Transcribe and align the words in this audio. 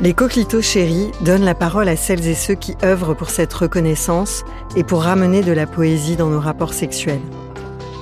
Les 0.00 0.14
coquelitos 0.14 0.62
chéris 0.62 1.10
donnent 1.22 1.44
la 1.44 1.56
parole 1.56 1.88
à 1.88 1.96
celles 1.96 2.28
et 2.28 2.36
ceux 2.36 2.54
qui 2.54 2.76
œuvrent 2.84 3.16
pour 3.16 3.30
cette 3.30 3.52
reconnaissance 3.52 4.44
et 4.76 4.84
pour 4.84 5.02
ramener 5.02 5.42
de 5.42 5.50
la 5.50 5.66
poésie 5.66 6.14
dans 6.14 6.28
nos 6.28 6.38
rapports 6.38 6.72
sexuels. 6.72 7.20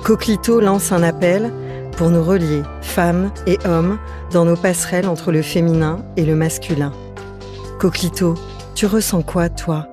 Coquelito 0.03 0.59
lance 0.59 0.91
un 0.91 1.01
appel 1.01 1.51
pour 1.97 2.11
nous 2.11 2.23
relier, 2.23 2.61
femmes 2.81 3.31
et 3.47 3.57
hommes, 3.65 3.97
dans 4.31 4.45
nos 4.45 4.55
passerelles 4.55 5.07
entre 5.07 5.31
le 5.31 5.41
féminin 5.41 6.05
et 6.17 6.25
le 6.25 6.35
masculin. 6.35 6.93
Coquelito, 7.79 8.35
tu 8.75 8.85
ressens 8.85 9.23
quoi, 9.23 9.49
toi? 9.49 9.87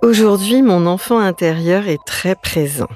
Aujourd'hui, 0.00 0.62
mon 0.62 0.86
enfant 0.86 1.18
intérieur 1.18 1.86
est 1.86 2.02
très 2.06 2.34
présent. 2.34 2.88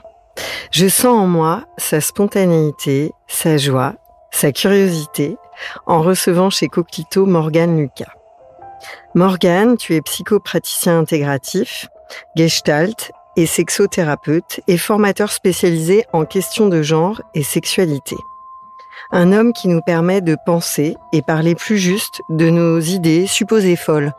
Je 0.70 0.88
sens 0.88 1.18
en 1.18 1.26
moi 1.26 1.64
sa 1.78 2.00
spontanéité, 2.00 3.12
sa 3.28 3.56
joie, 3.56 3.94
sa 4.30 4.52
curiosité 4.52 5.36
en 5.86 6.02
recevant 6.02 6.50
chez 6.50 6.68
Coquito 6.68 7.24
Morgane 7.24 7.78
Lucas. 7.78 8.12
Morgane, 9.14 9.76
tu 9.76 9.94
es 9.94 10.02
psychopraticien 10.02 10.98
intégratif, 10.98 11.88
gestalt 12.34 13.12
et 13.36 13.46
sexothérapeute 13.46 14.60
et 14.66 14.78
formateur 14.78 15.30
spécialisé 15.30 16.04
en 16.12 16.24
questions 16.24 16.68
de 16.68 16.82
genre 16.82 17.22
et 17.34 17.42
sexualité. 17.42 18.16
Un 19.12 19.32
homme 19.32 19.52
qui 19.52 19.68
nous 19.68 19.80
permet 19.80 20.20
de 20.20 20.36
penser 20.46 20.96
et 21.12 21.22
parler 21.22 21.54
plus 21.54 21.78
juste 21.78 22.22
de 22.28 22.50
nos 22.50 22.80
idées 22.80 23.26
supposées 23.26 23.76
folles. 23.76 24.12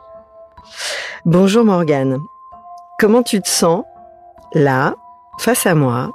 Bonjour 1.25 1.65
Morgane. 1.65 2.19
Comment 2.99 3.23
tu 3.23 3.41
te 3.41 3.49
sens 3.49 3.83
là, 4.53 4.95
face 5.39 5.65
à 5.65 5.75
moi, 5.75 6.11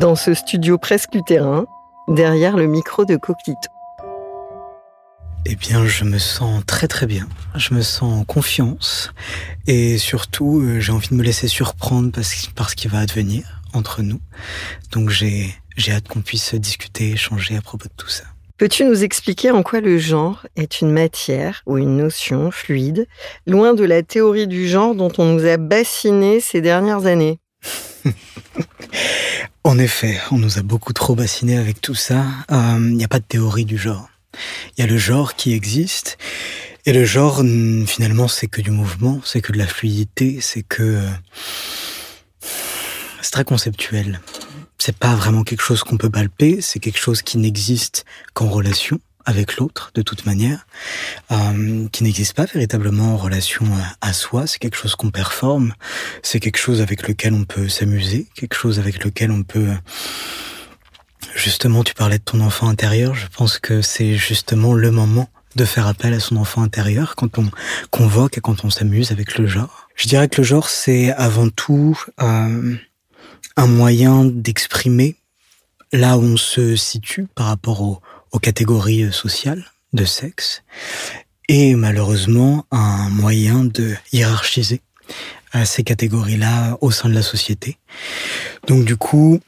dans 0.00 0.16
ce 0.16 0.32
studio 0.32 0.78
presque 0.78 1.14
utérin, 1.14 1.66
derrière 2.08 2.56
le 2.56 2.66
micro 2.66 3.04
de 3.04 3.16
Coquito 3.16 3.68
eh 5.46 5.56
bien, 5.56 5.86
je 5.86 6.04
me 6.04 6.18
sens 6.18 6.62
très 6.66 6.86
très 6.86 7.06
bien. 7.06 7.26
Je 7.56 7.72
me 7.72 7.80
sens 7.80 8.20
en 8.20 8.24
confiance 8.24 9.10
et 9.66 9.96
surtout, 9.96 10.60
euh, 10.60 10.80
j'ai 10.80 10.92
envie 10.92 11.08
de 11.08 11.14
me 11.14 11.22
laisser 11.22 11.48
surprendre 11.48 12.12
par 12.54 12.68
ce 12.68 12.76
qui 12.76 12.88
va 12.88 12.98
advenir 12.98 13.62
entre 13.72 14.02
nous. 14.02 14.20
Donc, 14.92 15.08
j'ai 15.08 15.54
j'ai 15.78 15.92
hâte 15.92 16.08
qu'on 16.08 16.20
puisse 16.20 16.54
discuter, 16.54 17.12
échanger 17.12 17.56
à 17.56 17.62
propos 17.62 17.88
de 17.88 17.94
tout 17.96 18.10
ça. 18.10 18.24
Peux-tu 18.58 18.84
nous 18.84 19.02
expliquer 19.02 19.50
en 19.50 19.62
quoi 19.62 19.80
le 19.80 19.96
genre 19.96 20.46
est 20.56 20.82
une 20.82 20.92
matière 20.92 21.62
ou 21.64 21.78
une 21.78 21.96
notion 21.96 22.50
fluide, 22.50 23.06
loin 23.46 23.72
de 23.72 23.84
la 23.84 24.02
théorie 24.02 24.46
du 24.46 24.68
genre 24.68 24.94
dont 24.94 25.10
on 25.16 25.24
nous 25.24 25.46
a 25.46 25.56
bassiné 25.56 26.40
ces 26.40 26.60
dernières 26.60 27.06
années? 27.06 27.40
En 29.62 29.78
effet, 29.78 30.18
on 30.30 30.38
nous 30.38 30.58
a 30.58 30.62
beaucoup 30.62 30.92
trop 30.92 31.14
bassiné 31.14 31.58
avec 31.58 31.80
tout 31.80 31.94
ça. 31.94 32.24
Il 32.48 32.54
euh, 32.54 32.78
n'y 32.78 33.04
a 33.04 33.08
pas 33.08 33.18
de 33.18 33.24
théorie 33.24 33.64
du 33.64 33.76
genre. 33.76 34.08
Il 34.76 34.80
y 34.80 34.84
a 34.84 34.86
le 34.86 34.98
genre 34.98 35.34
qui 35.34 35.52
existe. 35.52 36.18
Et 36.86 36.92
le 36.92 37.04
genre, 37.04 37.42
finalement, 37.86 38.26
c'est 38.26 38.46
que 38.46 38.62
du 38.62 38.70
mouvement, 38.70 39.20
c'est 39.24 39.42
que 39.42 39.52
de 39.52 39.58
la 39.58 39.66
fluidité, 39.66 40.38
c'est 40.40 40.62
que... 40.62 41.02
C'est 43.20 43.32
très 43.32 43.44
conceptuel. 43.44 44.20
C'est 44.78 44.96
pas 44.96 45.14
vraiment 45.14 45.44
quelque 45.44 45.62
chose 45.62 45.82
qu'on 45.82 45.98
peut 45.98 46.08
palper, 46.08 46.62
c'est 46.62 46.78
quelque 46.78 46.98
chose 46.98 47.20
qui 47.20 47.36
n'existe 47.36 48.06
qu'en 48.32 48.48
relation 48.48 48.98
avec 49.24 49.56
l'autre 49.56 49.90
de 49.94 50.02
toute 50.02 50.26
manière, 50.26 50.66
euh, 51.30 51.88
qui 51.92 52.04
n'existe 52.04 52.34
pas 52.34 52.46
véritablement 52.46 53.14
en 53.14 53.16
relation 53.16 53.66
à, 54.00 54.12
soi. 54.12 54.46
C'est 54.46 54.58
quelque 54.58 54.76
chose 54.76 54.94
qu'on 54.96 55.10
performe, 55.10 55.74
c'est 56.22 56.40
quelque 56.40 56.58
chose 56.58 56.80
avec 56.80 57.06
lequel 57.08 57.34
on 57.34 57.44
peut 57.44 57.68
s'amuser, 57.68 58.26
quelque 58.34 58.54
chose 58.54 58.78
avec 58.78 59.04
lequel 59.04 59.30
on 59.30 59.42
peut... 59.42 59.68
Justement, 61.36 61.84
tu 61.84 61.94
parlais 61.94 62.18
de 62.18 62.24
ton 62.24 62.40
enfant 62.40 62.68
intérieur. 62.68 63.14
Je 63.14 63.28
pense 63.28 63.58
que 63.58 63.82
c'est 63.82 64.16
justement 64.16 64.74
le 64.74 64.90
moment 64.90 65.28
de 65.56 65.64
faire 65.64 65.86
appel 65.86 66.12
à 66.14 66.20
son 66.20 66.36
enfant 66.36 66.62
intérieur 66.62 67.14
quand 67.16 67.38
on 67.38 67.50
convoque 67.90 68.38
et 68.38 68.40
quand 68.40 68.64
on 68.64 68.70
s'amuse 68.70 69.12
avec 69.12 69.38
le 69.38 69.46
genre. 69.46 69.88
Je 69.96 70.08
dirais 70.08 70.28
que 70.28 70.40
le 70.40 70.46
genre, 70.46 70.68
c'est 70.68 71.12
avant 71.12 71.48
tout 71.48 72.00
euh, 72.20 72.76
un 73.56 73.66
moyen 73.66 74.24
d'exprimer 74.24 75.16
là 75.92 76.18
où 76.18 76.22
on 76.22 76.36
se 76.36 76.76
situe 76.76 77.26
par 77.34 77.46
rapport 77.46 77.82
au, 77.82 78.00
aux 78.32 78.38
catégories 78.38 79.04
euh, 79.04 79.12
sociales 79.12 79.64
de 79.92 80.04
sexe 80.04 80.62
et 81.48 81.74
malheureusement 81.74 82.64
un 82.70 83.08
moyen 83.08 83.64
de 83.64 83.94
hiérarchiser 84.12 84.82
ces 85.64 85.82
catégories-là 85.82 86.78
au 86.80 86.92
sein 86.92 87.08
de 87.08 87.14
la 87.14 87.22
société. 87.22 87.76
Donc 88.68 88.84
du 88.84 88.96
coup, 88.96 89.40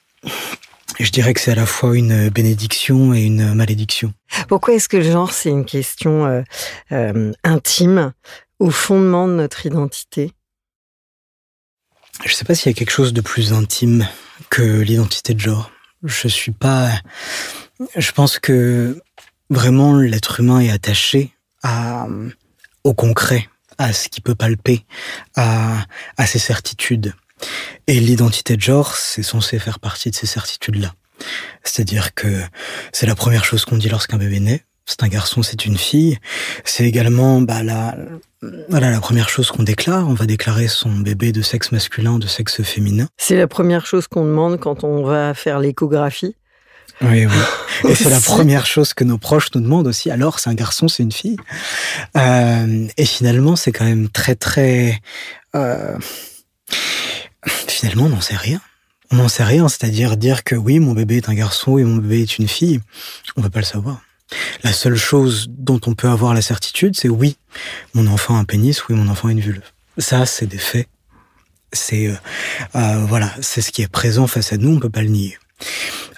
je 1.00 1.10
dirais 1.10 1.34
que 1.34 1.41
c'est 1.41 1.53
à 1.53 1.56
la 1.56 1.66
fois 1.66 1.97
une 1.97 2.28
bénédiction 2.28 3.15
et 3.15 3.22
une 3.22 3.54
malédiction. 3.54 4.12
Pourquoi 4.48 4.75
est-ce 4.75 4.88
que 4.88 4.98
le 4.98 5.10
genre, 5.10 5.32
c'est 5.32 5.50
une 5.50 5.65
question 5.65 6.26
euh, 6.26 6.42
euh, 6.92 7.32
intime 7.44 8.12
au 8.59 8.71
fondement 8.71 9.26
de 9.28 9.34
notre 9.34 9.66
identité? 9.66 10.32
Je 12.25 12.31
ne 12.31 12.34
sais 12.34 12.44
pas 12.44 12.54
s'il 12.54 12.71
y 12.71 12.75
a 12.75 12.78
quelque 12.78 12.92
chose 12.92 13.12
de 13.12 13.21
plus 13.21 13.53
intime 13.53 14.06
que 14.50 14.62
l'identité 14.62 15.34
de 15.34 15.41
genre. 15.41 15.71
Je 16.04 16.28
suis 16.28 16.53
pas 16.53 16.91
je 17.97 18.12
pense 18.12 18.38
que 18.38 19.00
vraiment 19.50 19.97
l'être 19.97 20.41
humain 20.41 20.60
est 20.60 20.71
attaché 20.71 21.33
à, 21.62 22.06
au 22.84 22.95
concret, 22.95 23.48
à 23.78 23.92
ce 23.92 24.09
qui 24.09 24.21
peut 24.21 24.34
palper, 24.34 24.84
à, 25.36 25.84
à 26.16 26.27
ses 26.27 26.39
certitudes. 26.39 27.15
Et 27.86 27.98
l'identité 27.98 28.56
de 28.56 28.62
genre, 28.62 28.97
c'est 28.97 29.22
censé 29.22 29.59
faire 29.59 29.80
partie 29.80 30.10
de 30.10 30.15
ces 30.15 30.27
certitudes-là. 30.27 30.95
C'est-à-dire 31.65 32.15
que 32.15 32.42
c'est 32.92 33.06
la 33.06 33.15
première 33.15 33.45
chose 33.45 33.65
qu'on 33.65 33.77
dit 33.77 33.89
lorsqu'un 33.89 34.18
bébé 34.18 34.41
naît. 34.41 34.65
C'est 34.84 35.04
un 35.04 35.09
garçon, 35.09 35.42
c'est 35.42 35.65
une 35.65 35.78
fille. 35.78 36.18
C'est 36.65 36.84
également 36.84 37.41
bah, 37.41 37.62
la, 37.62 37.97
voilà, 38.68 38.91
la 38.91 39.01
première 39.01 39.28
chose 39.28 39.51
qu'on 39.51 39.62
déclare. 39.62 40.09
On 40.09 40.15
va 40.15 40.27
déclarer 40.27 40.66
son 40.66 40.91
bébé 40.91 41.30
de 41.30 41.41
sexe 41.41 41.71
masculin, 41.71 42.18
de 42.18 42.27
sexe 42.27 42.62
féminin. 42.62 43.06
C'est 43.16 43.36
la 43.36 43.47
première 43.47 43.86
chose 43.86 44.09
qu'on 44.09 44.24
demande 44.24 44.59
quand 44.59 44.83
on 44.83 45.04
va 45.04 45.34
faire 45.34 45.60
l'échographie. 45.60 46.34
Oui, 47.00 47.27
oui. 47.27 47.33
Et 47.91 47.94
c'est 47.94 48.10
la 48.10 48.21
première 48.21 48.66
chose 48.66 48.94
que 48.94 49.04
nos 49.04 49.18
proches 49.18 49.48
nous 49.54 49.60
demandent 49.60 49.86
aussi. 49.86 50.10
Alors, 50.10 50.39
c'est 50.39 50.50
un 50.50 50.54
garçon, 50.54 50.89
c'est 50.89 51.03
une 51.03 51.12
fille. 51.12 51.36
Euh, 52.16 52.86
et 52.97 53.04
finalement, 53.04 53.56
c'est 53.56 53.72
quand 53.72 53.84
même 53.84 54.09
très, 54.09 54.34
très. 54.34 55.00
Euh, 55.56 55.97
finalement, 57.66 58.04
on 58.04 58.10
n'en 58.10 58.21
sait 58.21 58.36
rien. 58.36 58.60
On 59.10 59.16
n'en 59.16 59.28
sait 59.28 59.44
rien. 59.44 59.68
C'est-à-dire 59.68 60.16
dire 60.16 60.44
que 60.44 60.54
oui, 60.54 60.78
mon 60.78 60.92
bébé 60.92 61.16
est 61.16 61.28
un 61.28 61.34
garçon 61.34 61.78
et 61.78 61.84
mon 61.84 61.97
bébé 61.97 62.22
est 62.22 62.39
une 62.39 62.48
fille. 62.48 62.80
On 63.36 63.41
ne 63.41 63.47
peut 63.47 63.50
pas 63.50 63.60
le 63.60 63.65
savoir. 63.65 64.00
La 64.62 64.72
seule 64.72 64.97
chose 64.97 65.48
dont 65.50 65.80
on 65.86 65.94
peut 65.94 66.09
avoir 66.09 66.34
la 66.34 66.42
certitude, 66.42 66.97
c'est 66.97 67.09
oui, 67.09 67.36
mon 67.94 68.06
enfant 68.06 68.36
a 68.36 68.39
un 68.39 68.44
pénis, 68.44 68.89
oui, 68.89 68.94
mon 68.94 69.09
enfant 69.09 69.28
a 69.28 69.33
une 69.33 69.41
vulve. 69.41 69.62
Ça, 69.98 70.24
c'est 70.27 70.47
des 70.47 70.59
faits. 70.59 70.89
C'est 71.72 72.09
euh, 72.09 72.15
euh, 72.77 73.04
voilà, 73.06 73.30
c'est 73.41 73.60
ce 73.60 73.72
qui 73.72 73.83
est 73.83 73.89
présent 73.89 74.27
face 74.27 74.53
à 74.53 74.56
nous, 74.56 74.74
on 74.74 74.78
peut 74.78 74.91
pas 74.91 75.03
le 75.03 75.09
nier. 75.09 75.39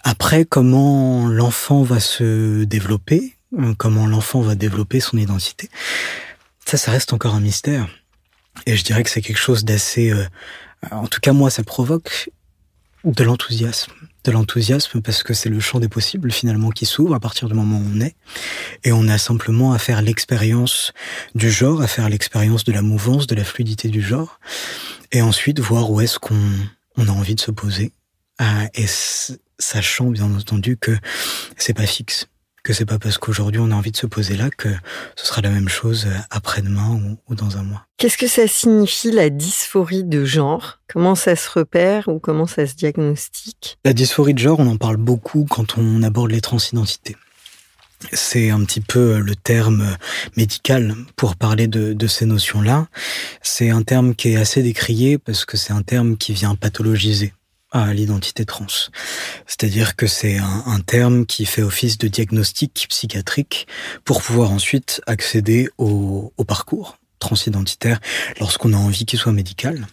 Après, 0.03 0.45
comment 0.45 1.29
l'enfant 1.29 1.83
va 1.83 2.01
se 2.01 2.65
développer, 2.65 3.37
euh, 3.59 3.75
comment 3.77 4.07
l'enfant 4.07 4.41
va 4.41 4.55
développer 4.55 5.01
son 5.01 5.17
identité, 5.17 5.71
ça, 6.67 6.77
ça 6.77 6.91
reste 6.91 7.13
encore 7.13 7.35
un 7.35 7.41
mystère. 7.41 7.89
Et 8.67 8.77
je 8.77 8.85
dirais 8.85 9.03
que 9.03 9.11
c'est 9.11 9.23
quelque 9.23 9.39
chose 9.39 9.65
d'assez, 9.65 10.15
en 10.91 11.09
tout 11.09 11.21
cas 11.21 11.33
moi, 11.33 11.51
ça 11.51 11.65
provoque 11.65 12.31
de 13.05 13.25
l'enthousiasme. 13.25 13.93
De 14.25 14.33
l'enthousiasme 14.33 15.03
parce 15.03 15.23
que 15.23 15.35
c'est 15.35 15.51
le 15.51 15.61
champ 15.61 15.79
des 15.81 15.89
possibles 15.89 16.33
finalement 16.33 16.71
qui 16.71 16.87
s'ouvre 16.87 17.15
à 17.15 17.21
partir 17.21 17.49
du 17.49 17.55
moment 17.55 17.79
où 17.79 17.85
on 17.95 18.01
est. 18.01 18.17
Et 18.83 18.93
on 18.93 19.07
a 19.09 19.19
simplement 19.19 19.73
à 19.73 19.79
faire 19.79 20.01
l'expérience 20.01 20.93
du 21.35 21.51
genre, 21.51 21.83
à 21.83 21.87
faire 21.87 22.09
l'expérience 22.09 22.65
de 22.65 22.73
la 22.73 22.81
mouvance, 22.81 23.27
de 23.27 23.35
la 23.35 23.45
fluidité 23.45 23.89
du 23.89 24.01
genre. 24.01 24.41
Et 25.13 25.21
ensuite 25.21 25.61
voir 25.61 25.91
où 25.91 26.01
est-ce 26.01 26.19
qu'on 26.19 26.41
on 26.97 27.09
a 27.09 27.13
envie 27.13 27.35
de 27.35 27.41
se 27.41 27.51
poser. 27.51 27.93
euh, 27.93 28.04
et 28.41 28.87
sachant 29.59 30.07
bien 30.07 30.33
entendu 30.35 30.77
que 30.77 30.97
c'est 31.57 31.75
pas 31.75 31.87
fixe 31.87 32.29
que 32.65 32.73
c'est 32.73 32.87
pas 32.87 32.99
parce 32.99 33.19
qu'aujourd'hui 33.19 33.61
on 33.61 33.71
a 33.71 33.75
envie 33.75 33.93
de 33.93 33.97
se 33.97 34.07
poser 34.07 34.37
là 34.37 34.49
que 34.51 34.71
ce 35.17 35.27
sera 35.27 35.43
la 35.43 35.51
même 35.51 35.69
chose 35.69 36.09
après-demain 36.31 37.19
ou, 37.29 37.35
dans 37.35 37.59
un 37.59 37.63
mois. 37.63 37.87
Qu'est-ce 37.99 38.17
que 38.17 38.27
ça 38.27 38.49
signifie 38.49 39.13
la 39.13 39.29
dysphorie 39.29 40.03
de 40.03 40.25
genre? 40.25 40.81
Comment 40.89 41.15
ça 41.15 41.37
se 41.37 41.49
repère 41.51 42.09
ou 42.09 42.19
comment 42.19 42.47
ça 42.47 42.67
se 42.67 42.75
diagnostique? 42.75 43.79
La 43.85 43.93
dysphorie 43.93 44.33
de 44.33 44.39
genre, 44.39 44.61
on 44.61 44.67
en 44.67 44.79
parle 44.79 44.97
beaucoup 44.97 45.47
quand 45.49 45.77
on 45.77 46.03
aborde 46.03 46.31
les 46.31 46.41
transidentités. 46.41 47.17
C'est 48.13 48.51
un 48.51 48.65
petit 48.65 48.81
peu 48.81 49.19
le 49.19 49.37
terme 49.37 49.97
médical 50.37 50.95
pour 51.17 51.37
parler 51.37 51.69
de, 51.69 51.93
de 51.93 52.07
ces 52.07 52.25
notions-là. 52.25 52.89
C'est 53.43 53.71
un 53.71 53.83
terme 53.83 54.15
qui 54.15 54.31
est 54.31 54.37
assez 54.37 54.63
décrié 54.63 55.19
parce 55.19 55.45
que 55.45 55.59
c'est 55.59 55.73
un 55.73 55.83
terme 55.83 56.17
qui 56.17 56.33
vient 56.33 56.55
pathologiser 56.55 57.35
à 57.75 57.93
l'identité 57.93 58.47
trans. 58.47 58.67
C'est-à-dire 59.47 59.97
que 59.97 60.07
c'est 60.07 60.39
un, 60.39 60.81
terme 60.87 61.27
qui 61.27 61.45
fait 61.45 61.63
office 61.63 61.99
de 61.99 62.09
diagnostic 62.09 62.87
psychiatrique 62.89 63.67
pour 64.05 64.23
pouvoir 64.23 64.53
ensuite 64.53 65.03
accéder 65.07 65.69
au, 65.77 66.33
parcours 66.47 66.99
transidentitaire 67.19 68.01
lorsqu'on 68.39 68.75
a 68.75 68.77
envie 68.77 69.07
qu'il 69.07 69.19
soit 69.19 69.33
médical. 69.33 69.87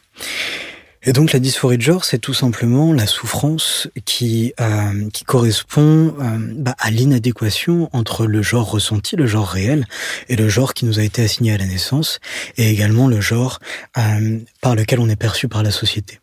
Et 1.04 1.14
donc 1.14 1.32
la 1.32 1.40
dysphorie 1.40 1.78
de 1.78 1.82
genre, 1.82 2.06
c'est 2.06 2.20
tout 2.20 2.34
simplement 2.34 2.94
la 2.94 3.08
souffrance 3.08 3.88
qui 4.06 4.54
euh, 4.60 5.10
qui 5.10 5.24
correspond 5.24 6.14
euh, 6.20 6.38
bah, 6.58 6.76
à 6.78 6.92
l'inadéquation 6.92 7.90
entre 7.94 8.28
le 8.28 8.44
genre 8.44 8.70
ressenti, 8.70 9.16
le 9.16 9.26
genre 9.26 9.48
réel, 9.48 9.88
et 10.30 10.36
le 10.36 10.48
genre 10.50 10.76
qui 10.76 10.86
nous 10.86 11.00
a 11.00 11.04
été 11.04 11.24
assigné 11.24 11.54
à 11.54 11.58
la 11.58 11.66
naissance, 11.66 12.20
et 12.58 12.70
également 12.70 13.08
le 13.08 13.22
genre 13.22 13.60
euh, 13.98 14.40
par 14.62 14.76
lequel 14.76 15.00
on 15.00 15.10
est 15.10 15.16
perçu 15.16 15.48
par 15.48 15.64
la 15.64 15.72
société. 15.72 16.21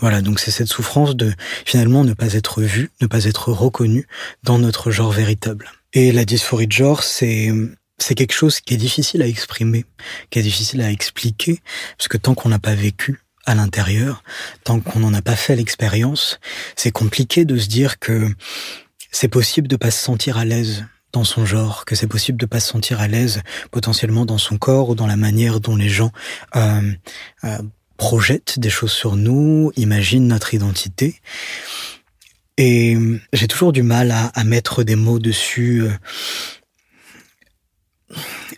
Voilà, 0.00 0.20
donc 0.20 0.40
c'est 0.40 0.50
cette 0.50 0.68
souffrance 0.68 1.16
de 1.16 1.32
finalement 1.64 2.04
ne 2.04 2.12
pas 2.12 2.34
être 2.34 2.62
vu, 2.62 2.90
ne 3.00 3.06
pas 3.06 3.24
être 3.24 3.52
reconnu 3.52 4.06
dans 4.42 4.58
notre 4.58 4.90
genre 4.90 5.10
véritable. 5.10 5.70
Et 5.92 6.12
la 6.12 6.24
dysphorie 6.24 6.66
de 6.66 6.72
genre, 6.72 7.02
c'est 7.02 7.50
c'est 7.98 8.14
quelque 8.14 8.34
chose 8.34 8.60
qui 8.60 8.74
est 8.74 8.78
difficile 8.78 9.22
à 9.22 9.26
exprimer, 9.26 9.86
qui 10.30 10.38
est 10.38 10.42
difficile 10.42 10.82
à 10.82 10.90
expliquer, 10.90 11.60
parce 11.96 12.08
que 12.08 12.18
tant 12.18 12.34
qu'on 12.34 12.50
n'a 12.50 12.58
pas 12.58 12.74
vécu 12.74 13.22
à 13.46 13.54
l'intérieur, 13.54 14.22
tant 14.64 14.80
qu'on 14.80 15.00
n'en 15.00 15.14
a 15.14 15.22
pas 15.22 15.36
fait 15.36 15.56
l'expérience, 15.56 16.38
c'est 16.74 16.90
compliqué 16.90 17.44
de 17.44 17.56
se 17.56 17.68
dire 17.68 17.98
que 17.98 18.28
c'est 19.10 19.28
possible 19.28 19.68
de 19.68 19.76
pas 19.76 19.90
se 19.90 20.02
sentir 20.02 20.36
à 20.36 20.44
l'aise 20.44 20.84
dans 21.12 21.24
son 21.24 21.46
genre, 21.46 21.86
que 21.86 21.94
c'est 21.94 22.08
possible 22.08 22.38
de 22.38 22.44
pas 22.44 22.60
se 22.60 22.68
sentir 22.68 23.00
à 23.00 23.08
l'aise 23.08 23.40
potentiellement 23.70 24.26
dans 24.26 24.36
son 24.36 24.58
corps 24.58 24.90
ou 24.90 24.94
dans 24.94 25.06
la 25.06 25.16
manière 25.16 25.60
dont 25.60 25.76
les 25.76 25.88
gens 25.88 26.12
euh, 26.56 26.92
euh, 27.44 27.58
projette 27.96 28.58
des 28.58 28.70
choses 28.70 28.92
sur 28.92 29.16
nous, 29.16 29.72
imagine 29.76 30.26
notre 30.26 30.54
identité. 30.54 31.20
Et 32.58 32.96
j'ai 33.32 33.48
toujours 33.48 33.72
du 33.72 33.82
mal 33.82 34.10
à, 34.10 34.44
mettre 34.44 34.82
des 34.82 34.96
mots 34.96 35.18
dessus. 35.18 35.84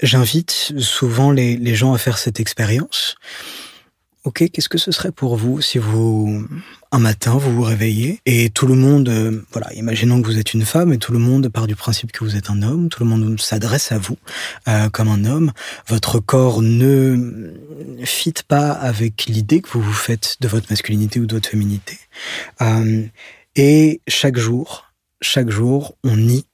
J'invite 0.03 0.73
souvent 0.79 1.33
les, 1.33 1.57
les, 1.57 1.75
gens 1.75 1.95
à 1.95 1.99
faire 1.99 2.19
cette 2.19 2.39
expérience 2.39 3.17
Ok, 4.29 4.45
qu'est-ce 4.53 4.69
que 4.69 4.79
ce 4.79 4.91
serait 4.93 5.11
pour 5.11 5.37
vous 5.37 5.63
si 5.63 5.79
vous, 5.79 6.47
un 6.91 6.99
matin, 6.99 7.37
vous 7.37 7.55
vous 7.55 7.63
réveillez 7.63 8.21
et 8.25 8.49
tout 8.51 8.67
le 8.67 8.75
monde, 8.75 9.09
euh, 9.09 9.45
voilà, 9.53 9.73
imaginons 9.75 10.23
que 10.23 10.27
vous 10.27 10.39
êtes 10.39 10.55
une 10.55 10.65
femme 10.65 10.93
et 10.93 10.99
tout 10.99 11.13
le 11.13 11.19
monde 11.19 11.49
part 11.49 11.67
du 11.67 11.77
principe 11.77 12.13
que 12.13 12.25
vous 12.25 12.37
êtes 12.37 12.49
un 12.49 12.63
homme, 12.63 12.89
tout 12.89 13.03
le 13.03 13.09
monde 13.09 13.39
s'adresse 13.41 13.93
à 13.93 13.99
vous 13.99 14.17
euh, 14.69 14.89
comme 14.89 15.09
un 15.09 15.25
homme, 15.25 15.53
votre 15.87 16.19
corps 16.19 16.63
ne 16.63 17.53
fit 18.05 18.35
pas 18.47 18.71
avec 18.71 19.27
l'idée 19.27 19.61
que 19.61 19.69
vous 19.71 19.83
vous 19.83 19.93
faites 19.93 20.37
de 20.41 20.49
votre 20.49 20.71
masculinité 20.71 21.21
ou 21.21 21.27
de 21.27 21.35
votre 21.35 21.51
féminité. 21.51 21.99
Euh, 22.63 23.05
et 23.55 24.01
chaque 24.09 24.39
jour, 24.39 24.87
chaque 25.21 25.51
jour, 25.51 25.97
on 26.05 26.17
nie 26.17 26.45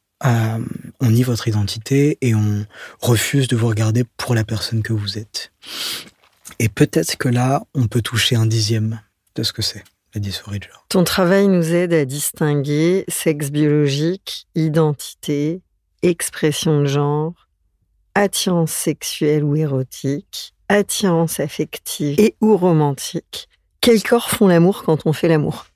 on 1.00 1.10
nie 1.10 1.22
votre 1.22 1.48
identité 1.48 2.16
et 2.22 2.34
on 2.34 2.64
refuse 2.98 3.46
de 3.46 3.56
vous 3.56 3.68
regarder 3.68 4.04
pour 4.16 4.34
la 4.34 4.42
personne 4.42 4.82
que 4.82 4.94
vous 4.94 5.18
êtes. 5.18 5.52
Et 6.58 6.70
peut-être 6.70 7.18
que 7.18 7.28
là, 7.28 7.64
on 7.74 7.88
peut 7.88 8.00
toucher 8.00 8.34
un 8.34 8.46
dixième 8.46 9.02
de 9.34 9.42
ce 9.42 9.52
que 9.52 9.60
c'est. 9.60 9.84
Ton 10.88 11.04
travail 11.04 11.48
nous 11.48 11.74
aide 11.74 11.92
à 11.92 12.04
distinguer 12.04 13.04
sexe 13.08 13.50
biologique, 13.50 14.46
identité, 14.54 15.60
expression 16.02 16.80
de 16.80 16.86
genre, 16.86 17.32
attirance 18.14 18.70
sexuelle 18.70 19.42
ou 19.42 19.56
érotique, 19.56 20.54
attirance 20.68 21.40
affective 21.40 22.20
et 22.20 22.36
ou 22.40 22.56
romantique. 22.56 23.48
Quels 23.80 24.02
corps 24.02 24.30
font 24.30 24.48
l'amour 24.48 24.84
quand 24.84 25.00
on 25.04 25.12
fait 25.12 25.28
l'amour? 25.28 25.66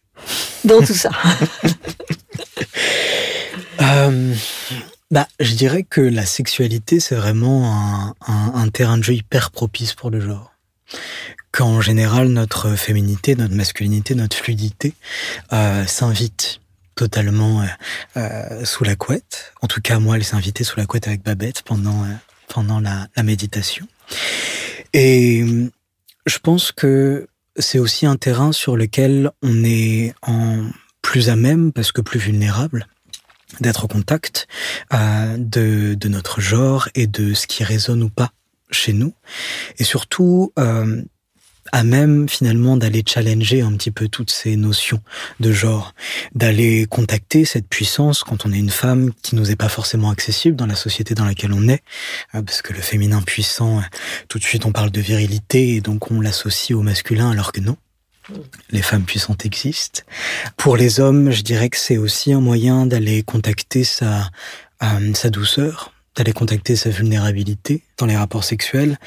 Dans 0.65 0.81
tout 0.81 0.95
ça. 0.95 1.11
euh, 3.83 4.35
bah, 5.11 5.27
je 5.41 5.55
dirais 5.55 5.83
que 5.83 6.01
la 6.01 6.27
sexualité, 6.27 7.01
c'est 7.01 7.15
vraiment 7.15 7.73
un, 7.73 8.15
un, 8.27 8.53
un 8.55 8.69
terrain 8.69 8.99
de 8.99 9.03
jeu 9.03 9.15
hyper 9.15 9.51
propice 9.51 9.95
pour 9.95 10.11
le 10.11 10.21
genre 10.21 10.53
qu'en 11.59 11.81
général 11.81 12.29
notre 12.29 12.77
féminité, 12.77 13.35
notre 13.35 13.57
masculinité, 13.57 14.15
notre 14.15 14.37
fluidité 14.37 14.95
euh, 15.53 15.85
s'invite 15.87 16.61
totalement 16.95 17.63
euh, 17.63 17.67
euh, 18.17 18.65
sous 18.65 18.85
la 18.85 18.95
couette. 18.95 19.53
En 19.61 19.67
tout 19.67 19.81
cas, 19.81 19.99
moi, 19.99 20.15
elle 20.15 20.23
s'est 20.23 20.37
invitée 20.37 20.63
sous 20.63 20.79
la 20.79 20.87
couette 20.87 21.09
avec 21.09 21.25
Babette 21.25 21.63
pendant 21.63 22.07
pendant 22.47 22.79
la, 22.79 23.09
méditation. 23.25 23.89
Et 24.93 25.45
je 26.27 26.39
pense 26.39 26.71
que 26.71 27.27
c'est 27.57 27.81
aussi 27.81 28.07
un 28.07 28.17
terrain 28.17 28.53
sur 28.53 28.77
lequel 28.77 29.33
on 29.43 29.65
est 29.65 30.15
en 30.23 30.65
plus 31.03 31.29
à 31.29 31.35
même, 31.35 31.73
parce 31.73 31.91
que 31.91 32.01
plus 32.01 32.21
vulnérable, 32.21 32.87
d'être 33.61 33.85
au 33.85 33.89
contact 33.89 34.47
de, 34.93 36.09
notre 36.09 36.41
genre 36.41 36.89
et 36.95 37.09
de 37.09 37.35
ce 37.35 37.49
qui 37.49 37.65
résonne 37.65 38.05
ou 38.05 38.11
pas 38.11 38.31
chez 38.71 38.93
nous, 38.93 39.13
et 39.79 39.85
surtout 39.85 40.53
à 41.73 41.85
même 41.85 42.29
finalement 42.29 42.77
d'aller 42.77 43.03
challenger 43.07 43.63
un 43.63 43.73
petit 43.73 43.91
peu 43.91 44.09
toutes 44.09 44.31
ces 44.31 44.57
notions 44.57 45.01
de 45.41 45.53
genre, 45.53 45.95
d'aller 46.35 46.87
contacter 46.87 47.45
cette 47.45 47.69
puissance 47.69 48.23
quand 48.23 48.47
on 48.47 48.53
est 48.53 48.59
une 48.59 48.71
femme 48.71 49.13
qui 49.23 49.37
nous 49.37 49.51
est 49.51 49.57
pas 49.57 49.69
forcément 49.69 50.11
accessible 50.11 50.57
dans 50.57 50.67
la 50.67 50.75
société 50.75 51.15
dans 51.15 51.25
laquelle 51.25 51.53
on 51.53 51.69
est, 51.69 51.83
euh, 52.35 52.43
parce 52.43 52.63
que 52.63 52.73
le 52.73 52.81
féminin 52.81 53.23
puissant, 53.23 53.83
tout 54.29 54.39
de 54.39 54.45
suite 54.45 54.65
on 54.65 54.73
parle 54.73 54.91
de 54.91 55.01
virilité 55.01 55.75
et 55.75 55.81
donc 55.81 56.11
on 56.11 56.21
l'associe 56.21 56.77
au 56.77 56.83
masculin 56.83 57.31
alors 57.31 57.53
que 57.53 57.61
non. 57.61 57.77
Les 58.71 58.83
femmes 58.83 59.05
puissantes 59.05 59.47
existent. 59.47 60.03
Pour 60.59 60.77
les 60.77 61.01
hommes, 61.01 61.31
je 61.31 61.41
dirais 61.41 61.71
que 61.71 61.79
c'est 61.79 61.97
aussi 61.97 62.33
un 62.35 62.41
moyen 62.41 62.85
d'aller 62.85 63.23
contacter 63.23 63.85
sa, 63.85 64.31
euh, 64.83 65.15
sa 65.15 65.31
douceur, 65.31 65.93
d'aller 66.19 66.33
contacter 66.33 66.75
sa 66.75 66.91
vulnérabilité 66.91 67.85
dans 67.97 68.05
les 68.05 68.17
rapports 68.17 68.43
sexuels, 68.43 68.99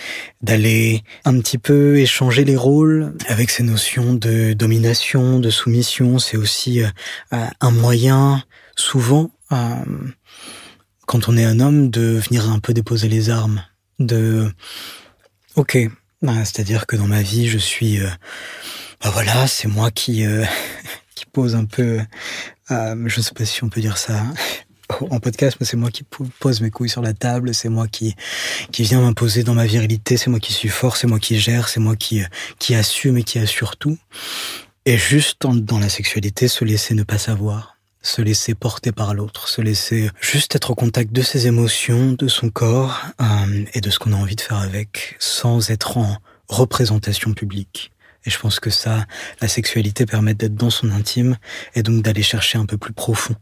d'aller 0.41 1.03
un 1.25 1.37
petit 1.41 1.57
peu 1.57 1.99
échanger 1.99 2.45
les 2.45 2.55
rôles 2.55 3.13
avec 3.27 3.49
ces 3.49 3.63
notions 3.63 4.13
de 4.13 4.53
domination, 4.53 5.39
de 5.39 5.49
soumission. 5.49 6.19
C'est 6.19 6.37
aussi 6.37 6.81
euh, 6.81 6.87
un 7.59 7.71
moyen, 7.71 8.41
souvent, 8.77 9.29
euh, 9.51 9.75
quand 11.05 11.27
on 11.27 11.35
est 11.35 11.43
un 11.43 11.59
homme, 11.59 11.89
de 11.89 12.17
venir 12.25 12.49
un 12.49 12.59
peu 12.59 12.73
déposer 12.73 13.09
les 13.09 13.29
armes. 13.29 13.61
De, 13.99 14.49
ok, 15.55 15.77
bah, 16.21 16.45
c'est-à-dire 16.45 16.87
que 16.87 16.95
dans 16.95 17.07
ma 17.07 17.21
vie, 17.21 17.49
je 17.49 17.57
suis, 17.57 17.99
euh, 17.99 18.07
bah 19.03 19.09
voilà, 19.11 19.47
c'est 19.47 19.67
moi 19.67 19.91
qui 19.91 20.23
qui 21.15 21.25
pose 21.25 21.55
un 21.55 21.65
peu, 21.65 21.99
je 22.69 23.17
ne 23.17 23.21
sais 23.21 23.33
pas 23.33 23.43
si 23.43 23.65
on 23.65 23.69
peut 23.69 23.81
dire 23.81 23.97
ça, 23.97 24.23
en 25.09 25.19
podcast, 25.19 25.57
c'est 25.61 25.77
moi 25.77 25.91
qui 25.91 26.03
pose 26.39 26.61
mes 26.61 26.69
couilles 26.69 26.89
sur 26.89 27.01
la 27.01 27.13
table, 27.13 27.53
c'est 27.53 27.69
moi 27.69 27.87
qui 27.87 28.15
qui 28.71 28.83
vient 28.83 29.01
m'imposer 29.01 29.43
dans 29.43 29.53
ma 29.53 29.65
virilité, 29.65 30.17
c'est 30.17 30.29
moi 30.29 30.39
qui 30.39 30.53
suis 30.53 30.69
fort, 30.69 30.97
c'est 30.97 31.07
moi 31.07 31.19
qui 31.19 31.39
gère, 31.39 31.69
c'est 31.69 31.79
moi 31.79 31.95
qui 31.95 32.21
qui 32.59 32.75
assume 32.75 33.17
et 33.17 33.23
qui 33.23 33.39
assure 33.39 33.77
tout. 33.77 33.97
Et 34.85 34.97
juste 34.97 35.43
dans, 35.43 35.77
la 35.77 35.89
sexualité, 35.89 36.47
se 36.47 36.65
laisser 36.65 36.95
ne 36.95 37.03
pas 37.03 37.19
savoir, 37.19 37.77
se 38.01 38.23
laisser 38.23 38.55
porter 38.55 38.91
par 38.91 39.13
l'autre, 39.13 39.47
se 39.47 39.61
laisser 39.61 40.09
juste 40.19 40.55
être 40.55 40.71
au 40.71 40.75
contact 40.75 41.11
de 41.11 41.21
ses 41.21 41.45
émotions, 41.45 42.13
de 42.13 42.27
son 42.27 42.49
corps 42.49 42.99
euh, 43.21 43.65
et 43.75 43.81
de 43.81 43.89
ce 43.91 43.99
qu'on 43.99 44.11
a 44.11 44.15
envie 44.15 44.35
de 44.35 44.41
faire 44.41 44.57
avec, 44.57 45.17
sans 45.19 45.69
être 45.69 45.97
en 45.97 46.17
représentation 46.47 47.33
publique. 47.33 47.91
Et 48.25 48.29
je 48.29 48.39
pense 48.39 48.59
que 48.59 48.69
ça, 48.69 49.05
la 49.41 49.47
sexualité 49.47 50.05
permet 50.05 50.33
d'être 50.33 50.55
dans 50.55 50.69
son 50.69 50.91
intime 50.91 51.37
et 51.75 51.83
donc 51.83 52.03
d'aller 52.03 52.23
chercher 52.23 52.57
un 52.57 52.65
peu 52.65 52.77
plus 52.77 52.93
profond 52.93 53.35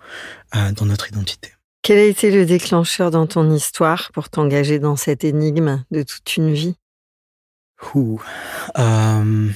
euh, 0.55 0.71
dans 0.71 0.85
notre 0.85 1.09
identité. 1.09 1.51
Quel 1.81 1.97
a 1.97 2.03
été 2.03 2.31
le 2.31 2.45
déclencheur 2.45 3.11
dans 3.11 3.27
ton 3.27 3.51
histoire 3.53 4.11
pour 4.13 4.29
t'engager 4.29 4.79
dans 4.79 4.95
cette 4.95 5.23
énigme 5.23 5.83
de 5.91 6.03
toute 6.03 6.35
une 6.37 6.53
vie? 6.53 6.75
Ouh, 7.93 8.21
euh, 8.77 9.49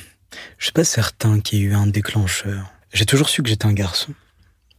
je 0.57 0.63
suis 0.63 0.73
pas 0.73 0.85
certain 0.85 1.39
qu'il 1.39 1.59
y 1.59 1.61
ait 1.63 1.65
eu 1.65 1.73
un 1.73 1.87
déclencheur. 1.87 2.71
J'ai 2.93 3.05
toujours 3.05 3.29
su 3.29 3.43
que 3.43 3.49
j'étais 3.49 3.65
un 3.65 3.73
garçon. 3.73 4.13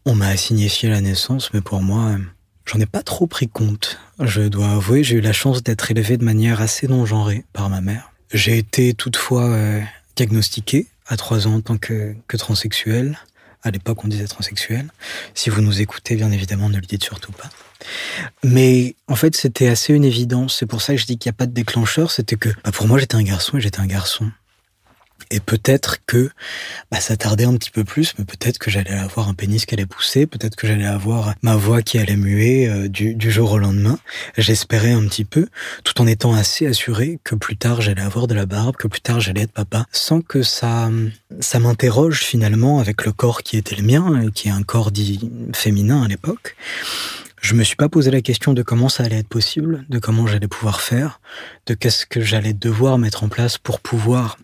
On 0.07 0.15
m'a 0.15 0.37
signifié 0.37 0.89
la 0.89 1.01
naissance, 1.01 1.53
mais 1.53 1.61
pour 1.61 1.83
moi, 1.83 2.17
j'en 2.65 2.81
ai 2.81 2.87
pas 2.87 3.03
trop 3.03 3.27
pris 3.27 3.49
compte. 3.49 3.99
Je 4.21 4.43
dois 4.43 4.71
avouer, 4.71 5.05
j'ai 5.05 5.17
eu 5.17 5.21
la 5.21 5.33
chance 5.33 5.63
d'être 5.63 5.91
élevé 5.91 6.17
de 6.17 6.25
manière 6.25 6.61
assez 6.61 6.89
non-genrée 6.89 7.45
par 7.53 7.69
ma 7.69 7.81
mère. 7.81 8.13
J'ai 8.33 8.59
été 8.59 8.95
toutefois 8.95 9.45
euh, 9.45 9.81
diagnostiqué 10.17 10.87
à 11.07 11.17
trois 11.17 11.47
ans 11.47 11.57
en 11.57 11.61
tant 11.61 11.77
que, 11.77 12.15
que 12.29 12.37
transsexuel. 12.37 13.19
À 13.63 13.71
l'époque, 13.71 14.05
on 14.05 14.09
disait 14.09 14.27
transsexuel. 14.27 14.91
Si 15.35 15.49
vous 15.49 15.63
nous 15.63 15.81
écoutez, 15.81 16.17
bien 16.17 16.31
évidemment, 16.31 16.69
ne 16.69 16.77
le 16.77 16.83
dites 16.87 17.03
surtout 17.03 17.33
pas. 17.33 17.49
Mais 18.43 18.95
en 19.09 19.17
fait, 19.17 19.35
c'était 19.35 19.69
assez 19.69 19.95
une 19.95 20.05
évidence. 20.05 20.57
C'est 20.59 20.67
pour 20.67 20.83
ça 20.83 20.95
que 20.95 21.01
je 21.01 21.07
dis 21.07 21.17
qu'il 21.17 21.31
n'y 21.31 21.35
a 21.35 21.39
pas 21.39 21.47
de 21.47 21.53
déclencheur. 21.53 22.11
C'était 22.11 22.37
que 22.37 22.51
bah, 22.63 22.73
pour 22.73 22.87
moi, 22.87 22.99
j'étais 22.99 23.17
un 23.17 23.23
garçon 23.23 23.57
et 23.57 23.61
j'étais 23.61 23.81
un 23.81 23.87
garçon. 23.87 24.31
Et 25.35 25.41
peut-être 25.41 25.97
que 26.07 26.31
bah, 26.93 27.01
ça 27.01 27.17
tardait 27.17 27.43
un 27.43 27.57
petit 27.57 27.73
peu 27.73 27.83
plus, 27.83 28.15
mais 28.17 28.25
peut-être 28.25 28.59
que 28.59 28.71
j'allais 28.71 28.93
avoir 28.93 29.29
un 29.29 29.35
pénis 29.35 29.67
qui 29.67 29.75
allait 29.75 29.85
pousser, 29.85 30.27
peut-être 30.27 30.55
que 30.55 30.69
j'allais 30.69 30.87
avoir 30.87 31.35
ma 31.43 31.57
voix 31.57 31.83
qui 31.83 31.99
allait 31.99 32.15
muer 32.15 32.69
euh, 32.69 32.89
du, 32.89 33.31
jour 33.33 33.51
au 33.51 33.59
lendemain. 33.59 33.99
J'espérais 34.39 34.93
un 34.93 35.05
petit 35.09 35.25
peu, 35.25 35.49
tout 35.83 36.01
en 36.01 36.07
étant 36.07 36.35
assez 36.35 36.69
assuré 36.69 37.19
que 37.25 37.35
plus 37.35 37.57
tard 37.57 37.81
j'allais 37.81 38.03
avoir 38.03 38.29
de 38.29 38.35
la 38.35 38.47
barbe, 38.47 38.77
que 38.77 38.87
plus 38.87 39.01
tard 39.01 39.19
j'allais 39.19 39.41
être 39.41 39.51
papa, 39.51 39.87
sans 39.91 40.21
que 40.21 40.45
ça, 40.45 40.89
ça 41.41 41.59
m'interroge 41.59 42.21
finalement 42.21 42.79
avec 42.79 43.05
le 43.05 43.11
corps 43.11 43.43
qui 43.43 43.57
était 43.57 43.75
le 43.75 43.83
mien, 43.83 44.31
qui 44.33 44.47
est 44.47 44.53
un 44.53 44.63
corps 44.63 44.93
dit 44.93 45.33
féminin 45.53 46.05
à 46.05 46.07
l'époque. 46.07 46.55
Je 47.41 47.55
me 47.55 47.65
suis 47.65 47.75
pas 47.75 47.89
posé 47.89 48.13
la 48.13 48.21
question 48.21 48.53
de 48.53 48.63
comment 48.63 48.89
ça 48.89 49.03
allait 49.03 49.19
être 49.19 49.29
possible, 49.29 49.85
de 49.89 49.99
comment 49.99 50.29
j'allais 50.29 50.47
pouvoir 50.47 50.81
faire, 50.81 51.19
de 51.67 51.75
qu'est-ce 51.75 52.07
que 52.07 52.21
j'allais 52.21 52.53
devoir 52.53 52.99
mettre 52.99 53.25
en 53.25 53.29
place 53.29 53.59
pour 53.59 53.81
pouvoir 53.81 54.39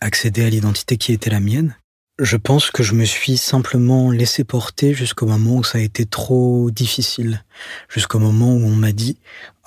accéder 0.00 0.44
à 0.44 0.50
l'identité 0.50 0.96
qui 0.96 1.12
était 1.12 1.30
la 1.30 1.40
mienne. 1.40 1.76
Je 2.18 2.36
pense 2.36 2.70
que 2.70 2.82
je 2.82 2.94
me 2.94 3.04
suis 3.04 3.36
simplement 3.36 4.10
laissé 4.10 4.44
porter 4.44 4.94
jusqu'au 4.94 5.26
moment 5.26 5.56
où 5.56 5.64
ça 5.64 5.78
a 5.78 5.80
été 5.80 6.04
trop 6.04 6.70
difficile, 6.70 7.42
jusqu'au 7.88 8.18
moment 8.18 8.52
où 8.52 8.64
on 8.64 8.76
m'a 8.76 8.92
dit 8.92 9.18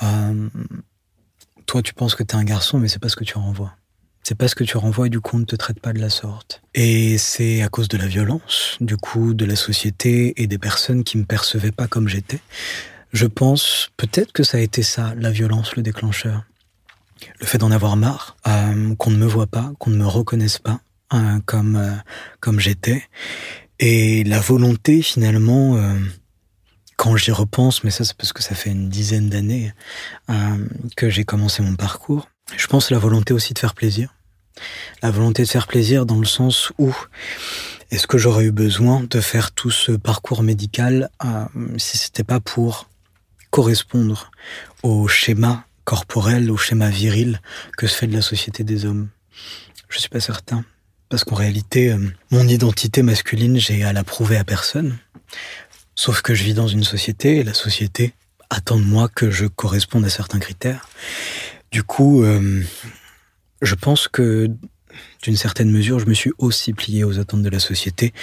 euh, 0.03 0.49
toi 1.65 1.81
tu 1.81 1.93
penses 1.93 2.15
que 2.15 2.23
t'es 2.23 2.35
un 2.35 2.43
garçon 2.43 2.77
mais 2.77 2.87
c'est 2.87 2.99
pas 2.99 3.09
ce 3.09 3.15
que 3.15 3.23
tu 3.23 3.37
renvoies. 3.37 3.73
C'est 4.23 4.35
pas 4.35 4.47
ce 4.47 4.55
que 4.55 4.63
tu 4.63 4.77
renvoies 4.77 5.07
et 5.07 5.09
du 5.09 5.19
coup 5.19 5.37
on 5.37 5.39
ne 5.39 5.45
te 5.45 5.55
traite 5.55 5.79
pas 5.79 5.93
de 5.93 5.99
la 5.99 6.09
sorte. 6.09 6.61
Et 6.73 7.17
c'est 7.17 7.61
à 7.61 7.69
cause 7.69 7.87
de 7.87 7.97
la 7.97 8.07
violence, 8.07 8.77
du 8.79 8.97
coup 8.97 9.33
de 9.33 9.45
la 9.45 9.55
société 9.55 10.41
et 10.41 10.47
des 10.47 10.57
personnes 10.57 11.03
qui 11.03 11.17
me 11.17 11.25
percevaient 11.25 11.71
pas 11.71 11.87
comme 11.87 12.07
j'étais. 12.07 12.39
Je 13.11 13.25
pense 13.25 13.89
peut-être 13.97 14.33
que 14.33 14.43
ça 14.43 14.57
a 14.57 14.61
été 14.61 14.83
ça, 14.83 15.13
la 15.15 15.31
violence, 15.31 15.75
le 15.75 15.83
déclencheur 15.83 16.43
le 17.39 17.45
fait 17.45 17.57
d'en 17.57 17.71
avoir 17.71 17.95
marre, 17.95 18.37
euh, 18.47 18.95
qu'on 18.95 19.11
ne 19.11 19.17
me 19.17 19.25
voit 19.25 19.47
pas, 19.47 19.71
qu'on 19.79 19.91
ne 19.91 19.97
me 19.97 20.07
reconnaisse 20.07 20.59
pas 20.59 20.79
euh, 21.13 21.39
comme 21.45 21.75
euh, 21.75 21.91
comme 22.39 22.59
j'étais, 22.59 23.03
et 23.79 24.23
la 24.23 24.39
volonté 24.39 25.01
finalement, 25.01 25.77
quand 26.95 27.17
j'y 27.17 27.31
repense, 27.31 27.83
mais 27.83 27.91
ça 27.91 28.05
c'est 28.05 28.15
parce 28.15 28.31
que 28.31 28.41
ça 28.41 28.55
fait 28.55 28.69
une 28.69 28.87
dizaine 28.87 29.29
d'années 29.29 29.73
que 30.95 31.09
j'ai 31.09 31.25
commencé 31.25 31.61
mon 31.61 31.75
parcours. 31.75 32.29
Je 32.55 32.67
pense 32.67 32.89
la 32.89 32.99
volonté 32.99 33.33
aussi 33.33 33.53
de 33.53 33.59
faire 33.59 33.73
plaisir, 33.73 34.15
la 35.03 35.11
volonté 35.11 35.43
de 35.43 35.49
faire 35.49 35.67
plaisir 35.67 36.05
dans 36.05 36.19
le 36.19 36.25
sens 36.25 36.71
où 36.77 36.95
est-ce 37.91 38.07
que 38.07 38.17
j'aurais 38.17 38.45
eu 38.45 38.51
besoin 38.53 39.03
de 39.03 39.19
faire 39.19 39.51
tout 39.51 39.71
ce 39.71 39.91
parcours 39.91 40.41
médical 40.41 41.09
si 41.75 41.97
c'était 41.97 42.23
pas 42.23 42.39
pour 42.39 42.89
correspondre 43.49 44.31
au 44.83 45.09
schéma 45.09 45.64
corporel, 45.85 46.51
au 46.51 46.57
schéma 46.57 46.89
viril 46.89 47.39
que 47.77 47.87
se 47.87 47.95
fait 47.95 48.07
de 48.07 48.13
la 48.13 48.21
société 48.21 48.63
des 48.63 48.85
hommes 48.85 49.07
Je 49.89 49.99
suis 49.99 50.09
pas 50.09 50.19
certain. 50.19 50.65
Parce 51.09 51.23
qu'en 51.23 51.35
réalité, 51.35 51.91
euh, 51.91 51.99
mon 52.31 52.47
identité 52.47 53.03
masculine, 53.03 53.57
j'ai 53.59 53.83
à 53.83 53.93
la 53.93 54.03
prouver 54.03 54.37
à 54.37 54.43
personne. 54.43 54.97
Sauf 55.93 56.21
que 56.21 56.33
je 56.33 56.43
vis 56.43 56.53
dans 56.53 56.67
une 56.67 56.83
société 56.83 57.37
et 57.37 57.43
la 57.43 57.53
société 57.53 58.13
attend 58.49 58.77
de 58.77 58.83
moi 58.83 59.07
que 59.07 59.29
je 59.29 59.45
corresponde 59.45 60.03
à 60.05 60.09
certains 60.09 60.39
critères. 60.39 60.89
Du 61.71 61.83
coup, 61.83 62.23
euh, 62.23 62.63
je 63.61 63.75
pense 63.75 64.07
que 64.07 64.49
d'une 65.21 65.37
certaine 65.37 65.71
mesure, 65.71 65.99
je 65.99 66.05
me 66.05 66.13
suis 66.13 66.31
aussi 66.37 66.73
plié 66.73 67.03
aux 67.03 67.19
attentes 67.19 67.43
de 67.43 67.49
la 67.49 67.59
société, 67.59 68.13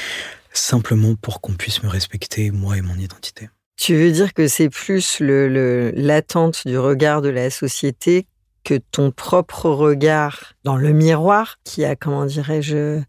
simplement 0.52 1.14
pour 1.14 1.40
qu'on 1.40 1.54
puisse 1.54 1.82
me 1.82 1.88
respecter, 1.88 2.50
moi 2.50 2.76
et 2.76 2.82
mon 2.82 2.96
identité. 2.96 3.48
Tu 3.76 3.96
veux 3.96 4.12
dire 4.12 4.32
que 4.34 4.46
c'est 4.46 4.68
plus 4.68 5.20
l'attente 5.20 6.66
du 6.66 6.78
regard 6.78 7.22
de 7.22 7.28
la 7.28 7.50
société 7.50 8.26
que 8.64 8.78
ton 8.92 9.10
propre 9.10 9.70
regard 9.70 10.54
dans 10.64 10.76
le 10.76 10.92
miroir 10.92 11.58
qui 11.64 11.84
a, 11.84 11.96
comment 11.96 12.26
dirais-je, 12.26 13.00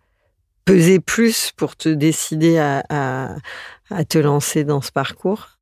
pesé 0.65 0.99
plus 0.99 1.51
pour 1.55 1.75
te 1.75 1.89
décider 1.89 2.57
à, 2.57 3.35
te 4.09 4.17
lancer 4.17 4.63
dans 4.63 4.81
ce 4.81 4.91
parcours? 4.91 5.59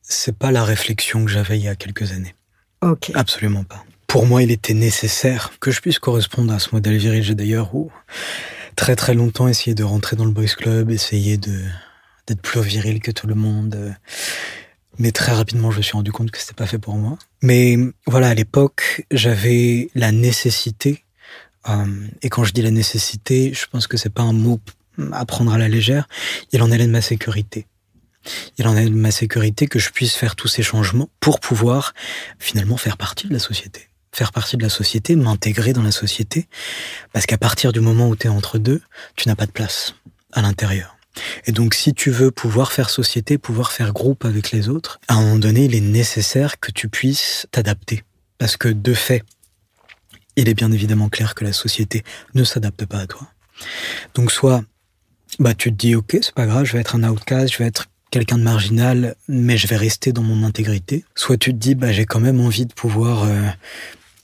C'est 0.00 0.36
pas 0.36 0.52
la 0.52 0.64
réflexion 0.64 1.24
que 1.24 1.30
j'avais 1.30 1.58
il 1.58 1.64
y 1.64 1.68
a 1.68 1.74
quelques 1.74 2.12
années. 2.12 2.34
Ok. 2.82 3.10
Absolument 3.14 3.64
pas. 3.64 3.84
Pour 4.06 4.26
moi, 4.26 4.42
il 4.42 4.50
était 4.50 4.74
nécessaire 4.74 5.50
que 5.60 5.70
je 5.70 5.80
puisse 5.80 5.98
correspondre 5.98 6.52
à 6.52 6.58
ce 6.58 6.68
modèle 6.72 6.96
viril. 6.96 7.22
J'ai 7.22 7.34
d'ailleurs 7.34 7.72
très 8.76 8.96
très 8.96 9.14
longtemps 9.14 9.48
essayé 9.48 9.74
de 9.74 9.82
rentrer 9.82 10.16
dans 10.16 10.24
le 10.24 10.30
boys 10.30 10.46
club, 10.46 10.90
essayer 10.90 11.36
de 11.36 11.62
d'être 12.26 12.42
plus 12.42 12.60
viril 12.60 13.00
que 13.00 13.10
tout 13.10 13.26
le 13.26 13.34
monde. 13.34 13.74
Euh, 13.74 13.90
mais 14.98 15.10
très 15.10 15.32
rapidement, 15.32 15.70
je 15.70 15.78
me 15.78 15.82
suis 15.82 15.92
rendu 15.92 16.12
compte 16.12 16.30
que 16.30 16.38
c'était 16.38 16.54
pas 16.54 16.66
fait 16.66 16.78
pour 16.78 16.94
moi. 16.96 17.18
Mais 17.42 17.76
voilà, 18.06 18.28
à 18.28 18.34
l'époque, 18.34 19.04
j'avais 19.10 19.90
la 19.94 20.12
nécessité. 20.12 21.04
Euh, 21.68 22.06
et 22.22 22.28
quand 22.28 22.44
je 22.44 22.52
dis 22.52 22.62
la 22.62 22.70
nécessité, 22.70 23.52
je 23.54 23.66
pense 23.66 23.86
que 23.86 23.96
c'est 23.96 24.12
pas 24.12 24.22
un 24.22 24.32
mot 24.32 24.60
à 25.12 25.24
prendre 25.26 25.52
à 25.52 25.58
la 25.58 25.68
légère. 25.68 26.06
Il 26.52 26.62
en 26.62 26.70
allait 26.70 26.86
de 26.86 26.92
ma 26.92 27.00
sécurité. 27.00 27.66
Il 28.56 28.66
en 28.66 28.76
allait 28.76 28.88
de 28.88 28.94
ma 28.94 29.10
sécurité 29.10 29.66
que 29.66 29.78
je 29.78 29.90
puisse 29.90 30.14
faire 30.14 30.36
tous 30.36 30.48
ces 30.48 30.62
changements 30.62 31.08
pour 31.20 31.40
pouvoir 31.40 31.92
finalement 32.38 32.76
faire 32.76 32.96
partie 32.96 33.26
de 33.26 33.32
la 33.32 33.38
société. 33.38 33.88
Faire 34.12 34.32
partie 34.32 34.56
de 34.56 34.62
la 34.62 34.68
société, 34.68 35.16
m'intégrer 35.16 35.72
dans 35.72 35.82
la 35.82 35.90
société. 35.90 36.48
Parce 37.12 37.26
qu'à 37.26 37.38
partir 37.38 37.72
du 37.72 37.80
moment 37.80 38.08
où 38.08 38.16
tu 38.16 38.28
es 38.28 38.30
entre 38.30 38.58
deux, 38.58 38.80
tu 39.16 39.28
n'as 39.28 39.34
pas 39.34 39.46
de 39.46 39.50
place 39.50 39.96
à 40.32 40.40
l'intérieur. 40.40 40.96
Et 41.46 41.52
donc, 41.52 41.74
si 41.74 41.94
tu 41.94 42.10
veux 42.10 42.30
pouvoir 42.30 42.72
faire 42.72 42.90
société, 42.90 43.38
pouvoir 43.38 43.72
faire 43.72 43.92
groupe 43.92 44.24
avec 44.24 44.50
les 44.50 44.68
autres, 44.68 45.00
à 45.08 45.14
un 45.14 45.22
moment 45.22 45.38
donné, 45.38 45.64
il 45.64 45.74
est 45.74 45.80
nécessaire 45.80 46.58
que 46.58 46.70
tu 46.70 46.88
puisses 46.88 47.46
t'adapter. 47.50 48.02
Parce 48.38 48.56
que, 48.56 48.68
de 48.68 48.94
fait, 48.94 49.22
il 50.36 50.48
est 50.48 50.54
bien 50.54 50.72
évidemment 50.72 51.08
clair 51.08 51.34
que 51.34 51.44
la 51.44 51.52
société 51.52 52.02
ne 52.34 52.44
s'adapte 52.44 52.86
pas 52.86 52.98
à 52.98 53.06
toi. 53.06 53.28
Donc, 54.14 54.32
soit, 54.32 54.64
bah, 55.38 55.54
tu 55.54 55.70
te 55.70 55.76
dis, 55.76 55.94
ok, 55.94 56.18
c'est 56.20 56.34
pas 56.34 56.46
grave, 56.46 56.64
je 56.64 56.72
vais 56.72 56.80
être 56.80 56.96
un 56.96 57.04
outcast, 57.04 57.52
je 57.52 57.58
vais 57.58 57.66
être 57.66 57.86
quelqu'un 58.10 58.38
de 58.38 58.44
marginal, 58.44 59.16
mais 59.28 59.56
je 59.56 59.66
vais 59.66 59.76
rester 59.76 60.12
dans 60.12 60.22
mon 60.22 60.44
intégrité. 60.44 61.04
Soit 61.14 61.36
tu 61.36 61.50
te 61.50 61.58
dis, 61.58 61.74
bah, 61.74 61.92
j'ai 61.92 62.06
quand 62.06 62.20
même 62.20 62.40
envie 62.40 62.66
de 62.66 62.72
pouvoir 62.72 63.24
euh, 63.24 63.48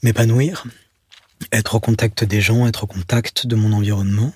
m'épanouir, 0.03 0.65
être 1.51 1.75
au 1.75 1.79
contact 1.79 2.23
des 2.23 2.41
gens, 2.41 2.67
être 2.67 2.85
au 2.85 2.87
contact 2.87 3.47
de 3.47 3.55
mon 3.55 3.73
environnement. 3.73 4.33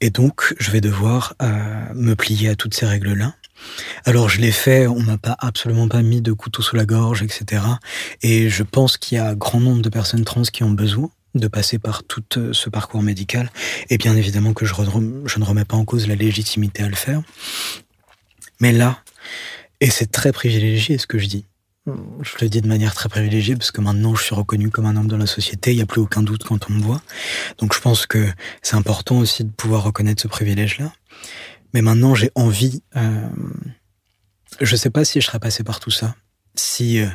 Et 0.00 0.10
donc, 0.10 0.54
je 0.58 0.70
vais 0.70 0.80
devoir 0.80 1.34
euh, 1.42 1.94
me 1.94 2.14
plier 2.14 2.48
à 2.48 2.56
toutes 2.56 2.74
ces 2.74 2.86
règles-là. 2.86 3.34
Alors, 4.04 4.28
je 4.28 4.40
l'ai 4.40 4.52
fait, 4.52 4.86
on 4.86 5.00
m'a 5.00 5.18
pas 5.18 5.36
absolument 5.38 5.88
pas 5.88 6.02
mis 6.02 6.20
de 6.20 6.32
couteau 6.32 6.62
sous 6.62 6.76
la 6.76 6.84
gorge, 6.84 7.22
etc. 7.22 7.62
Et 8.22 8.50
je 8.50 8.62
pense 8.62 8.98
qu'il 8.98 9.16
y 9.16 9.20
a 9.20 9.34
grand 9.34 9.60
nombre 9.60 9.82
de 9.82 9.88
personnes 9.88 10.24
trans 10.24 10.42
qui 10.42 10.62
ont 10.64 10.70
besoin 10.70 11.10
de 11.34 11.48
passer 11.48 11.78
par 11.78 12.02
tout 12.04 12.24
euh, 12.36 12.52
ce 12.52 12.68
parcours 12.68 13.02
médical. 13.02 13.50
Et 13.90 13.98
bien 13.98 14.16
évidemment 14.16 14.52
que 14.52 14.66
je, 14.66 14.74
je 14.74 15.38
ne 15.38 15.44
remets 15.44 15.64
pas 15.64 15.76
en 15.76 15.84
cause 15.84 16.06
la 16.06 16.14
légitimité 16.14 16.82
à 16.82 16.88
le 16.88 16.96
faire. 16.96 17.22
Mais 18.60 18.72
là, 18.72 18.98
et 19.80 19.90
c'est 19.90 20.10
très 20.10 20.32
privilégié 20.32 20.98
ce 20.98 21.06
que 21.06 21.18
je 21.18 21.26
dis, 21.26 21.44
je 21.86 22.32
le 22.40 22.48
dis 22.48 22.60
de 22.60 22.68
manière 22.68 22.94
très 22.94 23.08
privilégiée 23.08 23.56
parce 23.56 23.70
que 23.70 23.80
maintenant 23.80 24.14
je 24.14 24.22
suis 24.22 24.34
reconnu 24.34 24.70
comme 24.70 24.86
un 24.86 24.96
homme 24.96 25.06
dans 25.06 25.16
la 25.16 25.26
société, 25.26 25.72
il 25.72 25.76
n'y 25.76 25.82
a 25.82 25.86
plus 25.86 26.00
aucun 26.00 26.22
doute 26.22 26.44
quand 26.44 26.68
on 26.68 26.74
me 26.74 26.82
voit. 26.82 27.00
Donc 27.58 27.74
je 27.74 27.80
pense 27.80 28.06
que 28.06 28.26
c'est 28.62 28.76
important 28.76 29.18
aussi 29.18 29.44
de 29.44 29.50
pouvoir 29.50 29.84
reconnaître 29.84 30.22
ce 30.22 30.28
privilège-là. 30.28 30.92
Mais 31.74 31.82
maintenant 31.82 32.14
j'ai 32.14 32.30
envie, 32.34 32.82
euh, 32.96 33.28
je 34.60 34.76
sais 34.76 34.90
pas 34.90 35.04
si 35.04 35.20
je 35.20 35.26
serais 35.26 35.38
passé 35.38 35.62
par 35.62 35.78
tout 35.78 35.90
ça, 35.90 36.16
si 36.54 37.00
euh, 37.00 37.08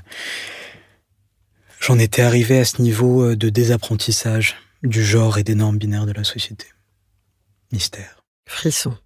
j'en 1.80 2.00
étais 2.00 2.22
arrivé 2.22 2.60
à 2.60 2.66
ce 2.66 2.82
niveau 2.82 3.24
euh, 3.24 3.36
de 3.36 3.50
désapprentissage 3.50 4.56
du 4.84 5.04
genre 5.04 5.38
et 5.38 5.44
des 5.44 5.56
normes 5.56 5.78
binaires 5.78 6.06
de 6.06 6.14
la 6.14 6.24
société. 6.24 6.68
Mystère. 7.72 8.24
Frisson. 8.48 8.98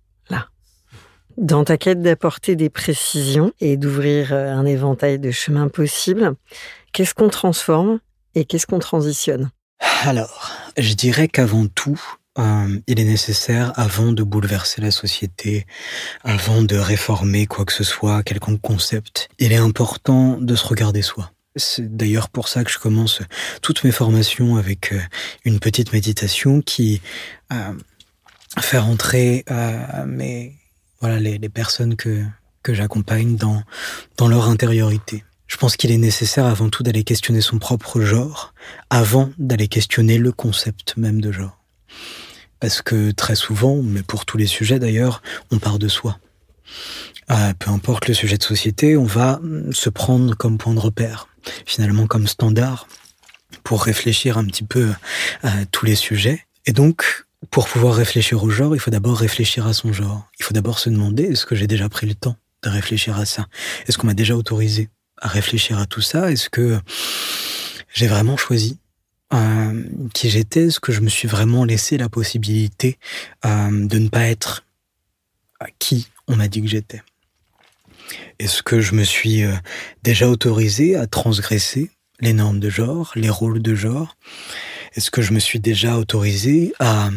Dans 1.38 1.66
ta 1.66 1.78
quête 1.78 2.02
d'apporter 2.02 2.56
des 2.56 2.70
précisions 2.70 3.52
et 3.60 3.76
d'ouvrir 3.76 4.32
euh, 4.32 4.54
un 4.54 4.66
éventail 4.66 5.20
de 5.20 5.32
chemins 5.32 5.68
possibles, 5.68 6.36
qu'est-ce 6.94 7.14
qu'on 7.14 7.28
transforme 7.28 8.00
et 8.36 8.46
qu'est-ce 8.46 8.66
qu'on 8.66 8.80
transitionne? 8.80 9.52
Alors, 10.04 10.52
je 10.78 10.94
dirais 10.94 11.28
qu'avant 11.28 11.68
tout, 11.68 12.02
euh, 12.40 12.80
il 12.88 13.02
est 13.02 13.06
nécessaire, 13.06 13.74
avant 13.76 14.14
de 14.14 14.24
bouleverser 14.24 14.80
la 14.80 14.92
société, 14.92 15.66
avant 16.24 16.62
de 16.62 16.78
réformer 16.78 17.48
quoi 17.48 17.66
que 17.66 17.74
ce 17.74 17.84
soit, 17.84 18.24
quelconque 18.24 18.62
concept, 18.62 19.28
il 19.38 19.52
est 19.52 19.58
important 19.58 20.38
de 20.40 20.56
se 20.56 20.66
regarder 20.66 21.02
soi. 21.02 21.32
C'est 21.58 21.96
d'ailleurs 21.96 22.30
pour 22.30 22.48
ça 22.48 22.64
que 22.64 22.72
je 22.72 22.80
commence 22.80 23.22
toutes 23.62 23.84
mes 23.84 23.92
formations 23.92 24.56
avec 24.56 24.94
euh, 24.94 25.02
une 25.44 25.60
petite 25.60 25.92
méditation 25.92 26.62
qui 26.62 27.02
fait 28.62 28.78
rentrer 28.78 29.44
mes, 30.08 30.56
voilà, 31.02 31.20
les, 31.20 31.38
les 31.38 31.50
personnes 31.50 31.96
que, 31.96 32.24
que 32.64 32.74
j'accompagne 32.74 33.36
dans, 33.36 33.64
dans 34.18 34.28
leur 34.28 34.48
intériorité. 34.50 35.24
Je 35.48 35.58
pense 35.58 35.78
qu'il 35.78 35.92
est 35.92 35.98
nécessaire 35.98 36.46
avant 36.46 36.70
tout 36.70 36.84
d'aller 36.84 37.04
questionner 37.04 37.42
son 37.42 37.60
propre 37.60 38.02
genre 38.02 38.54
avant 38.90 39.30
d'aller 39.38 39.68
questionner 39.68 40.18
le 40.18 40.32
concept 40.32 40.98
même 40.98 41.22
de 41.22 41.32
genre. 41.32 41.64
Parce 42.60 42.82
que 42.82 43.12
très 43.12 43.36
souvent, 43.36 43.82
mais 43.84 44.02
pour 44.02 44.26
tous 44.26 44.38
les 44.38 44.48
sujets 44.48 44.80
d'ailleurs, 44.80 45.22
on 45.52 45.60
part 45.60 45.78
de 45.78 45.88
soi. 45.88 46.18
Euh, 47.32 47.54
peu 47.58 47.70
importe 47.70 48.08
le 48.08 48.14
sujet 48.14 48.38
de 48.38 48.44
société, 48.44 48.98
on 48.98 49.06
va 49.06 49.40
se 49.72 49.90
prendre 49.90 50.36
comme 50.36 50.58
point 50.58 50.74
de 50.74 50.80
repère, 50.80 51.28
finalement 51.66 52.08
comme 52.08 52.28
standard, 52.28 52.88
pour 53.64 53.84
réfléchir 53.84 54.38
un 54.38 54.46
petit 54.46 54.64
peu 54.64 54.94
à 55.44 55.66
tous 55.66 55.86
les 55.86 55.96
sujets. 55.96 56.46
Et 56.66 56.72
donc, 56.72 57.25
pour 57.52 57.68
pouvoir 57.68 57.96
réfléchir 57.96 58.44
au 58.44 58.50
genre, 58.50 58.76
il 58.76 58.80
faut 58.80 58.92
d'abord 58.92 59.18
réfléchir 59.18 59.68
à 59.68 59.74
son 59.74 59.94
genre. 59.94 60.30
Il 60.40 60.44
faut 60.44 60.54
d'abord 60.54 60.80
se 60.80 60.90
demander, 60.90 61.24
est-ce 61.24 61.46
que 61.46 61.56
j'ai 61.56 61.68
déjà 61.68 61.90
pris 61.90 62.08
le 62.08 62.16
temps 62.16 62.36
de 62.64 62.70
réfléchir 62.70 63.18
à 63.18 63.26
ça? 63.26 63.48
Est-ce 63.88 63.98
qu'on 63.98 64.08
m'a 64.08 64.14
déjà 64.14 64.36
autorisé 64.36 64.90
à 65.22 65.28
réfléchir 65.28 65.80
à 65.80 65.86
tout 65.86 66.02
ça? 66.02 66.32
Est-ce 66.32 66.50
que 66.50 66.80
j'ai 67.94 68.08
vraiment 68.08 68.38
choisi 68.38 68.78
euh, 69.34 69.84
qui 70.14 70.30
j'étais? 70.30 70.68
Est-ce 70.68 70.80
que 70.80 70.92
je 70.92 71.02
me 71.02 71.10
suis 71.10 71.28
vraiment 71.28 71.66
laissé 71.66 71.98
la 71.98 72.10
possibilité 72.10 72.98
euh, 73.46 73.88
de 73.88 74.00
ne 74.00 74.10
pas 74.10 74.26
être 74.26 74.66
qui 75.80 76.08
on 76.28 76.36
m'a 76.36 76.48
dit 76.48 76.62
que 76.62 76.68
j'étais? 76.68 77.02
Est-ce 78.40 78.62
que 78.62 78.82
je 78.82 78.94
me 78.94 79.04
suis 79.04 79.44
euh, 79.44 79.54
déjà 80.04 80.30
autorisé 80.30 80.96
à 80.96 81.08
transgresser 81.08 81.90
les 82.20 82.34
normes 82.34 82.60
de 82.60 82.70
genre, 82.70 83.12
les 83.16 83.30
rôles 83.30 83.62
de 83.62 83.76
genre? 83.76 84.16
Est-ce 84.96 85.12
que 85.12 85.22
je 85.22 85.34
me 85.34 85.40
suis 85.40 85.60
déjà 85.60 85.98
autorisé 85.98 86.74
à 86.80 87.10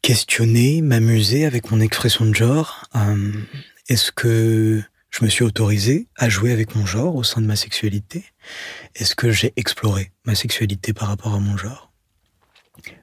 questionner, 0.00 0.80
m'amuser 0.80 1.44
avec 1.44 1.70
mon 1.70 1.80
expression 1.80 2.24
de 2.24 2.34
genre? 2.34 2.84
Euh, 2.96 3.32
Est-ce 3.88 4.12
que 4.12 4.82
je 5.10 5.24
me 5.24 5.28
suis 5.30 5.44
autorisé 5.44 6.08
à 6.16 6.30
jouer 6.30 6.52
avec 6.52 6.74
mon 6.74 6.86
genre 6.86 7.14
au 7.16 7.22
sein 7.22 7.42
de 7.42 7.46
ma 7.46 7.56
sexualité? 7.56 8.24
Est-ce 8.94 9.14
que 9.14 9.30
j'ai 9.30 9.52
exploré 9.56 10.10
ma 10.24 10.34
sexualité 10.34 10.94
par 10.94 11.08
rapport 11.08 11.34
à 11.34 11.38
mon 11.38 11.58
genre? 11.58 11.92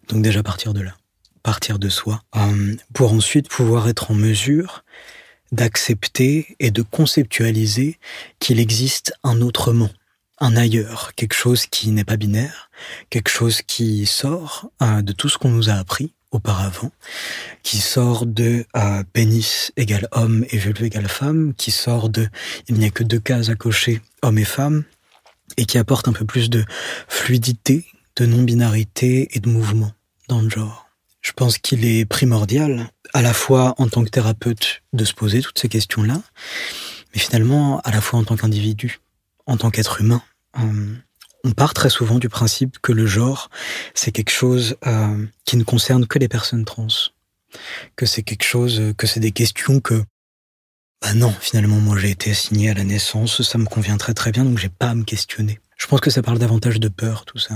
Donc 0.07 0.23
déjà 0.23 0.41
partir 0.41 0.73
de 0.73 0.81
là, 0.81 0.97
partir 1.43 1.77
de 1.77 1.87
soi, 1.87 2.23
euh, 2.35 2.75
pour 2.93 3.13
ensuite 3.13 3.47
pouvoir 3.47 3.87
être 3.87 4.09
en 4.09 4.15
mesure 4.15 4.83
d'accepter 5.51 6.55
et 6.59 6.71
de 6.71 6.81
conceptualiser 6.81 7.97
qu'il 8.39 8.59
existe 8.59 9.13
un 9.23 9.41
autrement, 9.41 9.89
un 10.39 10.55
ailleurs, 10.55 11.13
quelque 11.15 11.33
chose 11.35 11.65
qui 11.65 11.91
n'est 11.91 12.05
pas 12.05 12.17
binaire, 12.17 12.69
quelque 13.09 13.29
chose 13.29 13.61
qui 13.61 14.05
sort 14.05 14.69
euh, 14.81 15.01
de 15.01 15.11
tout 15.11 15.29
ce 15.29 15.37
qu'on 15.37 15.49
nous 15.49 15.69
a 15.69 15.73
appris 15.73 16.13
auparavant, 16.31 16.91
qui 17.63 17.77
sort 17.77 18.25
de 18.25 18.65
euh, 18.75 19.03
pénis 19.13 19.71
égale 19.77 20.07
homme 20.11 20.45
et 20.49 20.57
vulve 20.57 20.83
égale 20.83 21.09
femme, 21.09 21.53
qui 21.55 21.71
sort 21.71 22.09
de 22.09 22.27
il 22.67 22.75
n'y 22.75 22.85
a 22.85 22.89
que 22.89 23.03
deux 23.03 23.19
cases 23.19 23.49
à 23.49 23.55
cocher, 23.55 24.01
homme 24.21 24.37
et 24.37 24.45
femme, 24.45 24.83
et 25.57 25.65
qui 25.65 25.77
apporte 25.77 26.07
un 26.07 26.13
peu 26.13 26.25
plus 26.25 26.49
de 26.49 26.63
fluidité, 27.07 27.85
de 28.15 28.25
non-binarité 28.25 29.29
et 29.31 29.39
de 29.39 29.49
mouvement 29.49 29.91
dans 30.27 30.41
le 30.41 30.49
genre. 30.49 30.87
Je 31.21 31.31
pense 31.33 31.57
qu'il 31.57 31.85
est 31.85 32.05
primordial, 32.05 32.89
à 33.13 33.21
la 33.21 33.33
fois 33.33 33.75
en 33.77 33.87
tant 33.89 34.03
que 34.03 34.09
thérapeute, 34.09 34.81
de 34.93 35.03
se 35.03 35.13
poser 35.13 35.41
toutes 35.41 35.59
ces 35.59 35.67
questions-là, 35.67 36.21
mais 37.13 37.19
finalement, 37.19 37.81
à 37.81 37.91
la 37.91 38.01
fois 38.01 38.19
en 38.19 38.23
tant 38.23 38.37
qu'individu, 38.37 38.99
en 39.47 39.57
tant 39.57 39.71
qu'être 39.71 39.99
humain. 39.99 40.21
Euh, 40.57 40.95
on 41.43 41.51
part 41.51 41.73
très 41.73 41.89
souvent 41.89 42.19
du 42.19 42.29
principe 42.29 42.79
que 42.81 42.91
le 42.91 43.05
genre, 43.05 43.49
c'est 43.93 44.11
quelque 44.11 44.31
chose 44.31 44.75
euh, 44.87 45.25
qui 45.45 45.57
ne 45.57 45.63
concerne 45.63 46.05
que 46.05 46.19
les 46.19 46.27
personnes 46.27 46.65
trans. 46.65 46.87
Que 47.95 48.05
c'est 48.05 48.23
quelque 48.23 48.43
chose, 48.43 48.93
que 48.97 49.07
c'est 49.07 49.19
des 49.19 49.31
questions 49.31 49.79
que, 49.79 50.03
bah 51.01 51.13
non, 51.13 51.33
finalement, 51.39 51.77
moi 51.77 51.97
j'ai 51.97 52.11
été 52.11 52.31
assigné 52.31 52.69
à 52.69 52.73
la 52.73 52.83
naissance, 52.83 53.41
ça 53.41 53.57
me 53.57 53.65
convient 53.65 53.97
très 53.97 54.13
très 54.13 54.31
bien, 54.31 54.43
donc 54.43 54.57
j'ai 54.57 54.69
pas 54.69 54.89
à 54.89 54.95
me 54.95 55.03
questionner. 55.03 55.59
Je 55.77 55.87
pense 55.87 56.01
que 56.01 56.09
ça 56.09 56.21
parle 56.21 56.39
davantage 56.39 56.79
de 56.79 56.89
peur, 56.89 57.25
tout 57.25 57.39
ça. 57.39 57.55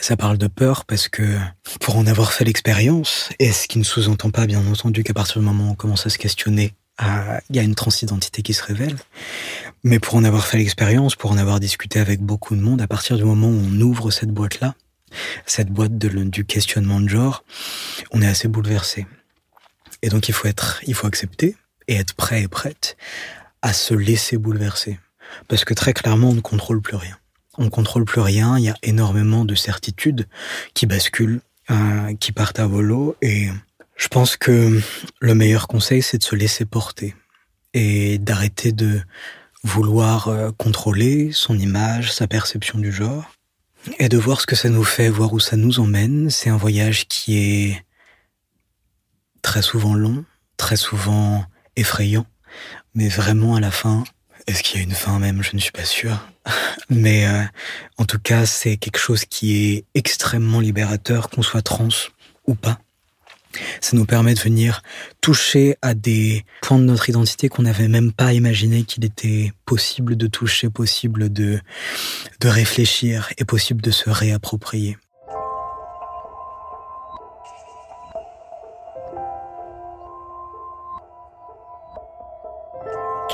Ça 0.00 0.16
parle 0.16 0.36
de 0.36 0.46
peur 0.46 0.84
parce 0.84 1.08
que, 1.08 1.38
pour 1.80 1.96
en 1.96 2.06
avoir 2.06 2.32
fait 2.32 2.44
l'expérience, 2.44 3.30
et 3.38 3.50
ce 3.50 3.66
qui 3.66 3.78
ne 3.78 3.84
sous-entend 3.84 4.30
pas, 4.30 4.46
bien 4.46 4.64
entendu, 4.66 5.02
qu'à 5.02 5.14
partir 5.14 5.40
du 5.40 5.46
moment 5.46 5.68
où 5.68 5.70
on 5.72 5.74
commence 5.74 6.06
à 6.06 6.10
se 6.10 6.18
questionner, 6.18 6.74
il 7.00 7.56
y 7.56 7.58
a 7.58 7.62
une 7.62 7.74
transidentité 7.74 8.42
qui 8.42 8.52
se 8.52 8.62
révèle. 8.62 8.96
Mais 9.84 9.98
pour 9.98 10.16
en 10.16 10.24
avoir 10.24 10.46
fait 10.46 10.58
l'expérience, 10.58 11.16
pour 11.16 11.30
en 11.30 11.38
avoir 11.38 11.60
discuté 11.60 12.00
avec 12.00 12.20
beaucoup 12.20 12.56
de 12.56 12.60
monde, 12.60 12.80
à 12.80 12.86
partir 12.86 13.16
du 13.16 13.24
moment 13.24 13.48
où 13.48 13.60
on 13.70 13.80
ouvre 13.80 14.10
cette 14.10 14.30
boîte-là, 14.30 14.74
cette 15.46 15.70
boîte 15.70 15.96
du 15.96 16.44
questionnement 16.44 17.00
de 17.00 17.08
genre, 17.08 17.44
on 18.10 18.20
est 18.20 18.26
assez 18.26 18.48
bouleversé. 18.48 19.06
Et 20.02 20.08
donc 20.08 20.28
il 20.28 20.34
faut 20.34 20.48
être, 20.48 20.80
il 20.86 20.94
faut 20.94 21.06
accepter 21.06 21.56
et 21.86 21.96
être 21.96 22.14
prêt 22.14 22.42
et 22.42 22.48
prête 22.48 22.96
à 23.62 23.72
se 23.72 23.94
laisser 23.94 24.36
bouleverser. 24.36 24.98
Parce 25.48 25.64
que 25.64 25.74
très 25.74 25.92
clairement, 25.92 26.30
on 26.30 26.34
ne 26.34 26.40
contrôle 26.40 26.80
plus 26.80 26.96
rien. 26.96 27.16
On 27.56 27.64
ne 27.64 27.70
contrôle 27.70 28.04
plus 28.04 28.20
rien, 28.20 28.56
il 28.58 28.64
y 28.64 28.68
a 28.68 28.76
énormément 28.82 29.44
de 29.44 29.54
certitudes 29.54 30.26
qui 30.74 30.86
basculent, 30.86 31.40
euh, 31.70 32.14
qui 32.20 32.32
partent 32.32 32.60
à 32.60 32.66
volo 32.66 33.16
et 33.20 33.48
je 33.98 34.06
pense 34.06 34.36
que 34.36 34.80
le 35.20 35.34
meilleur 35.34 35.66
conseil, 35.66 36.02
c'est 36.02 36.18
de 36.18 36.22
se 36.22 36.36
laisser 36.36 36.64
porter 36.64 37.16
et 37.74 38.18
d'arrêter 38.18 38.72
de 38.72 39.00
vouloir 39.64 40.28
euh, 40.28 40.50
contrôler 40.56 41.30
son 41.32 41.58
image, 41.58 42.12
sa 42.12 42.26
perception 42.26 42.78
du 42.78 42.92
genre, 42.92 43.24
et 43.98 44.08
de 44.08 44.18
voir 44.18 44.40
ce 44.40 44.46
que 44.46 44.56
ça 44.56 44.68
nous 44.68 44.84
fait, 44.84 45.08
voir 45.08 45.32
où 45.32 45.40
ça 45.40 45.56
nous 45.56 45.80
emmène. 45.80 46.30
C'est 46.30 46.50
un 46.50 46.56
voyage 46.56 47.06
qui 47.08 47.38
est 47.38 47.84
très 49.42 49.62
souvent 49.62 49.94
long, 49.94 50.24
très 50.56 50.76
souvent 50.76 51.44
effrayant, 51.76 52.26
mais 52.94 53.08
vraiment 53.08 53.54
à 53.56 53.60
la 53.60 53.70
fin, 53.70 54.04
est-ce 54.46 54.62
qu'il 54.62 54.78
y 54.78 54.80
a 54.80 54.84
une 54.84 54.94
fin 54.94 55.18
même? 55.18 55.42
Je 55.42 55.54
ne 55.54 55.60
suis 55.60 55.72
pas 55.72 55.84
sûr. 55.84 56.26
Mais 56.88 57.26
euh, 57.26 57.42
en 57.98 58.06
tout 58.06 58.18
cas, 58.18 58.46
c'est 58.46 58.78
quelque 58.78 58.98
chose 58.98 59.26
qui 59.26 59.66
est 59.66 59.84
extrêmement 59.94 60.60
libérateur, 60.60 61.28
qu'on 61.28 61.42
soit 61.42 61.60
trans 61.60 61.88
ou 62.46 62.54
pas. 62.54 62.78
Ça 63.80 63.96
nous 63.96 64.04
permet 64.04 64.34
de 64.34 64.40
venir 64.40 64.82
toucher 65.20 65.76
à 65.82 65.94
des 65.94 66.44
points 66.62 66.78
de 66.78 66.84
notre 66.84 67.08
identité 67.08 67.48
qu'on 67.48 67.62
n'avait 67.62 67.88
même 67.88 68.12
pas 68.12 68.32
imaginé 68.32 68.84
qu'il 68.84 69.04
était 69.04 69.52
possible 69.64 70.16
de 70.16 70.26
toucher, 70.26 70.70
possible 70.70 71.32
de, 71.32 71.60
de 72.40 72.48
réfléchir 72.48 73.30
et 73.38 73.44
possible 73.44 73.80
de 73.80 73.90
se 73.90 74.10
réapproprier. 74.10 74.96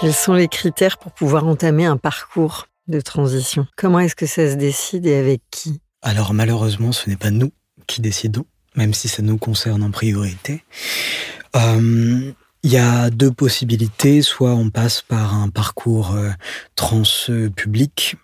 Quels 0.01 0.13
sont 0.13 0.35
les 0.35 0.49
critères 0.49 0.99
pour 0.99 1.13
pouvoir 1.13 1.47
entamer 1.47 1.87
un 1.87 1.97
parcours 1.97 2.67
de 2.89 3.01
transition? 3.01 3.67
Comment 3.77 4.01
est-ce 4.01 4.17
que 4.17 4.27
ça 4.27 4.51
se 4.51 4.57
décide 4.57 5.07
et 5.07 5.17
avec 5.17 5.41
qui? 5.51 5.81
Alors 6.03 6.35
malheureusement, 6.35 6.93
ce 6.93 7.09
n'est 7.09 7.17
pas 7.17 7.31
nous 7.31 7.53
qui 7.87 8.01
décidons 8.01 8.45
même 8.75 8.95
si 8.95 9.09
ça 9.09 9.23
nous 9.23 9.39
concerne 9.39 9.83
en 9.83 9.91
priorité. 9.91 10.65
Euh, 11.57 12.33
il 12.63 12.73
y 12.73 12.79
a 12.79 13.11
deux 13.11 13.31
possibilités, 13.31 14.23
soit 14.23 14.55
on 14.55 14.71
passe 14.71 15.03
par 15.03 15.35
un 15.35 15.51
parcours 15.51 16.13
euh, 16.13 16.31
trans 16.77 17.03
public, 17.55 18.17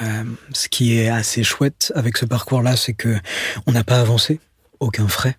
euh, 0.00 0.24
ce 0.52 0.68
qui 0.68 0.98
est 0.98 1.08
assez 1.08 1.42
chouette 1.42 1.92
avec 1.94 2.16
ce 2.16 2.24
parcours-là, 2.24 2.76
c'est 2.76 2.94
que 2.94 3.18
on 3.66 3.72
n'a 3.72 3.84
pas 3.84 4.00
avancé, 4.00 4.40
aucun 4.80 5.08
frais, 5.08 5.36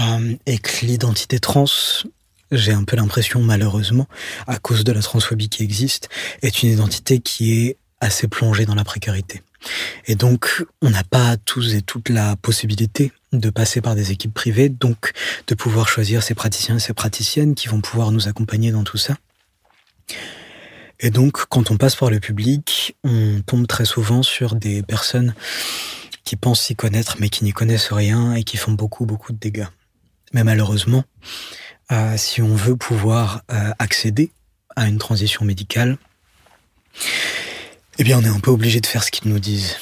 euh, 0.00 0.34
et 0.46 0.58
que 0.58 0.84
l'identité 0.84 1.38
trans, 1.38 1.64
j'ai 2.50 2.72
un 2.72 2.84
peu 2.84 2.96
l'impression 2.96 3.40
malheureusement, 3.40 4.06
à 4.46 4.58
cause 4.58 4.84
de 4.84 4.92
la 4.92 5.00
transphobie 5.00 5.48
qui 5.48 5.62
existe, 5.62 6.08
est 6.42 6.62
une 6.62 6.70
identité 6.70 7.20
qui 7.20 7.60
est 7.60 7.76
assez 8.00 8.28
plongée 8.28 8.66
dans 8.66 8.74
la 8.74 8.84
précarité. 8.84 9.42
Et 10.06 10.14
donc, 10.14 10.64
on 10.80 10.90
n'a 10.90 11.04
pas 11.04 11.36
tous 11.36 11.74
et 11.74 11.82
toutes 11.82 12.08
la 12.08 12.36
possibilité 12.36 13.12
de 13.32 13.50
passer 13.50 13.80
par 13.80 13.94
des 13.94 14.12
équipes 14.12 14.34
privées, 14.34 14.68
donc 14.68 15.12
de 15.46 15.54
pouvoir 15.54 15.88
choisir 15.88 16.22
ces 16.22 16.34
praticiens 16.34 16.76
et 16.76 16.80
ces 16.80 16.92
praticiennes 16.92 17.54
qui 17.54 17.68
vont 17.68 17.80
pouvoir 17.80 18.10
nous 18.10 18.28
accompagner 18.28 18.72
dans 18.72 18.84
tout 18.84 18.98
ça. 18.98 19.16
Et 21.00 21.10
donc, 21.10 21.46
quand 21.48 21.70
on 21.70 21.76
passe 21.76 21.96
par 21.96 22.10
le 22.10 22.20
public, 22.20 22.96
on 23.02 23.40
tombe 23.44 23.66
très 23.66 23.84
souvent 23.84 24.22
sur 24.22 24.54
des 24.54 24.82
personnes 24.82 25.34
qui 26.24 26.36
pensent 26.36 26.62
s'y 26.62 26.76
connaître 26.76 27.16
mais 27.18 27.28
qui 27.28 27.44
n'y 27.44 27.52
connaissent 27.52 27.92
rien 27.92 28.34
et 28.34 28.44
qui 28.44 28.56
font 28.56 28.72
beaucoup, 28.72 29.04
beaucoup 29.04 29.32
de 29.32 29.38
dégâts. 29.38 29.66
Mais 30.32 30.44
malheureusement, 30.44 31.04
euh, 31.90 32.16
si 32.16 32.40
on 32.40 32.54
veut 32.54 32.76
pouvoir 32.76 33.42
euh, 33.50 33.72
accéder 33.78 34.30
à 34.76 34.86
une 34.86 34.98
transition 34.98 35.44
médicale, 35.44 35.98
eh 37.98 38.04
bien, 38.04 38.18
on 38.18 38.22
est 38.22 38.28
un 38.28 38.40
peu 38.40 38.50
obligé 38.50 38.80
de 38.80 38.86
faire 38.86 39.04
ce 39.04 39.10
qu'ils 39.10 39.30
nous 39.30 39.38
disent. 39.38 39.76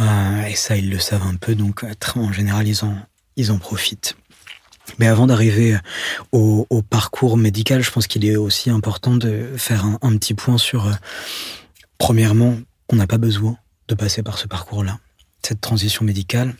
Euh, 0.00 0.42
et 0.44 0.54
ça, 0.54 0.76
ils 0.76 0.90
le 0.90 0.98
savent 0.98 1.26
un 1.26 1.36
peu, 1.36 1.54
donc 1.54 1.84
en 2.16 2.32
général, 2.32 2.66
ils 2.66 2.84
en, 2.84 2.96
ils 3.36 3.52
en 3.52 3.58
profitent. 3.58 4.16
Mais 4.98 5.06
avant 5.06 5.26
d'arriver 5.26 5.78
au, 6.32 6.66
parcours 6.82 7.36
médical, 7.36 7.82
je 7.82 7.90
pense 7.90 8.06
qu'il 8.06 8.24
est 8.24 8.36
aussi 8.36 8.68
important 8.70 9.16
de 9.16 9.50
faire 9.56 9.84
un, 9.84 10.16
petit 10.16 10.34
point 10.34 10.58
sur, 10.58 10.90
premièrement, 11.98 12.58
qu'on 12.86 12.96
n'a 12.96 13.06
pas 13.06 13.18
besoin 13.18 13.56
de 13.88 13.94
passer 13.94 14.22
par 14.22 14.38
ce 14.38 14.48
parcours-là, 14.48 14.98
cette 15.42 15.60
transition 15.60 16.04
médicale. 16.04 16.54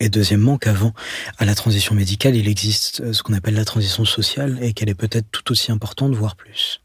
Et 0.00 0.08
deuxièmement, 0.08 0.58
qu'avant, 0.58 0.92
à 1.38 1.44
la 1.44 1.54
transition 1.54 1.94
médicale, 1.94 2.34
il 2.34 2.48
existe 2.48 3.00
euh, 3.00 3.12
ce 3.12 3.22
qu'on 3.22 3.32
appelle 3.32 3.54
la 3.54 3.64
transition 3.64 4.04
sociale 4.04 4.58
et 4.60 4.72
qu'elle 4.72 4.88
est 4.88 4.96
peut-être 4.96 5.30
tout 5.30 5.52
aussi 5.52 5.70
importante, 5.70 6.12
voire 6.12 6.34
plus. 6.34 6.82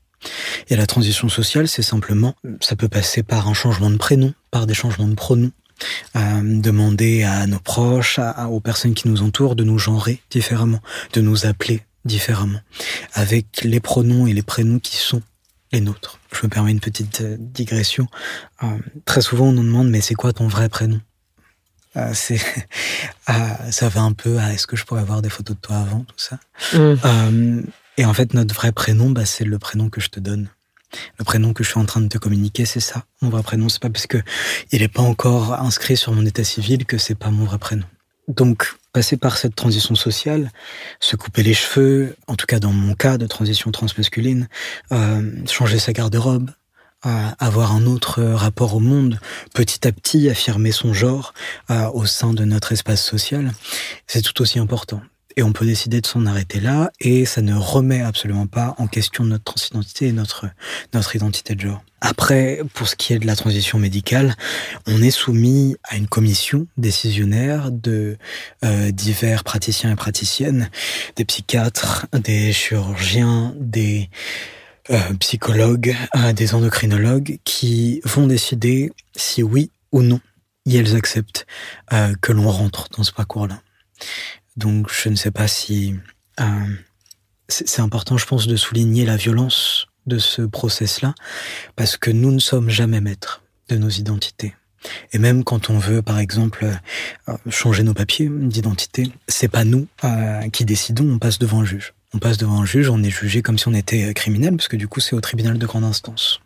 Et 0.69 0.75
la 0.75 0.87
transition 0.87 1.29
sociale, 1.29 1.67
c'est 1.67 1.81
simplement, 1.81 2.35
ça 2.59 2.75
peut 2.75 2.87
passer 2.87 3.23
par 3.23 3.47
un 3.47 3.53
changement 3.53 3.89
de 3.89 3.97
prénom, 3.97 4.33
par 4.51 4.67
des 4.67 4.73
changements 4.73 5.07
de 5.07 5.15
pronoms, 5.15 5.51
euh, 6.15 6.41
demander 6.43 7.23
à 7.23 7.47
nos 7.47 7.59
proches, 7.59 8.19
aux 8.49 8.59
personnes 8.59 8.93
qui 8.93 9.07
nous 9.07 9.23
entourent 9.23 9.55
de 9.55 9.63
nous 9.63 9.77
genrer 9.77 10.21
différemment, 10.29 10.79
de 11.13 11.21
nous 11.21 11.45
appeler 11.45 11.81
différemment, 12.05 12.61
avec 13.13 13.61
les 13.63 13.79
pronoms 13.79 14.27
et 14.27 14.33
les 14.33 14.43
prénoms 14.43 14.79
qui 14.79 14.97
sont 14.97 15.21
les 15.71 15.81
nôtres. 15.81 16.19
Je 16.33 16.45
me 16.45 16.49
permets 16.49 16.71
une 16.71 16.79
petite 16.79 17.21
euh, 17.21 17.37
digression. 17.39 18.07
très 19.05 19.21
souvent, 19.21 19.47
on 19.47 19.51
nous 19.53 19.63
demande, 19.63 19.89
mais 19.89 20.01
c'est 20.01 20.15
quoi 20.15 20.33
ton 20.33 20.47
vrai 20.47 20.67
prénom? 20.69 20.99
Euh, 21.97 22.11
c'est, 22.13 22.39
euh, 23.29 23.33
ça 23.71 23.89
va 23.89 24.01
un 24.01 24.13
peu 24.13 24.37
à 24.39 24.53
est-ce 24.53 24.67
que 24.67 24.75
je 24.75 24.85
pourrais 24.85 25.01
avoir 25.01 25.21
des 25.21 25.29
photos 25.29 25.55
de 25.55 25.61
toi 25.61 25.77
avant, 25.77 26.01
tout 26.01 26.15
ça? 26.17 26.39
Mm. 26.73 27.63
Euh, 28.01 28.03
et 28.03 28.05
en 28.05 28.13
fait, 28.13 28.33
notre 28.33 28.53
vrai 28.55 28.71
prénom, 28.71 29.09
bah, 29.09 29.25
c'est 29.25 29.45
le 29.45 29.59
prénom 29.59 29.89
que 29.89 30.01
je 30.01 30.09
te 30.09 30.19
donne. 30.19 30.49
Le 31.17 31.23
prénom 31.23 31.53
que 31.53 31.63
je 31.63 31.69
suis 31.69 31.79
en 31.79 31.85
train 31.85 32.01
de 32.01 32.07
te 32.07 32.17
communiquer, 32.17 32.65
c'est 32.65 32.81
ça. 32.81 33.05
Mon 33.21 33.29
vrai 33.29 33.43
prénom, 33.43 33.69
c'est 33.69 33.81
pas 33.81 33.89
parce 33.89 34.07
que 34.07 34.17
il 34.71 34.81
est 34.81 34.89
pas 34.89 35.01
encore 35.01 35.53
inscrit 35.53 35.95
sur 35.95 36.11
mon 36.11 36.25
état 36.25 36.43
civil 36.43 36.85
que 36.85 36.97
c'est 36.97 37.15
pas 37.15 37.29
mon 37.29 37.45
vrai 37.45 37.59
prénom. 37.59 37.85
Donc, 38.27 38.75
passer 38.91 39.17
par 39.17 39.37
cette 39.37 39.55
transition 39.55 39.95
sociale, 39.95 40.51
se 40.99 41.15
couper 41.15 41.43
les 41.43 41.53
cheveux, 41.53 42.15
en 42.27 42.35
tout 42.35 42.45
cas 42.45 42.59
dans 42.59 42.73
mon 42.73 42.93
cas 42.93 43.17
de 43.17 43.25
transition 43.25 43.71
transmasculine, 43.71 44.49
euh, 44.91 45.31
changer 45.47 45.79
sa 45.79 45.93
garde-robe, 45.93 46.51
avoir 47.03 47.71
un 47.71 47.85
autre 47.85 48.21
rapport 48.21 48.75
au 48.75 48.79
monde, 48.79 49.19
petit 49.53 49.87
à 49.87 49.91
petit 49.91 50.29
affirmer 50.29 50.71
son 50.71 50.93
genre 50.93 51.33
euh, 51.71 51.89
au 51.93 52.05
sein 52.05 52.33
de 52.33 52.45
notre 52.45 52.73
espace 52.73 53.03
social, 53.03 53.53
c'est 54.07 54.21
tout 54.21 54.39
aussi 54.41 54.59
important. 54.59 55.01
Et 55.37 55.43
on 55.43 55.53
peut 55.53 55.65
décider 55.65 56.01
de 56.01 56.07
s'en 56.07 56.25
arrêter 56.25 56.59
là, 56.59 56.91
et 56.99 57.25
ça 57.25 57.41
ne 57.41 57.53
remet 57.53 58.01
absolument 58.01 58.47
pas 58.47 58.75
en 58.77 58.87
question 58.87 59.23
notre 59.23 59.43
transidentité 59.43 60.07
et 60.07 60.11
notre, 60.11 60.47
notre 60.93 61.15
identité 61.15 61.55
de 61.55 61.61
genre. 61.61 61.83
Après, 62.01 62.61
pour 62.73 62.87
ce 62.87 62.95
qui 62.95 63.13
est 63.13 63.19
de 63.19 63.27
la 63.27 63.35
transition 63.35 63.77
médicale, 63.77 64.35
on 64.87 65.01
est 65.03 65.11
soumis 65.11 65.75
à 65.83 65.97
une 65.97 66.07
commission 66.07 66.65
décisionnaire 66.77 67.69
de 67.69 68.17
euh, 68.65 68.91
divers 68.91 69.43
praticiens 69.43 69.91
et 69.91 69.95
praticiennes, 69.95 70.69
des 71.15 71.25
psychiatres, 71.25 72.07
des 72.13 72.53
chirurgiens, 72.53 73.53
des 73.57 74.09
euh, 74.89 74.99
psychologues, 75.19 75.95
euh, 76.15 76.33
des 76.33 76.55
endocrinologues 76.55 77.37
qui 77.43 78.01
vont 78.03 78.25
décider 78.25 78.91
si 79.15 79.43
oui 79.43 79.69
ou 79.91 80.01
non 80.01 80.19
ils 80.65 80.95
acceptent 80.95 81.45
euh, 81.93 82.13
que 82.21 82.31
l'on 82.31 82.49
rentre 82.49 82.87
dans 82.95 83.03
ce 83.03 83.11
parcours-là. 83.11 83.61
Donc 84.57 84.91
je 84.91 85.09
ne 85.09 85.15
sais 85.15 85.31
pas 85.31 85.47
si 85.47 85.95
c'est 87.47 87.81
important, 87.81 88.17
je 88.17 88.25
pense, 88.25 88.47
de 88.47 88.55
souligner 88.55 89.05
la 89.05 89.17
violence 89.17 89.87
de 90.07 90.17
ce 90.17 90.41
process-là, 90.41 91.13
parce 91.75 91.97
que 91.97 92.09
nous 92.09 92.31
ne 92.31 92.39
sommes 92.39 92.69
jamais 92.69 93.01
maîtres 93.01 93.43
de 93.69 93.77
nos 93.77 93.89
identités. 93.89 94.55
Et 95.13 95.19
même 95.19 95.43
quand 95.43 95.69
on 95.69 95.77
veut, 95.77 96.01
par 96.01 96.17
exemple, 96.17 96.65
changer 97.49 97.83
nos 97.83 97.93
papiers 97.93 98.29
d'identité, 98.29 99.11
c'est 99.27 99.47
pas 99.47 99.63
nous 99.63 99.87
qui 100.51 100.65
décidons, 100.65 101.13
on 101.13 101.19
passe 101.19 101.37
devant 101.37 101.61
un 101.61 101.65
juge 101.65 101.93
on 102.13 102.19
passe 102.19 102.37
devant 102.37 102.61
un 102.61 102.65
juge, 102.65 102.89
on 102.89 103.01
est 103.03 103.09
jugé 103.09 103.41
comme 103.41 103.57
si 103.57 103.67
on 103.67 103.73
était 103.73 104.09
euh, 104.09 104.13
criminel, 104.13 104.55
parce 104.55 104.67
que 104.67 104.75
du 104.75 104.87
coup 104.87 104.99
c'est 104.99 105.15
au 105.15 105.21
tribunal 105.21 105.57
de 105.57 105.65
grande 105.65 105.83
instance. 105.83 106.41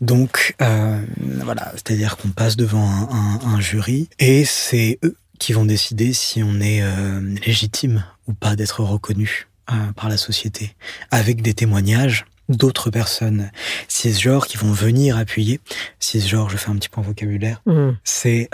Donc 0.00 0.54
euh, 0.62 1.00
voilà, 1.42 1.72
c'est-à-dire 1.74 2.16
qu'on 2.16 2.28
passe 2.28 2.56
devant 2.56 2.88
un, 2.88 3.60
jury 3.60 4.08
et 4.18 4.44
c'est 4.44 4.98
eux 5.04 5.16
qui 5.38 5.52
vont 5.52 5.64
décider 5.64 6.12
si 6.12 6.42
on 6.42 6.60
est 6.60 6.82
euh, 6.82 7.20
légitime 7.46 8.04
ou 8.26 8.34
pas 8.34 8.56
d'être 8.56 8.82
reconnu 8.82 9.46
par 9.96 10.08
la 10.08 10.16
société, 10.16 10.74
avec 11.10 11.42
des 11.42 11.52
témoignages 11.52 12.24
d'autres 12.48 12.88
personnes 12.88 13.50
cisgenres 13.86 14.46
qui 14.46 14.56
vont 14.56 14.72
venir 14.72 15.18
appuyer. 15.18 15.60
Cisgenre, 16.00 16.48
je 16.48 16.56
fais 16.56 16.70
un 16.70 16.76
petit 16.76 16.88
point 16.88 17.02
vocabulaire, 17.02 17.60
mmh. 17.66 17.90
c'est 18.02 18.48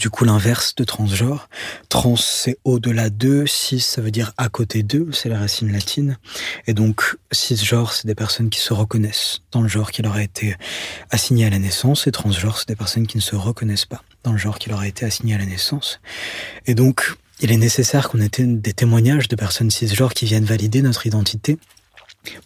du 0.00 0.10
coup, 0.10 0.24
l'inverse 0.24 0.74
de 0.74 0.84
transgenre. 0.84 1.48
Trans, 1.88 2.16
c'est 2.16 2.58
au-delà 2.64 3.10
de. 3.10 3.44
Cis, 3.46 3.80
ça 3.80 4.00
veut 4.00 4.10
dire 4.10 4.32
à 4.36 4.48
côté 4.48 4.82
d'eux. 4.82 5.10
C'est 5.12 5.28
la 5.28 5.38
racine 5.38 5.70
latine. 5.72 6.18
Et 6.66 6.74
donc, 6.74 7.16
cisgenre, 7.30 7.92
c'est 7.92 8.06
des 8.06 8.14
personnes 8.14 8.50
qui 8.50 8.60
se 8.60 8.72
reconnaissent 8.72 9.40
dans 9.52 9.60
le 9.60 9.68
genre 9.68 9.90
qui 9.90 10.02
leur 10.02 10.14
a 10.14 10.22
été 10.22 10.56
assigné 11.10 11.46
à 11.46 11.50
la 11.50 11.58
naissance. 11.58 12.06
Et 12.06 12.12
transgenre, 12.12 12.58
c'est 12.58 12.68
des 12.68 12.76
personnes 12.76 13.06
qui 13.06 13.16
ne 13.16 13.22
se 13.22 13.36
reconnaissent 13.36 13.86
pas 13.86 14.02
dans 14.24 14.32
le 14.32 14.38
genre 14.38 14.58
qui 14.58 14.68
leur 14.68 14.80
a 14.80 14.88
été 14.88 15.04
assigné 15.04 15.34
à 15.34 15.38
la 15.38 15.46
naissance. 15.46 16.00
Et 16.66 16.74
donc, 16.74 17.14
il 17.40 17.52
est 17.52 17.56
nécessaire 17.56 18.08
qu'on 18.08 18.20
ait 18.20 18.30
des 18.38 18.72
témoignages 18.72 19.28
de 19.28 19.36
personnes 19.36 19.70
cisgenres 19.70 20.14
qui 20.14 20.24
viennent 20.24 20.44
valider 20.44 20.82
notre 20.82 21.06
identité 21.06 21.58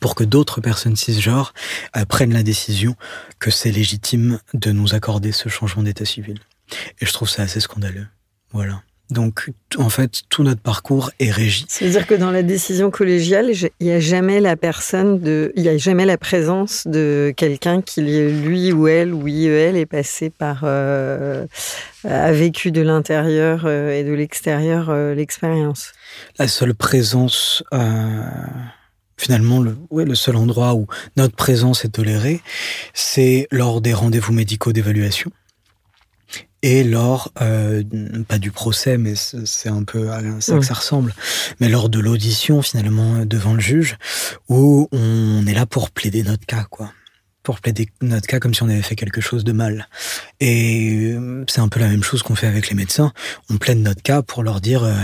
pour 0.01 0.15
que 0.15 0.25
d'autres 0.25 0.61
personnes 0.61 0.97
cisgenres 0.97 1.55
euh, 1.97 2.05
prennent 2.05 2.33
la 2.33 2.43
décision 2.43 2.97
que 3.39 3.51
c'est 3.51 3.71
légitime 3.71 4.41
de 4.55 4.73
nous 4.73 4.95
accorder 4.95 5.33
ce 5.33 5.49
changement 5.49 5.83
d'état 5.83 6.05
civil. 6.05 6.39
Et 7.01 7.07
je 7.07 7.13
trouve 7.13 7.29
ça 7.29 7.43
assez 7.43 7.61
scandaleux. 7.61 8.07
Voilà. 8.53 8.83
Donc, 9.11 9.51
en 9.79 9.89
fait, 9.89 10.23
tout 10.29 10.43
notre 10.43 10.61
parcours 10.61 11.11
est 11.19 11.31
régi. 11.31 11.65
C'est-à-dire 11.69 12.07
que 12.07 12.15
dans 12.15 12.31
la 12.31 12.43
décision 12.43 12.91
collégiale, 12.91 13.53
il 13.81 13.87
n'y 13.87 13.93
a 13.93 14.01
jamais 14.01 14.39
la 14.39 14.55
personne 14.55 15.19
de, 15.19 15.51
il 15.57 15.63
y 15.63 15.69
a 15.71 15.79
jamais 15.79 16.05
la 16.05 16.19
présence 16.19 16.87
de 16.87 17.33
quelqu'un 17.35 17.81
qui, 17.81 18.03
lui 18.03 18.71
ou 18.73 18.87
elle 18.87 19.15
ou 19.15 19.27
il 19.27 19.47
elle, 19.47 19.77
est 19.77 19.87
passé 19.87 20.29
par, 20.29 20.61
euh, 20.65 21.47
a 22.05 22.33
vécu 22.33 22.71
de 22.71 22.83
l'intérieur 22.83 23.63
euh, 23.65 23.99
et 23.99 24.05
de 24.05 24.13
l'extérieur 24.13 24.91
euh, 24.91 25.15
l'expérience. 25.15 25.93
La 26.39 26.47
seule 26.47 26.75
présence, 26.75 27.63
finalement, 29.17 29.61
le, 29.61 29.77
ouais, 29.89 30.05
le 30.05 30.15
seul 30.15 30.37
endroit 30.37 30.75
où 30.75 30.87
notre 31.17 31.35
présence 31.35 31.87
est 31.87 31.91
tolérée, 31.91 32.43
c'est 32.93 33.49
lors 33.51 33.81
des 33.81 33.95
rendez-vous 33.95 34.35
médicaux 34.35 34.73
d'évaluation 34.73 35.31
et 36.63 36.83
lors, 36.83 37.33
euh, 37.41 37.85
pas 38.27 38.39
du 38.39 38.51
procès, 38.51 38.99
mais 38.99 39.15
c'est 39.15 39.69
un 39.69 39.85
peu 39.85 40.11
à 40.11 40.21
ça 40.41 40.59
que 40.59 40.65
ça 40.65 40.75
ressemble, 40.75 41.15
mais 41.61 41.69
lors 41.69 41.89
de 41.89 42.01
l'audition 42.01 42.63
finalement 42.63 43.25
devant 43.25 43.55
le 43.55 43.61
juge, 43.61 43.97
où 44.49 44.89
on 44.91 45.47
est 45.47 45.55
là 45.55 45.67
pour 45.67 45.91
plaider 45.91 46.23
notre 46.25 46.47
cas, 46.47 46.65
quoi. 46.69 46.93
Pour 47.45 47.61
plaider 47.61 47.89
notre 48.03 48.27
cas 48.27 48.41
comme 48.41 48.55
si 48.55 48.63
on 48.63 48.69
avait 48.69 48.83
fait 48.83 48.97
quelque 48.97 49.21
chose 49.21 49.45
de 49.45 49.53
mal. 49.53 49.89
Et 50.41 51.13
euh, 51.13 51.45
c'est 51.49 51.61
un 51.61 51.69
peu 51.69 51.81
la 51.81 51.89
même 51.89 52.03
chose 52.03 52.23
qu'on 52.23 52.35
fait 52.35 52.49
avec 52.49 52.69
les 52.69 52.75
médecins. 52.75 53.13
On 53.49 53.57
plaide 53.57 53.79
notre 53.79 54.03
cas 54.03 54.23
pour 54.23 54.43
leur 54.43 54.61
dire, 54.61 54.83
euh, 54.83 54.95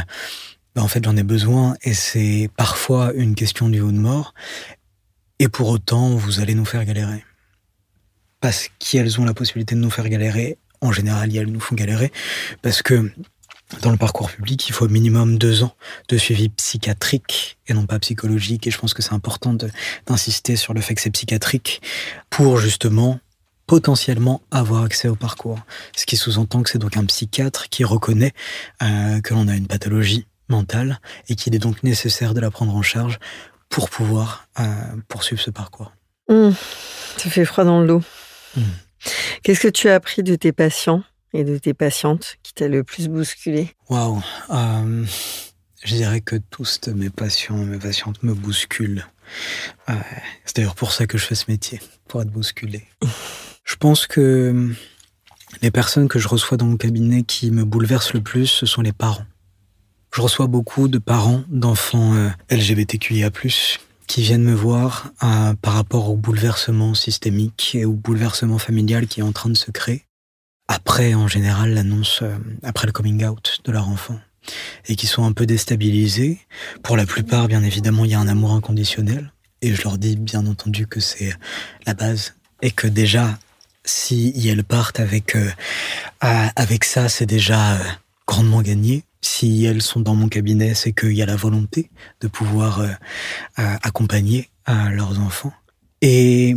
bah, 0.75 0.83
en 0.83 0.89
fait 0.89 1.05
j'en 1.05 1.17
ai 1.17 1.23
besoin, 1.23 1.77
et 1.83 1.95
c'est 1.95 2.51
parfois 2.57 3.13
une 3.15 3.37
question 3.37 3.69
du 3.69 3.81
haut 3.81 3.93
de 3.93 3.99
mort, 3.99 4.35
et 5.39 5.49
pour 5.49 5.69
autant 5.69 6.17
vous 6.17 6.41
allez 6.41 6.57
nous 6.57 6.65
faire 6.65 6.85
galérer. 6.85 7.25
Parce 8.41 8.69
qu'elles 8.81 9.21
ont 9.21 9.25
la 9.25 9.35
possibilité 9.35 9.77
de 9.77 9.81
nous 9.81 9.91
faire 9.91 10.09
galérer 10.09 10.59
en 10.85 10.93
général, 10.93 11.35
elles 11.35 11.51
nous 11.51 11.61
font 11.61 11.75
galérer 11.75 12.13
parce 12.63 12.83
que 12.83 13.11
dans 13.83 13.91
le 13.91 13.97
parcours 13.97 14.31
public, 14.31 14.69
il 14.69 14.73
faut 14.73 14.85
au 14.85 14.89
minimum 14.89 15.39
deux 15.39 15.63
ans 15.63 15.75
de 16.09 16.17
suivi 16.17 16.49
psychiatrique 16.51 17.59
et 17.67 17.75
non 17.75 17.87
pas 17.87 17.99
psychologique. 17.99 18.67
Et 18.67 18.71
je 18.71 18.79
pense 18.79 18.95
que 18.95 19.03
c'est 19.03 19.15
important 19.15 19.57
d'insister 20.07 20.57
sur 20.57 20.75
le 20.75 20.81
fait 20.81 20.95
que 20.95 21.01
c'est 21.01 21.11
psychiatrique 21.11 21.81
pour 22.31 22.59
justement 22.59 23.19
potentiellement 23.67 24.43
avoir 24.51 24.85
accès 24.85 25.09
au 25.09 25.17
parcours. 25.17 25.59
Ce 25.97 26.05
qui 26.05 26.17
sous-entend 26.17 26.63
que 26.63 26.71
c'est 26.71 26.79
donc 26.79 26.97
un 26.97 27.05
psychiatre 27.07 27.69
qui 27.71 27.83
reconnaît 27.85 28.33
euh, 28.83 29.21
que 29.23 29.33
l'on 29.33 29.49
a 29.49 29.57
une 29.57 29.67
pathologie 29.67 30.27
mentale 30.51 31.01
et 31.29 31.35
qu'il 31.35 31.55
est 31.55 31.59
donc 31.59 31.83
nécessaire 31.83 32.35
de 32.35 32.41
la 32.41 32.51
prendre 32.51 32.77
en 32.77 32.83
charge 32.83 33.19
pour 33.71 33.89
pouvoir 33.89 34.47
euh, 34.61 34.65
poursuivre 35.09 35.41
ce 35.41 35.51
parcours. 35.51 35.93
Mmh. 36.29 36.51
ça 37.17 37.31
fait 37.31 37.45
froid 37.45 37.65
dans 37.65 37.81
le 37.81 37.87
dos. 37.87 38.03
Mmh. 38.57 38.63
Qu'est-ce 39.45 39.61
que 39.61 39.69
tu 39.69 39.91
as 39.91 39.95
appris 39.95 40.23
de 40.23 40.37
tes 40.37 40.53
patients 40.53 41.05
et 41.35 41.45
de 41.45 41.59
tes 41.59 41.75
patientes 41.75 42.37
qui 42.43 42.55
t'a 42.55 42.67
le 42.67 42.83
plus 42.83 43.09
bousculé? 43.09 43.69
Waouh 43.91 44.23
euh, 44.49 45.05
Je 45.85 45.95
dirais 45.95 46.23
que 46.23 46.37
tous 46.49 46.81
mes 46.95 47.11
patients 47.11 47.59
et 47.59 47.67
mes 47.67 47.79
patientes 47.79 48.23
me 48.23 48.33
bousculent. 48.33 49.07
c'est 50.47 50.57
d'ailleurs 50.57 50.75
pour 50.75 50.93
ça 50.93 51.07
que 51.07 51.19
je 51.19 51.27
fais 51.27 51.35
ce 51.35 51.51
métier, 51.51 51.79
pour 52.09 52.23
être 52.23 52.31
bousculé. 52.31 52.85
je 53.65 53.77
pense 53.77 54.07
que 54.07 54.73
les 55.61 55.71
personnes 55.71 56.09
que 56.09 56.19
je 56.19 56.29
reçois 56.29 56.57
dans 56.57 56.65
mon 56.65 56.79
cabinet 56.79 57.23
qui 57.23 57.51
me 57.51 57.67
bouleversent 57.67 58.15
le 58.15 58.23
plus, 58.23 58.47
ce 58.47 58.65
sont 58.65 58.81
les 58.81 58.95
parents. 58.95 59.27
Je 60.15 60.23
reçois 60.23 60.47
beaucoup 60.47 60.89
de 60.89 60.97
parents 60.97 61.45
d'enfants 61.49 62.15
euh, 62.15 62.31
LGBTQIA+, 62.51 63.31
qui 64.07 64.23
viennent 64.23 64.45
me 64.45 64.55
voir 64.55 65.11
euh, 65.23 65.55
par 65.55 65.75
rapport 65.75 66.11
au 66.11 66.17
bouleversement 66.17 66.95
systémique 66.95 67.75
et 67.75 67.85
au 67.85 67.93
bouleversement 67.93 68.59
familial 68.59 69.07
qui 69.07 69.21
est 69.21 69.23
en 69.23 69.33
train 69.33 69.51
de 69.51 69.57
se 69.57 69.71
créer. 69.71 70.05
Après, 70.69 71.15
en 71.15 71.29
général, 71.29 71.75
l'annonce, 71.75 72.21
euh, 72.23 72.37
après 72.63 72.87
le 72.87 72.93
coming 72.93 73.25
out 73.25 73.61
de 73.65 73.73
leur 73.73 73.89
enfant. 73.89 74.19
Et 74.87 74.97
qui 74.97 75.07
sont 75.07 75.25
un 75.25 75.33
peu 75.33 75.47
déstabilisés. 75.47 76.39
Pour 76.83 76.97
la 76.97 77.07
plupart, 77.07 77.49
bien 77.49 77.63
évidemment, 77.63 78.05
il 78.05 78.11
y 78.11 78.15
a 78.15 78.21
un 78.21 78.29
amour 78.29 78.53
inconditionnel. 78.53 79.33
Et 79.63 79.75
je 79.75 79.83
leur 79.83 79.97
dis, 79.97 80.17
bien 80.17 80.47
entendu, 80.47 80.87
que 80.87 81.01
c'est 81.01 81.33
la 81.87 81.95
base. 81.95 82.35
Et 82.61 82.71
que 82.71 82.87
déjà, 82.87 83.39
si 83.85 84.35
elles 84.47 84.65
partent 84.65 85.01
avec, 85.01 85.37
avec 86.21 86.85
ça, 86.85 87.09
c'est 87.09 87.25
déjà 87.25 87.79
grandement 88.27 88.63
gagné 88.63 89.05
si 89.25 89.65
elles 89.65 89.83
sont 89.83 90.01
dans 90.01 90.15
mon 90.15 90.29
cabinet, 90.29 90.75
c'est 90.75 90.93
qu'il 90.93 91.15
y 91.15 91.23
a 91.23 91.27
la 91.27 91.37
volonté 91.37 91.91
de 92.21 92.29
pouvoir 92.29 92.81
euh, 92.81 92.91
accompagner 93.57 94.51
euh, 94.69 94.91
leurs 94.91 95.19
enfants. 95.19 95.53
Et 96.03 96.55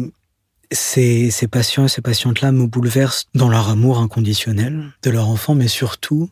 ces, 0.72 1.32
patients 1.50 1.86
et 1.86 1.90
ces 1.90 2.02
patientes-là 2.02 2.52
me 2.52 2.68
bouleversent 2.68 3.28
dans 3.34 3.50
leur 3.50 3.70
amour 3.70 4.00
inconditionnel 4.00 4.92
de 5.02 5.10
leur 5.10 5.30
enfant, 5.30 5.56
mais 5.56 5.70
surtout 5.70 6.30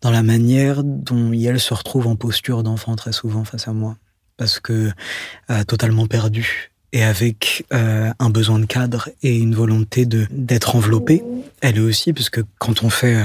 dans 0.00 0.10
la 0.10 0.22
manière 0.22 0.82
dont 0.82 1.32
elles 1.32 1.60
se 1.60 1.74
retrouvent 1.74 2.06
en 2.06 2.16
posture 2.16 2.62
d'enfant 2.62 2.96
très 2.96 3.12
souvent 3.12 3.44
face 3.44 3.68
à 3.68 3.72
moi. 3.72 3.98
Parce 4.38 4.60
que 4.60 4.90
euh, 5.50 5.64
totalement 5.64 6.06
perdues 6.06 6.72
et 6.92 7.02
avec 7.02 7.66
euh, 7.72 8.10
un 8.18 8.30
besoin 8.30 8.58
de 8.58 8.66
cadre 8.66 9.08
et 9.22 9.36
une 9.36 9.54
volonté 9.54 10.06
de 10.06 10.26
d'être 10.30 10.76
enveloppée. 10.76 11.22
Elle 11.60 11.80
aussi, 11.80 12.12
parce 12.12 12.30
que 12.30 12.42
quand 12.58 12.82
on 12.82 12.90
fait 12.90 13.24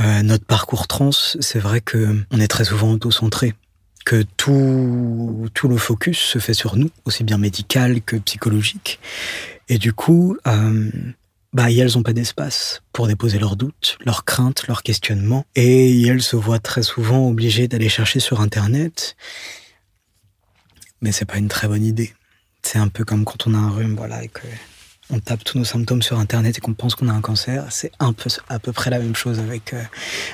euh, 0.00 0.22
notre 0.22 0.44
parcours 0.44 0.86
trans, 0.86 1.10
c'est 1.12 1.58
vrai 1.58 1.80
que 1.80 2.16
on 2.30 2.40
est 2.40 2.48
très 2.48 2.64
souvent 2.64 2.92
auto-centré 2.92 3.54
que 4.04 4.24
tout, 4.36 5.48
tout 5.54 5.68
le 5.68 5.76
focus 5.76 6.18
se 6.18 6.38
fait 6.38 6.54
sur 6.54 6.76
nous, 6.76 6.90
aussi 7.04 7.24
bien 7.24 7.38
médical 7.38 8.02
que 8.02 8.16
psychologique. 8.16 8.98
Et 9.68 9.78
du 9.78 9.92
coup, 9.92 10.36
euh, 10.46 10.90
bah, 11.52 11.70
elles 11.70 11.92
n'ont 11.94 12.02
pas 12.02 12.12
d'espace 12.12 12.82
pour 12.92 13.06
déposer 13.06 13.38
leurs 13.38 13.56
doutes, 13.56 13.98
leurs 14.04 14.24
craintes, 14.24 14.66
leurs 14.66 14.82
questionnements. 14.82 15.46
Et 15.54 16.02
elles 16.02 16.22
se 16.22 16.36
voient 16.36 16.58
très 16.58 16.82
souvent 16.82 17.28
obligées 17.28 17.68
d'aller 17.68 17.88
chercher 17.88 18.20
sur 18.20 18.40
Internet. 18.40 19.16
Mais 21.00 21.12
c'est 21.12 21.24
pas 21.24 21.38
une 21.38 21.48
très 21.48 21.68
bonne 21.68 21.84
idée. 21.84 22.12
C'est 22.62 22.78
un 22.78 22.88
peu 22.88 23.04
comme 23.04 23.24
quand 23.24 23.46
on 23.46 23.54
a 23.54 23.58
un 23.58 23.70
rhume, 23.70 23.96
voilà, 23.96 24.22
et 24.22 24.28
que 24.28 24.46
on 25.10 25.18
tape 25.20 25.44
tous 25.44 25.58
nos 25.58 25.64
symptômes 25.64 26.02
sur 26.02 26.18
Internet 26.18 26.56
et 26.56 26.60
qu'on 26.60 26.74
pense 26.74 26.94
qu'on 26.94 27.08
a 27.08 27.12
un 27.12 27.20
cancer. 27.20 27.66
C'est 27.70 27.92
un 27.98 28.12
peu, 28.12 28.30
à 28.48 28.58
peu 28.58 28.72
près 28.72 28.90
la 28.90 28.98
même 28.98 29.14
chose 29.14 29.38
avec, 29.38 29.74
euh, 29.74 29.82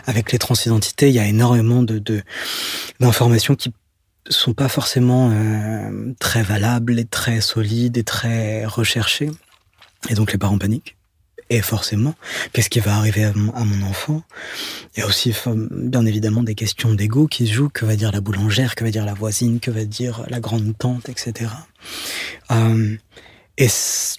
avec 0.06 0.30
les 0.30 0.38
transidentités. 0.38 1.08
Il 1.08 1.14
y 1.14 1.18
a 1.18 1.26
énormément 1.26 1.82
de, 1.82 2.00
d'informations 3.00 3.56
qui 3.56 3.72
sont 4.28 4.54
pas 4.54 4.68
forcément 4.68 5.30
euh, 5.32 6.12
très 6.20 6.42
valables 6.42 6.98
et 6.98 7.04
très 7.04 7.40
solides 7.40 7.96
et 7.96 8.04
très 8.04 8.64
recherchées. 8.66 9.30
Et 10.08 10.14
donc 10.14 10.32
les 10.32 10.38
parents 10.38 10.58
paniquent. 10.58 10.96
Et 11.50 11.62
forcément, 11.62 12.14
qu'est-ce 12.52 12.68
qui 12.68 12.78
va 12.78 12.94
arriver 12.96 13.24
à 13.24 13.32
mon, 13.32 13.82
enfant? 13.82 14.22
Il 14.94 15.00
y 15.00 15.02
a 15.02 15.06
aussi 15.06 15.34
bien 15.46 16.04
évidemment 16.04 16.42
des 16.42 16.54
questions 16.54 16.92
d'ego 16.92 17.26
qui 17.26 17.46
se 17.46 17.54
jouent. 17.54 17.70
Que 17.70 17.86
va 17.86 17.96
dire 17.96 18.12
la 18.12 18.20
boulangère? 18.20 18.74
Que 18.74 18.84
va 18.84 18.90
dire 18.90 19.06
la 19.06 19.14
voisine? 19.14 19.58
Que 19.58 19.70
va 19.70 19.86
dire 19.86 20.24
la 20.28 20.40
grande 20.40 20.76
tante, 20.76 21.08
etc. 21.08 21.46
Euh, 22.50 22.96
et 23.58 23.66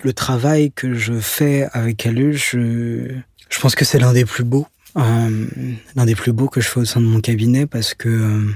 le 0.03 0.11
travail 0.11 0.71
que 0.73 0.93
je 0.93 1.17
fais 1.17 1.65
avec 1.71 2.05
elle, 2.05 2.33
je, 2.33 3.21
pense 3.61 3.73
que 3.73 3.85
c'est 3.85 3.97
l'un 3.97 4.11
des 4.11 4.25
plus 4.25 4.43
beaux, 4.43 4.67
euh, 4.97 5.47
l'un 5.95 6.05
des 6.05 6.15
plus 6.15 6.33
beaux 6.33 6.49
que 6.49 6.59
je 6.59 6.67
fais 6.67 6.81
au 6.81 6.85
sein 6.85 6.99
de 6.99 7.05
mon 7.05 7.21
cabinet 7.21 7.65
parce 7.65 7.93
que 7.93 8.09
euh, 8.09 8.51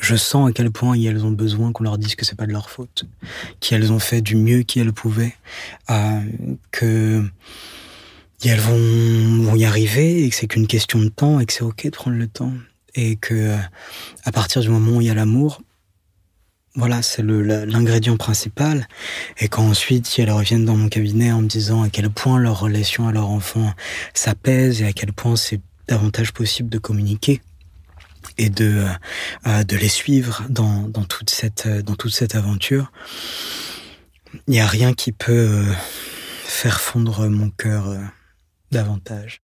je 0.00 0.14
sens 0.14 0.48
à 0.48 0.52
quel 0.52 0.70
point 0.70 0.94
elles 0.94 1.24
ont 1.24 1.32
besoin 1.32 1.72
qu'on 1.72 1.82
leur 1.82 1.98
dise 1.98 2.14
que 2.14 2.24
c'est 2.24 2.36
pas 2.36 2.46
de 2.46 2.52
leur 2.52 2.70
faute, 2.70 3.06
qu'elles 3.58 3.90
ont 3.90 3.98
fait 3.98 4.20
du 4.20 4.36
mieux 4.36 4.62
qu'elles 4.62 4.92
pouvaient, 4.92 5.34
euh, 5.90 6.20
que 6.70 7.24
elles 8.44 8.60
vont, 8.60 9.42
vont 9.42 9.56
y 9.56 9.64
arriver 9.64 10.22
et 10.22 10.30
que 10.30 10.36
c'est 10.36 10.46
qu'une 10.46 10.68
question 10.68 11.00
de 11.00 11.08
temps 11.08 11.40
et 11.40 11.46
que 11.46 11.52
c'est 11.52 11.64
ok 11.64 11.86
de 11.86 11.90
prendre 11.90 12.16
le 12.16 12.28
temps 12.28 12.52
et 12.94 13.16
que 13.16 13.56
à 14.24 14.30
partir 14.30 14.62
du 14.62 14.68
moment 14.68 14.98
où 14.98 15.00
il 15.00 15.08
y 15.08 15.10
a 15.10 15.14
l'amour, 15.14 15.60
voilà, 16.78 17.02
c'est 17.02 17.22
l'ingrédient 17.22 18.16
principal. 18.16 18.86
Et 19.38 19.48
quand 19.48 19.64
ensuite, 19.64 20.06
si 20.06 20.20
elles 20.20 20.30
reviennent 20.30 20.64
dans 20.64 20.76
mon 20.76 20.88
cabinet 20.88 21.32
en 21.32 21.42
me 21.42 21.48
disant 21.48 21.82
à 21.82 21.88
quel 21.88 22.08
point 22.08 22.38
leur 22.38 22.60
relation 22.60 23.08
à 23.08 23.12
leur 23.12 23.28
enfant 23.28 23.72
s'apaise 24.14 24.80
et 24.80 24.86
à 24.86 24.92
quel 24.92 25.12
point 25.12 25.34
c'est 25.34 25.60
davantage 25.88 26.32
possible 26.32 26.68
de 26.68 26.78
communiquer 26.78 27.40
et 28.36 28.48
de, 28.48 28.86
euh, 29.48 29.64
de 29.64 29.76
les 29.76 29.88
suivre 29.88 30.44
dans, 30.48 30.88
dans, 30.88 31.04
toute 31.04 31.30
cette, 31.30 31.66
dans 31.66 31.96
toute 31.96 32.12
cette 32.12 32.36
aventure, 32.36 32.92
il 34.46 34.52
n'y 34.52 34.60
a 34.60 34.66
rien 34.66 34.92
qui 34.94 35.10
peut 35.10 35.32
euh, 35.32 35.72
faire 36.44 36.80
fondre 36.80 37.28
mon 37.28 37.50
cœur 37.50 37.88
euh, 37.88 37.98
davantage. 38.70 39.40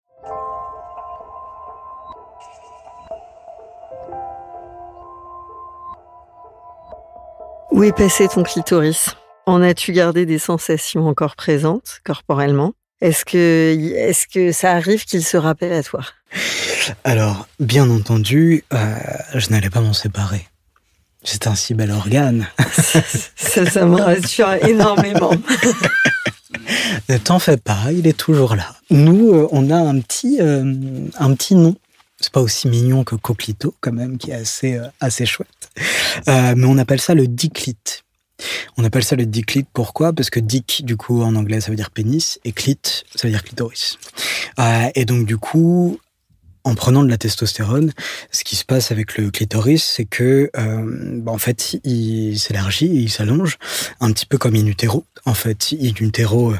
Où 7.79 7.85
est 7.85 7.93
passé 7.93 8.27
ton 8.27 8.43
clitoris? 8.43 9.11
En 9.47 9.63
as-tu 9.63 9.93
gardé 9.93 10.27
des 10.27 10.41
sensations 10.41 11.07
encore 11.07 11.37
présentes 11.37 12.01
corporellement? 12.05 12.73
Est-ce 13.01 13.25
que, 13.25 13.95
est 13.95 14.27
que 14.27 14.51
ça 14.51 14.73
arrive 14.73 15.05
qu'il 15.05 15.23
se 15.23 15.37
rappelle 15.37 15.73
à 15.73 15.85
toi? 15.85 16.01
Alors, 17.05 17.47
bien 17.61 17.89
entendu, 17.89 18.65
euh, 18.73 18.97
je 19.33 19.51
n'allais 19.51 19.71
pas 19.71 19.81
m'en 19.81 19.93
séparer. 19.93 20.45
C'est 21.23 21.47
un 21.47 21.55
si 21.55 21.75
bel 21.75 21.93
organe. 21.93 22.49
ça, 23.37 23.65
ça 23.71 23.87
me 23.87 24.01
rassure 24.01 24.55
énormément. 24.67 25.31
ne 27.09 27.17
t'en 27.19 27.39
fais 27.39 27.59
pas, 27.59 27.93
il 27.93 28.09
est 28.09 28.19
toujours 28.19 28.57
là. 28.57 28.75
Nous, 28.91 29.33
euh, 29.33 29.47
on 29.53 29.71
a 29.71 29.77
un 29.77 30.01
petit, 30.01 30.39
euh, 30.41 30.65
un 31.17 31.33
petit 31.33 31.55
nom. 31.55 31.77
C'est 32.21 32.33
pas 32.33 32.41
aussi 32.41 32.69
mignon 32.69 33.05
que 33.05 33.15
Coquelito, 33.15 33.75
quand 33.81 33.93
même, 33.93 34.19
qui 34.19 34.31
est 34.31 34.35
assez, 34.35 34.75
euh, 34.75 34.89
assez 35.01 35.27
chouette. 35.27 35.49
mais 36.27 36.65
on 36.65 36.79
appelle 36.79 37.01
ça 37.01 37.15
le 37.15 37.27
diclite. 37.27 38.03
On 38.77 38.85
appelle 38.85 39.05
ça 39.05 39.17
le 39.17 39.27
diclite, 39.27 39.69
pourquoi? 39.73 40.13
Parce 40.13 40.31
que 40.31 40.41
dick, 40.41 40.85
du 40.85 40.97
coup, 40.97 41.23
en 41.23 41.35
anglais, 41.35 41.61
ça 41.61 41.71
veut 41.71 41.77
dire 41.77 41.91
pénis, 41.91 42.39
et 42.45 42.53
clit, 42.53 42.79
ça 43.15 43.27
veut 43.27 43.33
dire 43.33 43.43
clitoris. 43.43 43.99
et 44.95 45.05
donc, 45.05 45.27
du 45.27 45.37
coup, 45.37 45.99
en 46.69 46.75
prenant 46.75 47.03
de 47.03 47.09
la 47.09 47.17
testostérone, 47.17 47.93
ce 48.31 48.45
qui 48.45 48.57
se 48.57 48.65
passe 48.65 48.93
avec 48.93 49.17
le 49.17 49.31
clitoris, 49.31 49.83
c'est 49.83 50.05
que, 50.05 50.51
euh, 50.57 51.21
bah, 51.23 51.33
en 51.33 51.39
fait, 51.39 51.81
il 51.85 52.39
s'élargit, 52.39 52.87
il 52.87 53.11
s'allonge, 53.11 53.57
un 54.01 54.13
petit 54.13 54.27
peu 54.27 54.39
comme 54.39 54.55
in 54.55 54.67
utero. 54.67 55.05
En 55.25 55.35
fait, 55.35 55.73
in 55.73 55.95
utero, 56.01 56.53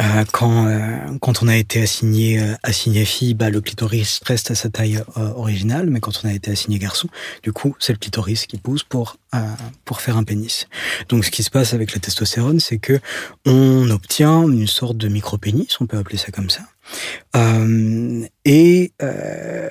euh, 0.00 0.02
euh, 0.02 0.24
quand 0.32 0.68
quand 1.20 1.42
on 1.42 1.48
a 1.48 1.56
été 1.56 1.82
assigné 1.82 2.40
assigné 2.62 3.04
fille, 3.04 3.34
bah, 3.34 3.50
le 3.50 3.60
clitoris 3.60 4.20
reste 4.24 4.50
à 4.50 4.54
sa 4.54 4.68
taille 4.68 5.02
originale, 5.16 5.90
mais 5.90 6.00
quand 6.00 6.20
on 6.24 6.28
a 6.28 6.32
été 6.32 6.50
assigné 6.50 6.78
garçon, 6.78 7.08
du 7.42 7.52
coup, 7.52 7.74
c'est 7.78 7.92
le 7.92 7.98
clitoris 7.98 8.46
qui 8.46 8.58
pousse 8.58 8.84
pour 8.84 9.16
pour 9.84 10.00
faire 10.00 10.16
un 10.16 10.24
pénis. 10.24 10.66
Donc, 11.08 11.24
ce 11.24 11.30
qui 11.30 11.42
se 11.42 11.50
passe 11.50 11.74
avec 11.74 11.92
la 11.92 12.00
testostérone, 12.00 12.60
c'est 12.60 12.78
que 12.78 13.00
on 13.46 13.90
obtient 13.90 14.42
une 14.42 14.66
sorte 14.66 14.96
de 14.96 15.08
micro-pénis, 15.08 15.80
on 15.80 15.86
peut 15.86 15.98
appeler 15.98 16.18
ça 16.18 16.30
comme 16.30 16.50
ça. 16.50 16.62
Euh, 17.36 18.26
et 18.44 18.92
euh, 19.02 19.68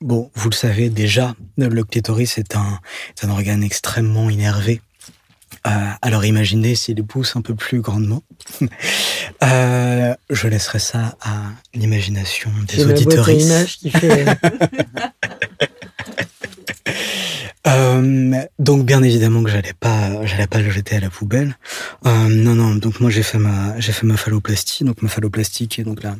bon, 0.00 0.30
vous 0.34 0.50
le 0.50 0.54
savez 0.54 0.90
déjà, 0.90 1.34
le 1.56 1.82
clitoris 1.84 2.38
est 2.38 2.56
un, 2.56 2.80
est 3.16 3.24
un 3.24 3.30
organe 3.30 3.62
extrêmement 3.62 4.30
innervé. 4.30 4.80
Euh, 5.66 5.70
alors 6.02 6.24
imaginez 6.24 6.74
s'il 6.74 7.04
pousse 7.04 7.36
un 7.36 7.42
peu 7.42 7.54
plus 7.54 7.80
grandement. 7.80 8.22
Euh, 9.42 10.14
je 10.28 10.48
laisserai 10.48 10.80
ça 10.80 11.16
à 11.22 11.44
l'imagination 11.72 12.50
des 12.68 12.84
auditeurs. 12.84 13.26
qui 13.26 13.90
fait... 13.90 14.26
Euh, 17.66 18.32
donc 18.58 18.86
bien 18.86 19.02
évidemment 19.02 19.42
que 19.42 19.50
j'allais 19.50 19.74
pas, 19.78 20.24
j'allais 20.24 20.46
pas 20.46 20.60
le 20.60 20.70
jeter 20.70 20.96
à 20.96 21.00
la 21.00 21.10
poubelle. 21.10 21.56
Euh, 22.06 22.28
non 22.28 22.54
non, 22.54 22.74
donc 22.74 23.00
moi 23.00 23.10
j'ai 23.10 23.22
fait 23.22 23.38
ma, 23.38 23.78
j'ai 23.78 23.92
fait 23.92 24.06
ma 24.06 24.16
phalloplastie, 24.16 24.84
donc 24.84 25.02
ma 25.02 25.08
phalloplastie 25.08 25.68
qui 25.68 25.82
est 25.82 25.84
donc 25.84 26.02
la 26.02 26.16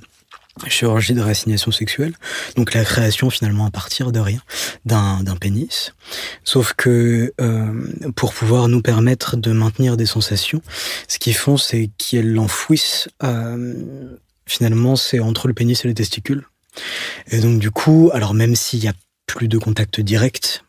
chirurgie 0.66 1.14
de 1.14 1.20
réassignation 1.20 1.70
sexuelle, 1.70 2.14
donc 2.56 2.74
la 2.74 2.84
création 2.84 3.30
finalement 3.30 3.66
à 3.66 3.70
partir 3.70 4.12
de 4.12 4.20
rien 4.20 4.40
d'un 4.84 5.36
pénis. 5.40 5.94
Sauf 6.44 6.74
que 6.74 7.32
euh, 7.40 8.12
pour 8.16 8.34
pouvoir 8.34 8.68
nous 8.68 8.82
permettre 8.82 9.36
de 9.36 9.52
maintenir 9.52 9.96
des 9.96 10.06
sensations, 10.06 10.62
ce 11.08 11.18
qu'ils 11.18 11.36
font 11.36 11.56
c'est 11.56 11.90
qu'ils 11.98 12.32
l'enfouissent. 12.32 13.08
Euh, 13.22 14.16
finalement, 14.46 14.96
c'est 14.96 15.20
entre 15.20 15.46
le 15.46 15.54
pénis 15.54 15.84
et 15.84 15.88
les 15.88 15.94
testicules. 15.94 16.44
Et 17.28 17.38
donc 17.40 17.58
du 17.60 17.70
coup, 17.70 18.10
alors 18.12 18.34
même 18.34 18.56
s'il 18.56 18.82
y 18.82 18.88
a 18.88 18.92
plus 19.26 19.48
de 19.48 19.58
contact 19.58 20.00
direct 20.00 20.64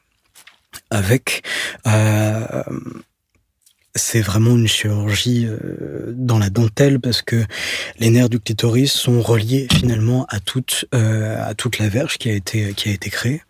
avec, 0.89 1.44
euh, 1.88 2.63
c'est 3.96 4.22
vraiment 4.22 4.56
une 4.56 4.68
chirurgie 4.68 5.46
euh, 5.46 6.14
dans 6.16 6.40
la 6.40 6.50
dentelle 6.50 7.00
parce 7.00 7.22
que 7.22 7.44
les 8.00 8.10
nerfs 8.10 8.30
du 8.30 8.40
clitoris 8.40 8.92
sont 8.92 9.22
reliés 9.22 9.68
finalement 9.72 10.26
à 10.30 10.40
toute 10.40 10.86
euh, 10.94 11.44
à 11.44 11.54
toute 11.54 11.78
la 11.78 11.90
verge 11.90 12.18
qui 12.18 12.30
a 12.30 12.34
été 12.34 12.74
qui 12.74 12.90
a 12.90 12.94
été 12.94 13.10
créée. 13.10 13.42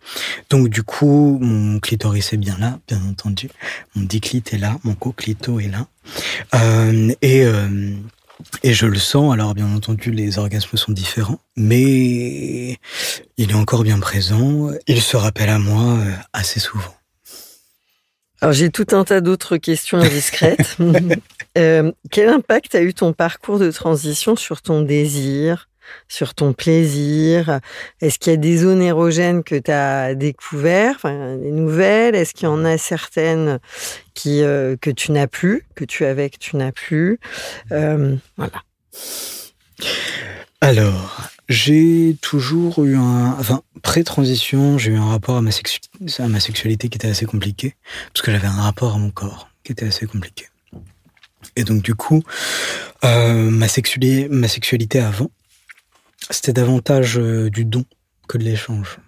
Donc 0.50 0.68
du 0.68 0.82
coup, 0.82 1.38
mon 1.40 1.78
clitoris 1.78 2.32
est 2.32 2.38
bien 2.38 2.56
là, 2.58 2.78
bien 2.88 3.00
entendu. 3.08 3.48
Mon 3.94 4.02
diclite 4.02 4.52
est 4.52 4.58
là, 4.58 4.78
mon 4.84 4.94
coclito 4.94 5.60
est 5.60 5.68
là, 5.68 5.86
euh, 6.54 7.12
et 7.22 7.44
et 8.62 8.74
je 8.74 8.86
le 8.86 8.98
sens. 8.98 9.32
Alors 9.32 9.54
bien 9.54 9.72
entendu, 9.72 10.10
les 10.10 10.38
orgasmes 10.38 10.76
sont 10.76 10.92
différents, 10.92 11.40
mais 11.56 12.78
il 13.36 13.50
est 13.50 13.54
encore 13.54 13.84
bien 13.84 14.00
présent. 14.00 14.70
Il 14.88 15.00
se 15.00 15.16
rappelle 15.16 15.50
à 15.50 15.58
moi 15.58 15.98
assez 16.32 16.58
souvent. 16.58 16.94
Alors 18.42 18.52
j'ai 18.52 18.70
tout 18.70 18.86
un 18.90 19.04
tas 19.04 19.20
d'autres 19.20 19.56
questions 19.56 20.00
discrètes. 20.00 20.76
euh, 21.58 21.92
quel 22.10 22.28
impact 22.28 22.74
a 22.74 22.82
eu 22.82 22.92
ton 22.92 23.12
parcours 23.12 23.60
de 23.60 23.70
transition 23.70 24.34
sur 24.34 24.62
ton 24.62 24.82
désir, 24.82 25.68
sur 26.08 26.34
ton 26.34 26.52
plaisir? 26.52 27.60
Est-ce 28.00 28.18
qu'il 28.18 28.32
y 28.32 28.34
a 28.34 28.36
des 28.36 28.56
zones 28.56 28.82
érogènes 28.82 29.44
que 29.44 29.54
tu 29.54 29.70
as 29.70 30.16
découvertes, 30.16 30.96
enfin, 30.96 31.36
des 31.36 31.52
nouvelles? 31.52 32.16
Est-ce 32.16 32.34
qu'il 32.34 32.46
y 32.46 32.50
en 32.50 32.64
a 32.64 32.78
certaines 32.78 33.60
qui, 34.14 34.42
euh, 34.42 34.74
que 34.80 34.90
tu 34.90 35.12
n'as 35.12 35.28
plus, 35.28 35.64
que 35.76 35.84
tu 35.84 36.04
avais, 36.04 36.28
que 36.28 36.38
tu 36.38 36.56
n'as 36.56 36.72
plus? 36.72 37.20
Euh, 37.70 38.16
Voilà. 38.36 38.60
Alors, 40.62 41.28
j'ai 41.48 42.16
toujours 42.20 42.84
eu 42.84 42.94
un, 42.94 43.32
enfin, 43.32 43.62
pré-transition, 43.82 44.78
j'ai 44.78 44.92
eu 44.92 44.96
un 44.96 45.06
rapport 45.06 45.36
à 45.36 45.42
ma, 45.42 45.50
sexualité 45.50 46.88
qui 46.88 46.96
était 46.98 47.08
assez 47.08 47.26
compliqué, 47.26 47.74
parce 48.14 48.24
que 48.24 48.30
j'avais 48.30 48.46
un 48.46 48.62
rapport 48.62 48.94
à 48.94 48.98
mon 48.98 49.10
corps 49.10 49.48
qui 49.64 49.72
était 49.72 49.86
assez 49.86 50.06
compliqué. 50.06 50.46
Et 51.56 51.64
donc, 51.64 51.82
du 51.82 51.96
coup, 51.96 52.22
euh, 53.02 53.50
ma, 53.50 53.66
sexualité, 53.66 55.00
avant, 55.00 55.32
c'était 56.30 56.52
davantage 56.52 57.18
euh, 57.18 57.50
du 57.50 57.64
don 57.64 57.84
que 58.28 58.38
de 58.38 58.44
l'échange. 58.44 58.98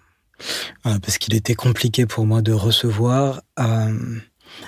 Euh, 0.85 0.99
parce 0.99 1.17
qu'il 1.17 1.35
était 1.35 1.55
compliqué 1.55 2.05
pour 2.05 2.25
moi 2.25 2.41
de 2.41 2.51
recevoir 2.51 3.43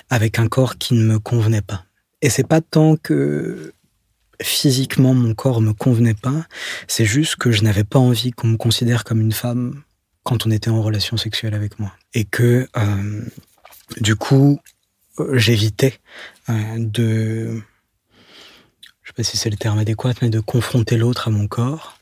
avec 0.10 0.40
un 0.40 0.48
corps 0.48 0.78
qui 0.78 0.94
ne 0.94 1.04
me 1.04 1.20
convenait 1.20 1.62
pas. 1.62 1.84
Et 2.22 2.30
c'est 2.30 2.48
pas 2.48 2.62
tant 2.62 2.96
que 2.96 3.74
physiquement 4.42 5.14
mon 5.14 5.34
corps 5.34 5.62
me 5.62 5.74
convenait 5.74 6.14
pas, 6.14 6.46
c'est 6.88 7.06
juste 7.06 7.36
que 7.38 7.52
je 7.52 7.64
n'avais 7.64 7.84
pas 7.84 8.00
envie 8.00 8.32
qu'on 8.32 8.48
me 8.48 8.58
considère 8.58 9.04
comme 9.04 9.22
une 9.22 9.32
femme 9.32 9.84
quand 10.24 10.46
on 10.46 10.52
était 10.52 10.70
en 10.70 10.82
relation 10.82 11.18
sexuelle 11.18 11.54
avec 11.54 11.80
moi. 11.80 11.94
Et 12.14 12.26
que 12.26 12.68
euh, 12.76 13.22
du 14.02 14.16
coup, 14.16 14.60
euh, 15.20 15.38
j'évitais 15.38 16.00
euh, 16.50 16.76
de, 16.78 17.62
je 19.04 19.08
sais 19.08 19.14
pas 19.16 19.24
si 19.24 19.38
c'est 19.38 19.50
le 19.50 19.58
terme 19.58 19.80
adéquat, 19.80 20.14
mais 20.22 20.30
de 20.30 20.40
confronter 20.40 20.98
l'autre 20.98 21.30
à 21.30 21.32
mon 21.32 21.48
corps. 21.48 21.98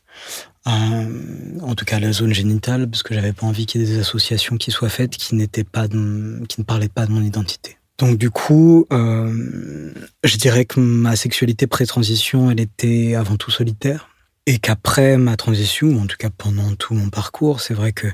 en 0.64 1.74
tout 1.76 1.84
cas, 1.84 2.00
la 2.00 2.10
zone 2.10 2.34
génitale, 2.34 2.90
parce 2.90 3.04
que 3.04 3.14
j'avais 3.14 3.32
pas 3.32 3.46
envie 3.46 3.66
qu'il 3.66 3.80
y 3.80 3.84
ait 3.84 3.86
des 3.86 4.00
associations 4.00 4.56
qui 4.56 4.72
soient 4.72 4.88
faites 4.88 5.16
qui 5.16 5.36
n'étaient 5.36 5.62
pas, 5.62 5.86
qui 5.86 6.60
ne 6.60 6.64
parlaient 6.64 6.88
pas 6.88 7.06
de 7.06 7.12
mon 7.12 7.22
identité. 7.22 7.78
Donc 7.98 8.18
du 8.18 8.30
coup, 8.30 8.86
euh, 8.92 9.92
je 10.22 10.36
dirais 10.36 10.64
que 10.64 10.80
ma 10.80 11.16
sexualité 11.16 11.66
pré-transition, 11.66 12.50
elle 12.50 12.60
était 12.60 13.14
avant 13.14 13.36
tout 13.36 13.50
solitaire. 13.50 14.08
Et 14.48 14.58
qu'après 14.58 15.16
ma 15.16 15.36
transition, 15.36 15.88
ou 15.88 16.00
en 16.00 16.06
tout 16.06 16.16
cas 16.16 16.30
pendant 16.30 16.74
tout 16.76 16.94
mon 16.94 17.08
parcours, 17.08 17.60
c'est 17.60 17.74
vrai 17.74 17.92
que 17.92 18.06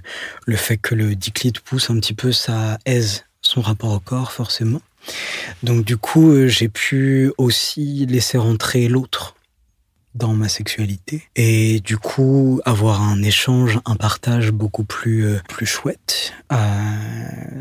le 0.47 0.57
fait 0.57 0.79
que 0.79 0.95
le 0.95 1.15
diclite 1.15 1.61
pousse 1.61 1.91
un 1.91 2.01
petit 2.01 2.15
peu, 2.15 2.33
ça 2.33 2.79
aise 2.87 3.25
son 3.43 3.61
rapport 3.61 3.93
au 3.93 4.01
corps, 4.01 4.33
forcément. 4.33 4.81
Donc 5.63 5.85
du 5.85 5.99
coup, 5.99 6.31
euh, 6.31 6.47
j'ai 6.47 6.69
pu 6.69 7.33
aussi 7.37 8.07
laisser 8.07 8.39
rentrer 8.39 8.89
l'autre 8.89 9.35
dans 10.15 10.35
ma 10.35 10.49
sexualité 10.49 11.29
et 11.37 11.81
du 11.81 11.97
coup 11.97 12.61
avoir 12.65 13.03
un 13.03 13.23
échange, 13.23 13.81
un 13.85 13.97
partage 13.97 14.51
beaucoup 14.51 14.85
plus 14.85 15.27
euh, 15.27 15.41
plus 15.49 15.67
chouette. 15.67 16.33
Euh, 16.53 16.57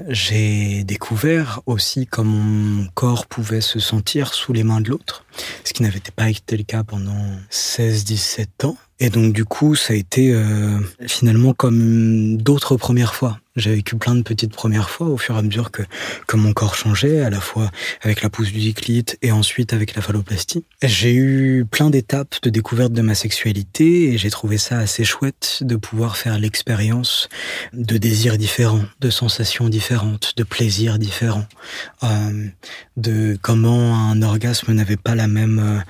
j'ai 0.09 0.83
découvert 0.83 1.61
aussi 1.65 2.07
comment 2.07 2.31
mon 2.31 2.87
corps 2.93 3.25
pouvait 3.25 3.61
se 3.61 3.79
sentir 3.79 4.33
sous 4.33 4.53
les 4.53 4.63
mains 4.63 4.81
de 4.81 4.89
l'autre, 4.89 5.25
ce 5.63 5.73
qui 5.73 5.83
n'avait 5.83 6.01
pas 6.15 6.29
été 6.29 6.57
le 6.57 6.63
cas 6.63 6.83
pendant 6.83 7.25
16-17 7.51 8.65
ans. 8.65 8.77
Et 8.99 9.09
donc 9.09 9.33
du 9.33 9.45
coup, 9.45 9.75
ça 9.75 9.93
a 9.93 9.95
été 9.95 10.31
euh, 10.31 10.79
finalement 11.07 11.53
comme 11.53 12.37
d'autres 12.37 12.75
premières 12.75 13.15
fois. 13.15 13.40
J'ai 13.57 13.75
vécu 13.75 13.97
plein 13.97 14.15
de 14.15 14.21
petites 14.21 14.53
premières 14.53 14.89
fois 14.89 15.07
au 15.07 15.17
fur 15.17 15.35
et 15.35 15.39
à 15.39 15.41
mesure 15.41 15.71
que, 15.71 15.81
que 16.25 16.37
mon 16.37 16.53
corps 16.53 16.75
changeait, 16.75 17.21
à 17.21 17.29
la 17.29 17.41
fois 17.41 17.69
avec 18.01 18.21
la 18.21 18.29
pousse 18.29 18.51
du 18.53 18.59
diclite 18.59 19.17
et 19.21 19.33
ensuite 19.33 19.73
avec 19.73 19.93
la 19.93 20.01
phalloplastie. 20.01 20.63
J'ai 20.81 21.13
eu 21.13 21.65
plein 21.69 21.89
d'étapes 21.89 22.35
de 22.43 22.49
découverte 22.49 22.93
de 22.93 23.01
ma 23.01 23.13
sexualité 23.13 24.13
et 24.13 24.17
j'ai 24.17 24.29
trouvé 24.29 24.57
ça 24.57 24.77
assez 24.77 25.03
chouette 25.03 25.59
de 25.61 25.75
pouvoir 25.75 26.15
faire 26.15 26.39
l'expérience 26.39 27.27
de 27.73 27.97
désirs 27.97 28.37
différents, 28.37 28.85
de 29.01 29.09
sensations 29.09 29.67
différentes, 29.67 30.33
de 30.37 30.43
plaisirs 30.43 30.97
différents, 30.97 31.47
euh, 32.03 32.47
de 32.95 33.37
comment 33.41 34.11
un 34.11 34.21
orgasme 34.21 34.71
n'avait 34.71 34.95
pas 34.95 35.15
la 35.15 35.27
même 35.27 35.83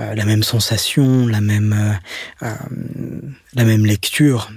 euh, 0.00 0.14
la 0.14 0.24
même 0.24 0.42
sensation, 0.42 1.28
la 1.28 1.40
même 1.40 2.00
euh, 2.42 2.48
la 3.54 3.64
même 3.64 3.86
lecture 3.86 4.50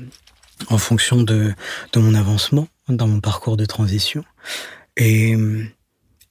en 0.67 0.77
fonction 0.77 1.21
de, 1.21 1.53
de 1.93 1.99
mon 1.99 2.13
avancement 2.13 2.67
dans 2.87 3.07
mon 3.07 3.19
parcours 3.19 3.57
de 3.57 3.65
transition. 3.65 4.23
Et, 4.97 5.35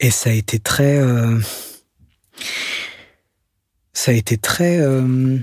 et 0.00 0.10
ça 0.10 0.30
a 0.30 0.32
été 0.32 0.58
très... 0.58 0.98
Euh, 0.98 1.38
ça 3.92 4.10
a 4.10 4.14
été 4.14 4.36
très... 4.36 4.78
Euh, 4.78 5.38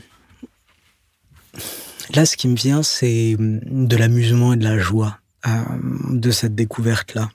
là, 2.13 2.25
ce 2.25 2.37
qui 2.37 2.47
me 2.47 2.55
vient, 2.55 2.83
c'est 2.83 3.35
de 3.39 3.97
l'amusement 3.97 4.53
et 4.53 4.57
de 4.57 4.63
la 4.63 4.77
joie 4.77 5.19
euh, 5.47 5.49
de 6.11 6.31
cette 6.31 6.55
découverte-là. 6.55 7.29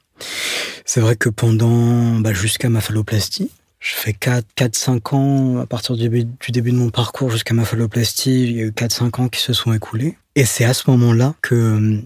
C'est 0.85 1.01
vrai 1.01 1.17
que 1.17 1.29
pendant, 1.29 2.19
bah, 2.21 2.33
jusqu'à 2.33 2.69
ma 2.69 2.81
phalloplastie, 2.81 3.51
je 3.81 3.95
fais 3.95 4.13
4-5 4.13 5.15
ans, 5.15 5.59
à 5.59 5.67
partir 5.67 5.97
du 5.97 6.03
début, 6.03 6.25
du 6.25 6.53
début 6.53 6.71
de 6.71 6.77
mon 6.77 6.91
parcours 6.91 7.31
jusqu'à 7.31 7.55
ma 7.55 7.65
phalloplastie, 7.65 8.45
il 8.45 8.57
y 8.57 8.61
a 8.61 8.65
eu 8.65 8.71
4-5 8.71 9.23
ans 9.23 9.29
qui 9.29 9.41
se 9.41 9.55
sont 9.55 9.73
écoulés. 9.73 10.17
Et 10.37 10.45
c'est 10.45 10.65
à 10.65 10.75
ce 10.75 10.91
moment-là 10.91 11.35
que 11.41 12.03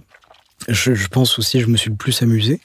je, 0.69 0.95
je, 0.95 1.09
pense 1.09 1.39
aussi 1.39 1.61
je 1.61 1.67
me 1.67 1.77
suis 1.77 1.91
le 1.91 1.97
plus 1.97 2.23
amusé 2.23 2.61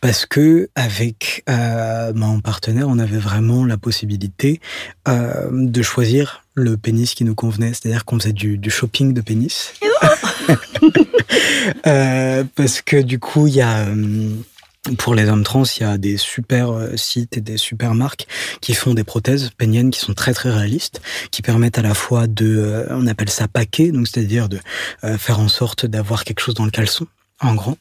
parce 0.00 0.24
que 0.24 0.70
avec 0.76 1.42
euh, 1.50 2.12
mon 2.14 2.40
partenaire 2.40 2.88
on 2.88 2.98
avait 2.98 3.18
vraiment 3.18 3.66
la 3.66 3.76
possibilité 3.76 4.60
euh, 5.08 5.48
de 5.52 5.82
choisir 5.82 6.44
le 6.54 6.76
pénis 6.76 7.14
qui 7.14 7.24
nous 7.24 7.34
convenait. 7.34 7.74
C'est-à-dire 7.74 8.04
qu'on 8.04 8.18
faisait 8.18 8.32
du, 8.32 8.56
du, 8.56 8.70
shopping 8.70 9.12
de 9.12 9.20
pénis. 9.20 9.74
Euh, 11.86 12.44
parce 12.54 12.82
que 12.82 13.00
du 13.00 13.18
coup 13.18 13.46
il 13.46 13.54
y 13.54 13.62
a 13.62 13.86
pour 14.98 15.14
les 15.14 15.28
hommes 15.28 15.44
trans, 15.44 15.64
il 15.64 15.82
y 15.82 15.86
a 15.86 15.96
des 15.96 16.16
super 16.16 16.70
euh, 16.70 16.96
sites 16.96 17.36
et 17.36 17.40
des 17.40 17.56
super 17.56 17.94
marques 17.94 18.26
qui 18.60 18.74
font 18.74 18.92
des 18.92 19.04
prothèses 19.04 19.50
péniennes 19.56 19.90
qui 19.90 20.00
sont 20.00 20.14
très 20.14 20.34
très 20.34 20.50
réalistes, 20.50 21.00
qui 21.30 21.42
permettent 21.42 21.78
à 21.78 21.82
la 21.82 21.94
fois 21.94 22.26
de, 22.26 22.56
euh, 22.58 22.86
on 22.90 23.06
appelle 23.06 23.30
ça 23.30 23.48
paquet, 23.48 23.92
donc 23.92 24.08
c'est-à-dire 24.08 24.48
de 24.48 24.60
euh, 25.04 25.16
faire 25.16 25.40
en 25.40 25.48
sorte 25.48 25.86
d'avoir 25.86 26.24
quelque 26.24 26.40
chose 26.40 26.54
dans 26.54 26.66
le 26.66 26.70
caleçon, 26.70 27.06
en 27.40 27.54
grand, 27.54 27.78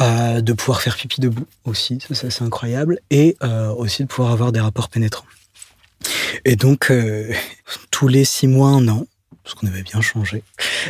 euh, 0.00 0.40
de 0.40 0.52
pouvoir 0.52 0.80
faire 0.80 0.96
pipi 0.96 1.20
debout 1.20 1.46
aussi, 1.64 1.98
ça, 2.12 2.30
c'est 2.30 2.42
incroyable, 2.42 2.98
et 3.10 3.36
euh, 3.42 3.70
aussi 3.70 4.02
de 4.02 4.08
pouvoir 4.08 4.32
avoir 4.32 4.52
des 4.52 4.60
rapports 4.60 4.88
pénétrants. 4.88 5.26
Et 6.44 6.56
donc 6.56 6.90
euh, 6.90 7.32
tous 7.90 8.08
les 8.08 8.24
six 8.24 8.48
mois, 8.48 8.68
un 8.68 8.88
an, 8.88 9.06
parce 9.44 9.54
qu'on 9.54 9.66
avait 9.66 9.82
bien 9.82 10.00
changé, 10.00 10.42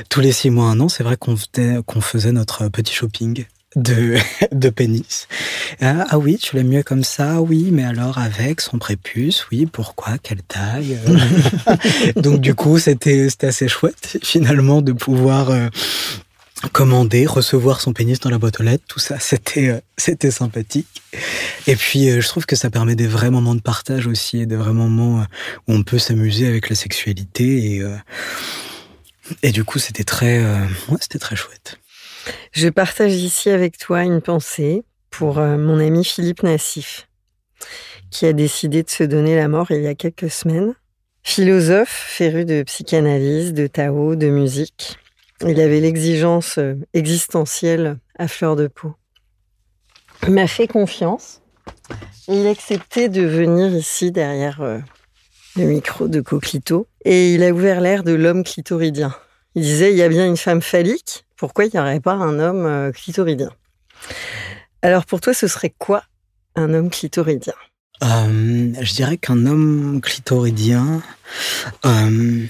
tous 0.08 0.20
les 0.20 0.32
six 0.32 0.50
mois, 0.50 0.66
un 0.66 0.80
an, 0.80 0.88
c'est 0.88 1.04
vrai 1.04 1.16
qu'on 1.16 1.36
faisait 2.00 2.32
notre 2.32 2.68
petit 2.68 2.94
shopping 2.94 3.46
de, 3.76 4.16
de 4.52 4.70
pénis. 4.70 5.28
Ah, 5.80 6.06
ah, 6.10 6.18
oui, 6.18 6.38
tu 6.38 6.56
l'aimes 6.56 6.68
mieux 6.68 6.82
comme 6.82 7.04
ça, 7.04 7.40
oui, 7.40 7.68
mais 7.72 7.84
alors 7.84 8.18
avec 8.18 8.60
son 8.60 8.78
prépuce, 8.78 9.46
oui, 9.50 9.66
pourquoi, 9.66 10.18
quelle 10.18 10.42
taille 10.42 10.98
Donc 12.16 12.40
du 12.40 12.54
coup, 12.54 12.78
c'était 12.78 13.28
assez 13.42 13.68
chouette 13.68 14.18
finalement 14.22 14.82
de 14.82 14.92
pouvoir 14.92 15.50
euh, 15.50 15.68
commander, 16.72 17.26
recevoir 17.26 17.80
son 17.80 17.92
pénis 17.92 18.20
dans 18.20 18.30
la 18.30 18.38
boîte 18.38 18.60
aux 18.60 18.62
lettres, 18.62 18.84
tout 18.88 19.00
ça, 19.00 19.18
c'était 19.18 19.68
euh, 19.68 19.80
c'était 19.96 20.30
sympathique. 20.30 21.02
Et 21.66 21.76
puis 21.76 22.10
euh, 22.10 22.20
je 22.20 22.28
trouve 22.28 22.46
que 22.46 22.56
ça 22.56 22.70
permet 22.70 22.94
des 22.94 23.06
vrais 23.06 23.30
moments 23.30 23.54
de 23.54 23.60
partage 23.60 24.06
aussi, 24.06 24.46
des 24.46 24.56
vrais 24.56 24.72
moments 24.72 25.24
où 25.68 25.72
on 25.74 25.82
peut 25.82 25.98
s'amuser 25.98 26.46
avec 26.46 26.68
la 26.68 26.76
sexualité 26.76 27.76
et 27.76 27.82
et 29.42 29.50
du 29.52 29.64
coup, 29.64 29.78
c'était 29.78 30.04
très 30.04 30.42
ouais, 30.42 30.98
c'était 31.00 31.18
très 31.18 31.36
chouette. 31.36 31.78
Je 32.52 32.68
partage 32.68 33.14
ici 33.14 33.50
avec 33.50 33.78
toi 33.78 34.02
une 34.02 34.20
pensée 34.20 34.84
pour 35.10 35.38
euh, 35.38 35.56
mon 35.56 35.78
ami 35.78 36.04
Philippe 36.04 36.42
Nassif, 36.42 37.08
qui 38.10 38.26
a 38.26 38.32
décidé 38.32 38.82
de 38.82 38.90
se 38.90 39.04
donner 39.04 39.36
la 39.36 39.48
mort 39.48 39.70
il 39.70 39.82
y 39.82 39.86
a 39.86 39.94
quelques 39.94 40.30
semaines. 40.30 40.74
Philosophe, 41.22 41.88
féru 42.08 42.44
de 42.44 42.62
psychanalyse, 42.64 43.52
de 43.52 43.66
Tao, 43.66 44.16
de 44.16 44.28
musique, 44.28 44.98
il 45.46 45.60
avait 45.60 45.80
l'exigence 45.80 46.58
euh, 46.58 46.74
existentielle 46.94 47.98
à 48.18 48.28
fleur 48.28 48.56
de 48.56 48.68
peau. 48.68 48.94
Il 50.24 50.32
m'a 50.32 50.46
fait 50.46 50.68
confiance 50.68 51.42
Il 52.28 52.46
acceptait 52.46 53.08
de 53.08 53.22
venir 53.22 53.74
ici 53.74 54.12
derrière 54.12 54.60
euh, 54.60 54.78
le 55.56 55.64
micro 55.64 56.06
de 56.06 56.20
Coquelito 56.20 56.86
et 57.04 57.34
il 57.34 57.42
a 57.42 57.50
ouvert 57.50 57.80
l'air 57.80 58.04
de 58.04 58.12
l'homme 58.12 58.44
clitoridien. 58.44 59.14
Il 59.54 59.62
disait 59.62 59.92
il 59.92 59.98
y 59.98 60.02
a 60.02 60.08
bien 60.08 60.26
une 60.26 60.36
femme 60.36 60.62
phallique, 60.62 61.24
pourquoi 61.42 61.64
il 61.64 61.72
n'y 61.74 61.80
aurait 61.80 61.98
pas 61.98 62.12
un 62.12 62.38
homme 62.38 62.66
euh, 62.66 62.92
clitoridien? 62.92 63.50
Alors 64.80 65.04
pour 65.04 65.20
toi, 65.20 65.34
ce 65.34 65.48
serait 65.48 65.74
quoi 65.76 66.04
un 66.54 66.72
homme 66.72 66.88
clitoridien? 66.88 67.54
Euh, 68.04 68.72
Je 68.80 68.94
dirais 68.94 69.16
qu'un 69.16 69.44
homme 69.46 70.00
clitoridien, 70.00 71.02
euh, 71.84 72.46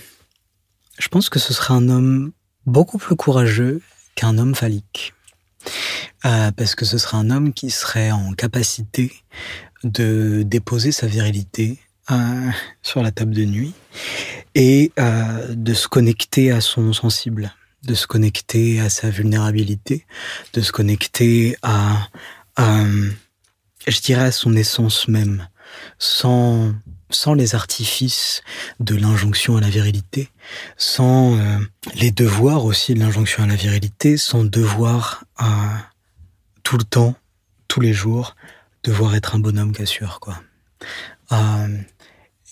je 0.99 1.09
pense 1.09 1.31
que 1.31 1.39
ce 1.39 1.55
serait 1.55 1.73
un 1.73 1.89
homme 1.89 2.33
beaucoup 2.67 2.99
plus 2.99 3.17
courageux 3.17 3.81
qu'un 4.15 4.37
homme 4.37 4.55
phallique. 4.55 5.15
parce 6.23 6.75
que 6.75 6.85
ce 6.85 6.99
serait 6.99 7.17
un 7.17 7.31
homme 7.31 7.55
qui 7.55 7.71
serait 7.71 8.11
en 8.11 8.35
capacité 8.35 9.11
de 9.85 10.43
déposer 10.45 10.93
sa 10.93 11.07
virilité 11.07 11.79
sur 12.83 13.03
la 13.03 13.11
table 13.11 13.33
de 13.33 13.47
nuit 13.47 13.73
et 14.55 14.93
de 15.49 15.73
se 15.73 15.89
connecter 15.89 16.53
à 16.53 16.61
son 16.61 16.93
sensible 16.93 17.55
de 17.83 17.95
se 17.95 18.07
connecter 18.07 18.81
à 18.81 18.91
sa 18.91 19.11
vulnérabilité, 19.11 20.07
de 20.53 20.61
se 20.61 20.73
connecter 20.73 21.57
à, 21.63 22.09
je 22.59 24.01
dirais, 24.01 24.25
à 24.25 24.33
son 24.33 24.55
essence 24.55 25.09
même, 25.09 25.49
sans, 25.99 26.73
sans 27.11 27.35
les 27.35 27.55
artifices 27.55 28.43
de 28.81 28.95
l'injonction 28.95 29.57
à 29.57 29.61
la 29.61 29.71
virilité, 29.71 30.29
sans 30.77 31.37
euh, 31.37 31.59
les 31.95 32.11
devoirs 32.11 32.65
aussi 32.65 32.95
de 32.95 33.01
l'injonction 33.01 33.43
à 33.43 33.47
la 33.47 33.57
virilité, 33.57 34.17
sans 34.17 34.45
devoir 34.45 35.25
à 35.37 35.91
tout 36.63 36.79
le 36.79 36.85
temps, 36.85 37.15
tous 37.69 37.81
les 37.81 37.93
jours, 37.93 38.37
devoir 38.85 39.15
être 39.15 39.35
un 39.35 39.39
bonhomme 39.39 39.73
qu'assure, 39.73 40.21
quoi. 40.21 40.43
Euh, 41.33 41.79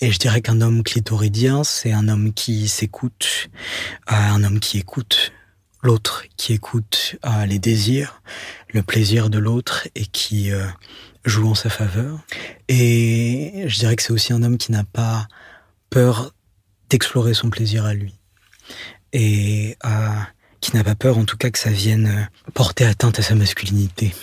et 0.00 0.10
je 0.10 0.18
dirais 0.18 0.40
qu'un 0.40 0.60
homme 0.62 0.82
clitoridien, 0.82 1.62
c'est 1.62 1.92
un 1.92 2.08
homme 2.08 2.32
qui 2.32 2.68
s'écoute, 2.68 3.50
euh, 4.10 4.14
un 4.14 4.42
homme 4.44 4.58
qui 4.58 4.78
écoute 4.78 5.32
l'autre, 5.82 6.24
qui 6.36 6.54
écoute 6.54 7.16
euh, 7.26 7.44
les 7.44 7.58
désirs, 7.58 8.22
le 8.72 8.82
plaisir 8.82 9.28
de 9.28 9.38
l'autre 9.38 9.88
et 9.94 10.06
qui 10.06 10.52
euh, 10.52 10.66
joue 11.24 11.48
en 11.48 11.54
sa 11.54 11.68
faveur. 11.68 12.18
Et 12.68 13.64
je 13.66 13.78
dirais 13.78 13.94
que 13.96 14.02
c'est 14.02 14.12
aussi 14.12 14.32
un 14.32 14.42
homme 14.42 14.56
qui 14.56 14.72
n'a 14.72 14.84
pas 14.84 15.28
peur 15.90 16.32
d'explorer 16.88 17.34
son 17.34 17.50
plaisir 17.50 17.84
à 17.84 17.92
lui. 17.92 18.14
Et 19.12 19.76
qui 20.60 20.76
n'a 20.76 20.84
pas 20.84 20.94
peur 20.94 21.18
en 21.18 21.24
tout 21.24 21.36
cas 21.36 21.50
que 21.50 21.58
ça 21.58 21.70
vienne 21.70 22.28
porter 22.54 22.84
atteinte 22.84 23.18
à 23.18 23.22
sa 23.22 23.34
masculinité, 23.34 24.14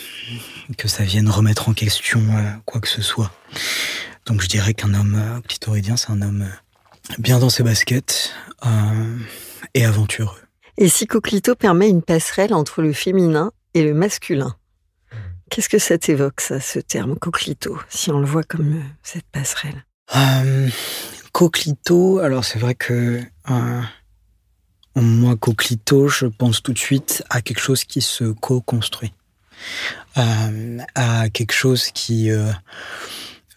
que 0.78 0.88
ça 0.88 1.04
vienne 1.04 1.30
remettre 1.30 1.68
en 1.68 1.74
question 1.74 2.22
quoi 2.64 2.80
que 2.80 2.88
ce 2.88 3.02
soit. 3.02 3.32
Donc 4.28 4.42
je 4.42 4.48
dirais 4.48 4.74
qu'un 4.74 4.94
homme 4.94 5.16
euh, 5.16 5.40
clitoridien, 5.48 5.96
c'est 5.96 6.12
un 6.12 6.22
homme 6.22 6.42
euh, 6.42 7.14
bien 7.18 7.40
dans 7.40 7.50
ses 7.50 7.64
baskets 7.64 8.34
euh, 8.66 9.18
et 9.74 9.86
aventureux. 9.86 10.38
Et 10.78 10.90
si 10.90 11.08
Coquelito 11.08 11.56
permet 11.56 11.90
une 11.90 12.04
passerelle 12.04 12.54
entre 12.54 12.82
le 12.82 12.92
féminin 12.92 13.52
et 13.74 13.84
le 13.84 13.94
masculin, 13.94 14.56
qu'est-ce 15.50 15.70
que 15.70 15.80
ça 15.80 15.98
t'évoque, 15.98 16.42
ça, 16.42 16.60
ce 16.60 16.80
terme 16.80 17.18
Coquelito, 17.18 17.80
si 17.90 18.12
on 18.12 18.20
le 18.20 18.26
voit 18.26 18.44
comme 18.44 18.84
cette 19.02 19.26
passerelle? 19.32 19.86
Euh, 20.16 20.70
Coquelito, 21.32 22.20
alors 22.20 22.44
c'est 22.44 22.60
vrai 22.60 22.76
que 22.76 23.22
moi, 24.96 25.36
Coquelito, 25.38 26.10
je 26.10 26.26
pense 26.26 26.62
tout 26.62 26.74
de 26.74 26.80
suite 26.80 27.24
à 27.30 27.42
quelque 27.42 27.62
chose 27.62 27.86
qui 27.86 28.02
se 28.02 28.26
co-construit, 28.26 29.14
à 30.16 31.30
quelque 31.30 31.54
chose 31.54 31.92
qui 31.92 32.30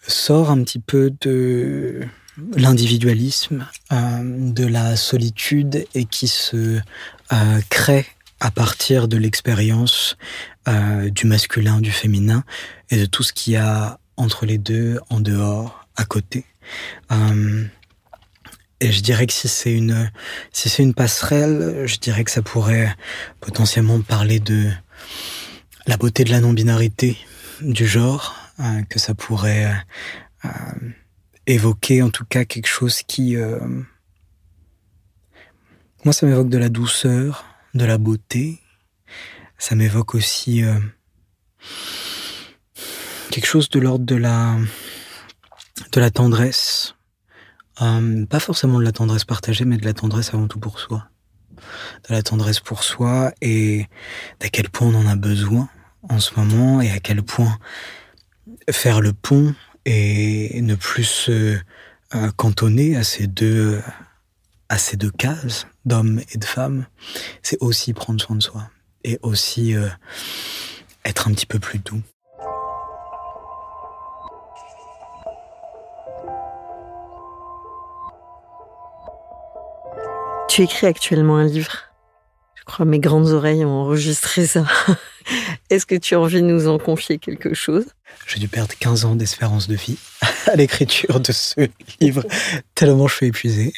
sort 0.07 0.49
un 0.49 0.63
petit 0.63 0.79
peu 0.79 1.13
de 1.21 2.01
l'individualisme, 2.55 3.67
euh, 3.91 4.51
de 4.51 4.65
la 4.65 4.95
solitude 4.95 5.85
et 5.93 6.05
qui 6.05 6.27
se 6.27 6.79
euh, 7.33 7.61
crée 7.69 8.05
à 8.39 8.51
partir 8.51 9.07
de 9.07 9.17
l'expérience 9.17 10.17
euh, 10.67 11.09
du 11.09 11.27
masculin, 11.27 11.79
du 11.79 11.91
féminin 11.91 12.43
et 12.89 12.97
de 12.97 13.05
tout 13.05 13.23
ce 13.23 13.33
qu'il 13.33 13.53
y 13.53 13.57
a 13.57 13.99
entre 14.17 14.45
les 14.45 14.57
deux, 14.57 14.99
en 15.09 15.19
dehors, 15.19 15.85
à 15.95 16.05
côté. 16.05 16.45
et 18.79 18.91
je 18.91 19.01
dirais 19.01 19.27
que 19.27 19.33
si 19.33 19.47
c'est 19.47 19.73
une 19.73 20.09
si 20.51 20.69
c'est 20.69 20.83
une 20.83 20.93
passerelle, 20.93 21.83
je 21.85 21.97
dirais 21.97 22.23
que 22.23 22.31
ça 22.31 22.41
pourrait 22.41 22.95
potentiellement 23.39 23.99
parler 24.01 24.39
de 24.39 24.71
la 25.87 25.97
beauté 25.97 26.23
de 26.23 26.31
la 26.31 26.39
non-binarité 26.39 27.17
du 27.61 27.87
genre, 27.87 28.40
que 28.89 28.99
ça 28.99 29.13
pourrait 29.13 29.73
euh, 30.45 30.49
évoquer 31.47 32.01
en 32.01 32.09
tout 32.09 32.25
cas 32.25 32.45
quelque 32.45 32.67
chose 32.67 33.01
qui... 33.03 33.35
Euh, 33.35 33.59
moi, 36.03 36.13
ça 36.13 36.25
m'évoque 36.25 36.49
de 36.49 36.57
la 36.57 36.69
douceur, 36.69 37.45
de 37.73 37.85
la 37.85 37.97
beauté. 37.97 38.59
Ça 39.57 39.75
m'évoque 39.75 40.15
aussi 40.15 40.63
quelque 43.29 43.45
chose 43.45 43.69
de 43.69 43.79
l'ordre 43.79 44.05
de 44.05 44.15
la 44.15 44.57
de 45.91 45.99
la 45.99 46.11
tendresse. 46.11 46.95
pas 47.77 48.39
forcément 48.39 48.79
de 48.79 48.83
la 48.83 48.91
tendresse 48.91 49.25
partagée, 49.25 49.65
mais 49.65 49.77
de 49.77 49.85
la 49.85 49.93
tendresse 49.93 50.33
avant 50.33 50.47
tout 50.47 50.59
pour 50.59 50.79
soi. 50.79 51.07
De 52.09 52.13
la 52.13 52.23
tendresse 52.23 52.59
pour 52.59 52.83
soi 52.83 53.33
et 53.41 53.87
d'à 54.39 54.49
quel 54.49 54.69
point 54.69 54.87
on 54.87 54.95
en 54.95 55.07
a 55.07 55.15
besoin 55.15 55.69
en 56.09 56.19
ce 56.19 56.39
moment 56.39 56.81
et 56.81 56.91
à 56.91 56.99
quel 56.99 57.23
point 57.23 57.57
faire 58.69 59.01
le 59.01 59.13
pont 59.13 59.53
et 59.85 60.61
ne 60.61 60.75
plus 60.75 61.03
se 61.03 61.57
euh, 62.13 62.31
cantonner 62.35 62.95
à 62.95 63.03
ces 63.03 63.27
deux 63.27 63.81
à 64.69 64.77
ces 64.77 64.95
deux 64.95 65.11
cases 65.11 65.67
d'hommes 65.83 66.21
et 66.31 66.37
de 66.37 66.45
femmes, 66.45 66.85
c'est 67.43 67.57
aussi 67.59 67.91
prendre 67.91 68.21
soin 68.21 68.37
de 68.37 68.41
soi 68.41 68.69
et 69.03 69.19
aussi 69.21 69.75
euh, 69.75 69.89
être 71.03 71.27
un 71.27 71.33
petit 71.33 71.45
peu 71.45 71.59
plus 71.59 71.79
doux. 71.79 72.01
Tu 80.47 80.61
écris 80.63 80.87
actuellement 80.87 81.37
un 81.37 81.45
livre. 81.45 81.71
Je 82.55 82.63
crois 82.63 82.85
mes 82.85 82.99
grandes 82.99 83.27
oreilles 83.27 83.65
ont 83.65 83.81
enregistré 83.81 84.47
ça. 84.47 84.65
Est-ce 85.69 85.85
que 85.85 85.95
tu 85.95 86.15
as 86.15 86.19
envie 86.19 86.41
de 86.41 86.47
nous 86.47 86.67
en 86.67 86.77
confier 86.77 87.17
quelque 87.17 87.53
chose? 87.53 87.85
J'ai 88.27 88.39
dû 88.39 88.47
perdre 88.47 88.73
15 88.77 89.05
ans 89.05 89.15
d'espérance 89.15 89.67
de 89.67 89.75
vie 89.75 89.97
à 90.47 90.55
l'écriture 90.55 91.19
de 91.19 91.31
ce 91.31 91.69
livre, 91.99 92.25
tellement 92.75 93.07
je 93.07 93.15
suis 93.15 93.25
épuisé. 93.27 93.73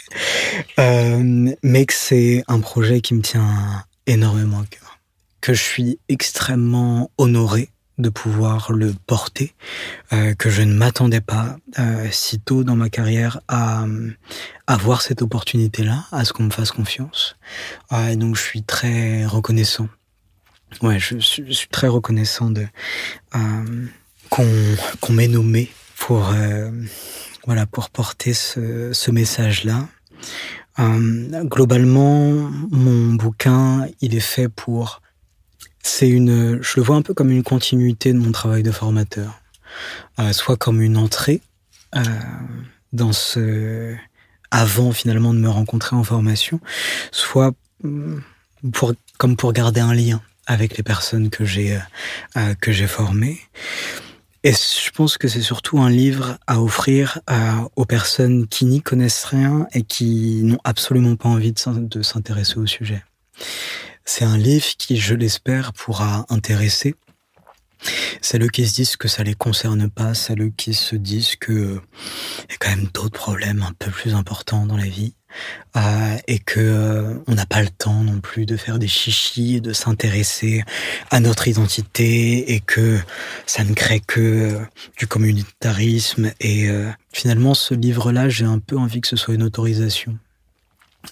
Euh, 0.79 1.53
mais 1.61 1.85
que 1.85 1.93
c'est 1.93 2.43
un 2.47 2.59
projet 2.59 3.01
qui 3.01 3.13
me 3.13 3.21
tient 3.21 3.85
énormément 4.07 4.61
à 4.61 4.65
cœur. 4.65 4.99
Que 5.41 5.53
je 5.53 5.61
suis 5.61 5.99
extrêmement 6.09 7.11
honoré 7.17 7.69
de 7.99 8.09
pouvoir 8.09 8.71
le 8.71 8.95
porter, 9.05 9.53
euh, 10.13 10.33
que 10.33 10.49
je 10.49 10.63
ne 10.63 10.73
m'attendais 10.73 11.21
pas 11.21 11.57
euh, 11.77 12.07
si 12.11 12.39
tôt 12.39 12.63
dans 12.63 12.75
ma 12.75 12.89
carrière 12.89 13.39
à, 13.47 13.85
avoir 14.65 15.03
cette 15.03 15.21
opportunité-là, 15.21 16.05
à 16.11 16.25
ce 16.25 16.33
qu'on 16.33 16.43
me 16.43 16.49
fasse 16.49 16.71
confiance. 16.71 17.35
et 18.09 18.15
donc 18.15 18.35
je 18.35 18.41
suis 18.41 18.63
très 18.63 19.25
reconnaissant 19.25 19.89
Ouais, 20.81 20.99
je, 20.99 21.17
suis 21.19 21.67
très 21.71 21.87
reconnaissant 21.87 22.49
de 22.49 22.65
euh, 23.35 23.85
qu'on 24.29 25.13
m'ait 25.13 25.27
nommé 25.27 25.71
pour 25.97 26.29
euh, 26.29 26.71
voilà 27.45 27.65
pour 27.65 27.89
porter 27.89 28.33
ce, 28.33 28.91
ce 28.93 29.11
message-là. 29.11 29.87
Euh, 30.79 31.43
globalement, 31.43 32.49
mon 32.71 33.13
bouquin, 33.13 33.87
il 34.01 34.15
est 34.15 34.19
fait 34.19 34.49
pour. 34.49 35.01
C'est 35.83 36.09
une. 36.09 36.61
Je 36.61 36.73
le 36.77 36.83
vois 36.83 36.95
un 36.95 37.01
peu 37.01 37.13
comme 37.13 37.29
une 37.29 37.43
continuité 37.43 38.13
de 38.13 38.17
mon 38.17 38.31
travail 38.31 38.63
de 38.63 38.71
formateur, 38.71 39.41
soit 40.31 40.57
comme 40.57 40.81
une 40.81 40.97
entrée 40.97 41.41
dans 42.93 43.11
ce 43.11 43.95
avant 44.49 44.91
finalement 44.91 45.33
de 45.33 45.39
me 45.39 45.49
rencontrer 45.49 45.95
en 45.95 46.03
formation, 46.03 46.59
soit 47.11 47.53
mm, 47.83 48.19
comme 49.17 49.35
pour 49.35 49.51
garder 49.51 49.81
un 49.81 49.93
lien 49.93 50.21
avec 50.47 50.77
les 50.77 50.83
personnes 50.83 51.29
que 51.29 51.45
j'ai 51.45 51.75
euh, 51.75 51.79
euh, 52.37 52.53
que 52.55 52.71
j'ai 52.71 52.87
formées. 52.87 53.39
Et 54.45 54.51
je 54.51 54.91
pense 54.91 55.17
que 55.17 55.29
c'est 55.29 55.41
surtout 55.41 55.79
un 55.79 55.89
livre 55.89 56.37
à 56.47 56.61
offrir 56.61 57.21
euh, 57.29 57.51
aux 57.77 57.85
personnes 57.85 58.47
qui 58.47 58.65
n'y 58.65 58.81
connaissent 58.81 59.23
rien 59.23 59.67
et 59.73 59.83
qui 59.83 60.41
n'ont 60.43 60.59
absolument 60.65 61.15
pas 61.15 61.29
envie 61.29 61.53
de 61.53 62.01
s'intéresser 62.01 62.57
au 62.57 62.65
sujet. 62.65 63.05
C'est 64.03 64.25
un 64.25 64.37
livre 64.37 64.65
qui, 64.77 64.97
je 64.97 65.15
l'espère, 65.15 65.71
pourra 65.71 66.25
intéresser 66.27 66.95
celles 68.21 68.49
qui 68.51 68.67
se 68.67 68.75
disent 68.75 68.95
que 68.95 69.07
ça 69.07 69.23
les 69.23 69.33
concerne 69.33 69.89
pas, 69.89 70.13
celles 70.13 70.53
qui 70.53 70.73
se 70.73 70.95
disent 70.95 71.35
que 71.35 71.81
y 72.49 72.53
a 72.53 72.57
quand 72.59 72.69
même 72.69 72.89
d'autres 72.93 73.19
problèmes 73.19 73.61
un 73.61 73.73
peu 73.77 73.91
plus 73.91 74.13
importants 74.13 74.65
dans 74.65 74.77
la 74.77 74.87
vie, 74.87 75.15
euh, 75.75 76.17
et 76.27 76.39
que 76.39 76.59
euh, 76.59 77.15
on 77.27 77.33
n'a 77.33 77.45
pas 77.45 77.61
le 77.61 77.69
temps 77.69 78.03
non 78.03 78.19
plus 78.19 78.45
de 78.45 78.57
faire 78.57 78.77
des 78.77 78.87
chichis, 78.87 79.59
de 79.59 79.73
s'intéresser 79.73 80.63
à 81.09 81.19
notre 81.19 81.47
identité 81.47 82.53
et 82.53 82.59
que 82.59 82.99
ça 83.45 83.63
ne 83.63 83.73
crée 83.73 83.99
que 83.99 84.19
euh, 84.19 84.59
du 84.97 85.07
communautarisme. 85.07 86.31
Et 86.39 86.69
finalement, 87.11 87.53
ce 87.53 87.73
livre-là, 87.73 88.29
j'ai 88.29 88.45
un 88.45 88.59
peu 88.59 88.77
envie 88.77 89.01
que 89.01 89.07
ce 89.07 89.15
soit 89.15 89.33
une 89.33 89.43
autorisation, 89.43 90.17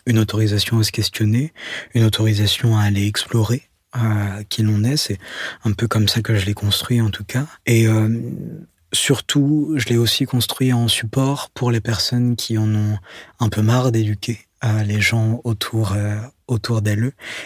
une 0.05 0.19
autorisation 0.19 0.79
à 0.79 0.83
se 0.83 0.91
questionner, 0.91 1.53
une 1.93 2.03
autorisation 2.03 2.77
à 2.77 2.83
aller 2.83 3.07
explorer. 3.07 3.63
qui 4.49 4.63
l'on 4.63 4.83
est, 4.83 4.97
c'est 4.97 5.19
un 5.65 5.73
peu 5.73 5.87
comme 5.87 6.07
ça 6.07 6.21
que 6.21 6.35
je 6.35 6.45
l'ai 6.45 6.53
construit 6.53 7.01
en 7.01 7.09
tout 7.09 7.25
cas. 7.25 7.45
Et 7.65 7.87
surtout, 8.93 9.73
je 9.75 9.87
l'ai 9.87 9.97
aussi 9.97 10.25
construit 10.25 10.73
en 10.73 10.87
support 10.87 11.49
pour 11.49 11.71
les 11.71 11.81
personnes 11.81 12.35
qui 12.35 12.57
en 12.57 12.73
ont 12.73 12.97
un 13.39 13.49
peu 13.49 13.61
marre 13.61 13.91
d'éduquer 13.91 14.39
euh, 14.63 14.83
les 14.83 15.01
gens 15.01 15.41
autour 15.43 15.93
euh, 15.93 16.17
autour 16.47 16.81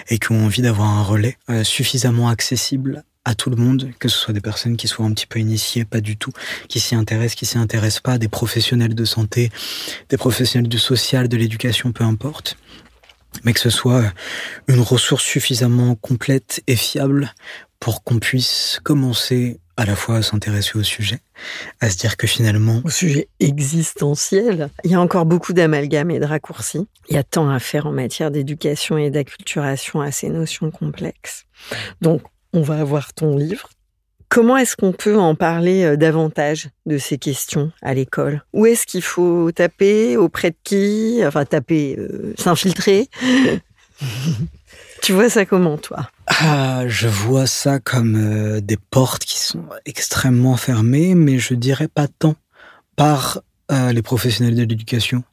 et 0.09 0.19
qui 0.19 0.31
ont 0.31 0.45
envie 0.45 0.61
d'avoir 0.61 0.89
un 0.89 1.03
relais 1.03 1.37
euh, 1.49 1.63
suffisamment 1.63 2.27
accessible 2.27 3.03
à 3.23 3.35
tout 3.35 3.49
le 3.49 3.55
monde, 3.55 3.91
que 3.99 4.07
ce 4.07 4.17
soit 4.17 4.33
des 4.33 4.41
personnes 4.41 4.77
qui 4.77 4.87
soient 4.87 5.05
un 5.05 5.13
petit 5.13 5.25
peu 5.27 5.39
initiées, 5.39 5.85
pas 5.85 6.01
du 6.01 6.17
tout, 6.17 6.31
qui 6.69 6.79
s'y 6.79 6.93
intéressent, 6.93 7.35
qui 7.35 7.45
s'y 7.45 7.57
intéressent 7.57 8.01
pas, 8.01 8.17
des 8.17 8.27
professionnels 8.27 8.93
de 8.93 9.05
santé, 9.05 9.51
des 10.09 10.17
professionnels 10.17 10.69
du 10.69 10.77
social, 10.77 11.27
de 11.27 11.37
l'éducation, 11.37 11.91
peu 11.91 12.03
importe, 12.03 12.57
mais 13.43 13.53
que 13.53 13.59
ce 13.59 13.71
soit 13.71 14.13
une 14.67 14.79
ressource 14.79 15.23
suffisamment 15.23 15.95
complète 15.95 16.61
et 16.67 16.75
fiable 16.75 17.33
pour 17.79 18.03
qu'on 18.03 18.19
puisse 18.19 18.79
commencer 18.83 19.59
à 19.77 19.85
la 19.85 19.95
fois 19.95 20.17
à 20.17 20.21
s'intéresser 20.21 20.77
au 20.77 20.83
sujet, 20.83 21.19
à 21.81 21.89
se 21.89 21.97
dire 21.97 22.17
que 22.17 22.27
finalement... 22.27 22.81
Au 22.83 22.89
sujet 22.89 23.27
existentiel, 23.39 24.69
il 24.83 24.91
y 24.91 24.95
a 24.95 25.01
encore 25.01 25.25
beaucoup 25.25 25.53
d'amalgames 25.53 26.11
et 26.11 26.19
de 26.19 26.25
raccourcis. 26.25 26.87
Il 27.09 27.15
y 27.15 27.19
a 27.19 27.23
tant 27.23 27.49
à 27.49 27.59
faire 27.59 27.87
en 27.87 27.91
matière 27.91 28.31
d'éducation 28.31 28.97
et 28.97 29.09
d'acculturation 29.09 30.01
à 30.01 30.11
ces 30.11 30.29
notions 30.29 30.71
complexes. 30.71 31.45
Donc, 32.01 32.21
on 32.53 32.61
va 32.61 32.79
avoir 32.79 33.13
ton 33.13 33.37
livre. 33.37 33.69
Comment 34.29 34.57
est-ce 34.57 34.75
qu'on 34.75 34.91
peut 34.91 35.17
en 35.17 35.35
parler 35.35 35.83
euh, 35.83 35.97
davantage 35.97 36.69
de 36.85 36.97
ces 36.97 37.17
questions 37.17 37.71
à 37.81 37.93
l'école? 37.93 38.43
Où 38.53 38.65
est-ce 38.65 38.85
qu'il 38.85 39.03
faut 39.03 39.51
taper? 39.51 40.17
Auprès 40.17 40.51
de 40.51 40.57
qui? 40.63 41.21
Enfin, 41.25 41.45
taper, 41.45 41.95
euh, 41.97 42.33
s'infiltrer? 42.37 43.09
Tu 45.05 45.13
vois 45.13 45.29
ça 45.29 45.45
comment, 45.45 45.77
toi? 45.77 46.09
Ah, 46.25 46.85
Je 46.87 47.07
vois 47.07 47.45
ça 47.45 47.77
comme 47.77 48.15
euh, 48.15 48.59
des 48.59 48.75
portes 48.75 49.23
qui 49.23 49.37
sont 49.37 49.63
extrêmement 49.85 50.57
fermées, 50.57 51.13
mais 51.13 51.37
je 51.37 51.53
dirais 51.53 51.87
pas 51.87 52.07
tant 52.07 52.33
par 52.95 53.41
euh, 53.71 53.93
les 53.93 54.01
professionnels 54.01 54.55
de 54.55 54.61
l'éducation, 54.61 55.23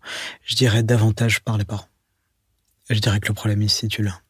je 0.44 0.56
dirais 0.56 0.82
davantage 0.82 1.40
par 1.40 1.56
les 1.56 1.64
parents. 1.64 1.88
Je 2.90 2.98
dirais 2.98 3.18
que 3.18 3.28
le 3.28 3.32
problème 3.32 3.66
se 3.66 3.78
situe 3.78 4.02
là. 4.02 4.20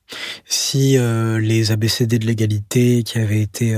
Si 0.45 0.97
euh, 0.97 1.40
les 1.40 1.72
ABCD 1.72 2.20
de 2.20 2.26
l'égalité 2.26 3.03
qui 3.03 3.18
avaient 3.18 3.43
été 3.43 3.74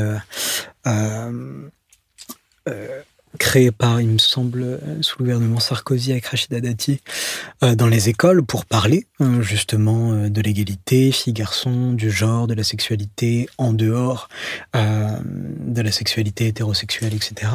créé 3.39 3.70
par, 3.70 4.01
il 4.01 4.09
me 4.09 4.18
semble, 4.18 4.62
euh, 4.62 4.78
sous 5.03 5.18
le 5.18 5.24
gouvernement 5.24 5.61
Sarkozy 5.61 6.12
avec 6.12 6.26
Rachida 6.26 6.61
Dati, 6.61 7.01
euh, 7.62 7.74
dans 7.74 7.87
les 7.87 8.09
écoles 8.09 8.43
pour 8.43 8.64
parler 8.64 9.07
euh, 9.20 9.43
justement 9.43 10.28
de 10.28 10.41
l'égalité, 10.41 11.12
filles-garçons, 11.12 11.93
du 11.93 12.11
genre, 12.11 12.47
de 12.47 12.55
la 12.55 12.64
sexualité 12.64 13.49
en 13.59 13.72
dehors 13.72 14.28
de 14.74 15.82
la 15.82 15.93
sexualité 15.93 16.49
hétérosexuelle, 16.49 17.14
etc. 17.14 17.51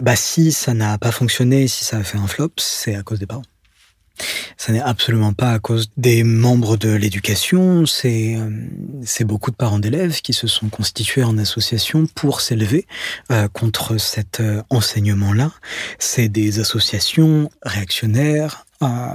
Bah 0.00 0.16
si 0.16 0.52
ça 0.52 0.74
n'a 0.74 0.98
pas 0.98 1.10
fonctionné, 1.10 1.68
si 1.68 1.84
ça 1.84 1.98
a 1.98 2.02
fait 2.02 2.18
un 2.18 2.26
flop, 2.26 2.50
c'est 2.58 2.94
à 2.94 3.02
cause 3.02 3.18
des 3.18 3.26
parents. 3.26 3.44
Ça 4.56 4.72
n'est 4.72 4.80
absolument 4.80 5.32
pas 5.32 5.52
à 5.52 5.58
cause 5.58 5.90
des 5.96 6.24
membres 6.24 6.76
de 6.76 6.90
l'éducation, 6.90 7.86
c'est 7.86 8.36
euh, 8.36 8.50
c'est 9.04 9.24
beaucoup 9.24 9.50
de 9.50 9.56
parents 9.56 9.78
d'élèves 9.78 10.20
qui 10.20 10.32
se 10.32 10.46
sont 10.46 10.68
constitués 10.68 11.24
en 11.24 11.38
association 11.38 12.06
pour 12.14 12.40
s'élever 12.40 12.86
euh, 13.30 13.48
contre 13.48 13.98
cet 13.98 14.40
euh, 14.40 14.62
enseignement-là. 14.70 15.52
C'est 15.98 16.28
des 16.28 16.58
associations 16.58 17.50
réactionnaires, 17.62 18.64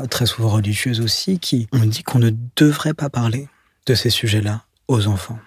très 0.09 0.25
souvent 0.25 0.49
religieuses 0.49 1.01
aussi, 1.01 1.39
qui 1.39 1.67
ont 1.71 1.85
dit 1.85 2.03
qu'on 2.03 2.19
ne 2.19 2.31
devrait 2.55 2.95
pas 2.95 3.09
parler 3.09 3.47
de 3.85 3.93
ces 3.93 4.09
sujets-là 4.09 4.63
aux 4.87 5.07
enfants. 5.07 5.39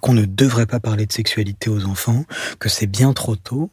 Qu'on 0.00 0.14
ne 0.14 0.24
devrait 0.24 0.66
pas 0.66 0.80
parler 0.80 1.06
de 1.06 1.12
sexualité 1.12 1.70
aux 1.70 1.84
enfants, 1.84 2.24
que 2.58 2.68
c'est 2.68 2.86
bien 2.86 3.12
trop 3.12 3.36
tôt. 3.36 3.70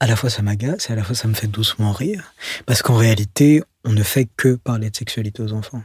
À 0.00 0.06
la 0.06 0.16
fois 0.16 0.28
ça 0.28 0.42
m'agace 0.42 0.90
et 0.90 0.92
à 0.92 0.96
la 0.96 1.04
fois 1.04 1.14
ça 1.14 1.28
me 1.28 1.34
fait 1.34 1.46
doucement 1.46 1.92
rire, 1.92 2.34
parce 2.66 2.82
qu'en 2.82 2.96
réalité, 2.96 3.62
on 3.84 3.92
ne 3.92 4.02
fait 4.02 4.28
que 4.36 4.54
parler 4.54 4.90
de 4.90 4.96
sexualité 4.96 5.42
aux 5.42 5.52
enfants. 5.52 5.82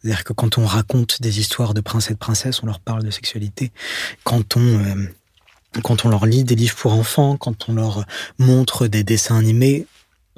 C'est-à-dire 0.00 0.24
que 0.24 0.32
quand 0.32 0.58
on 0.58 0.66
raconte 0.66 1.20
des 1.20 1.40
histoires 1.40 1.74
de 1.74 1.80
princes 1.80 2.10
et 2.10 2.14
de 2.14 2.18
princesses, 2.18 2.62
on 2.62 2.66
leur 2.66 2.80
parle 2.80 3.02
de 3.02 3.10
sexualité. 3.10 3.72
Quand 4.22 4.56
on, 4.56 4.60
euh, 4.60 5.10
quand 5.82 6.04
on 6.04 6.08
leur 6.08 6.26
lit 6.26 6.44
des 6.44 6.54
livres 6.54 6.76
pour 6.76 6.92
enfants, 6.92 7.36
quand 7.36 7.68
on 7.68 7.74
leur 7.74 8.04
montre 8.38 8.86
des 8.86 9.02
dessins 9.02 9.36
animés, 9.36 9.86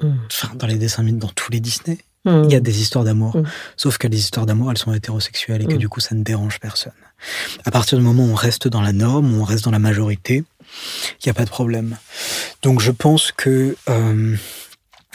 mm. 0.01 0.11
enfin, 0.31 0.55
dans 0.55 0.67
les 0.67 0.77
dessins 0.77 1.03
animés, 1.03 1.19
dans 1.19 1.29
tous 1.29 1.51
les 1.51 1.59
Disney, 1.59 1.99
mm. 2.25 2.43
il 2.45 2.51
y 2.51 2.55
a 2.55 2.59
des 2.59 2.81
histoires 2.81 3.03
d'amour. 3.03 3.37
Mm. 3.37 3.43
Sauf 3.75 3.97
que 3.97 4.07
les 4.07 4.17
histoires 4.17 4.45
d'amour, 4.45 4.71
elles 4.71 4.77
sont 4.77 4.93
hétérosexuelles 4.93 5.61
et 5.61 5.65
que 5.67 5.77
du 5.77 5.89
coup, 5.89 5.99
ça 5.99 6.15
ne 6.15 6.23
dérange 6.23 6.59
personne. 6.59 6.93
À 7.65 7.71
partir 7.71 7.97
du 7.97 8.03
moment 8.03 8.25
où 8.25 8.31
on 8.31 8.35
reste 8.35 8.67
dans 8.67 8.81
la 8.81 8.93
norme, 8.93 9.33
où 9.33 9.41
on 9.41 9.43
reste 9.43 9.65
dans 9.65 9.71
la 9.71 9.79
majorité, 9.79 10.43
il 11.11 11.27
n'y 11.27 11.29
a 11.29 11.33
pas 11.33 11.45
de 11.45 11.49
problème. 11.49 11.97
Donc 12.61 12.81
je 12.81 12.91
pense 12.91 13.31
que 13.31 13.75
euh, 13.89 14.35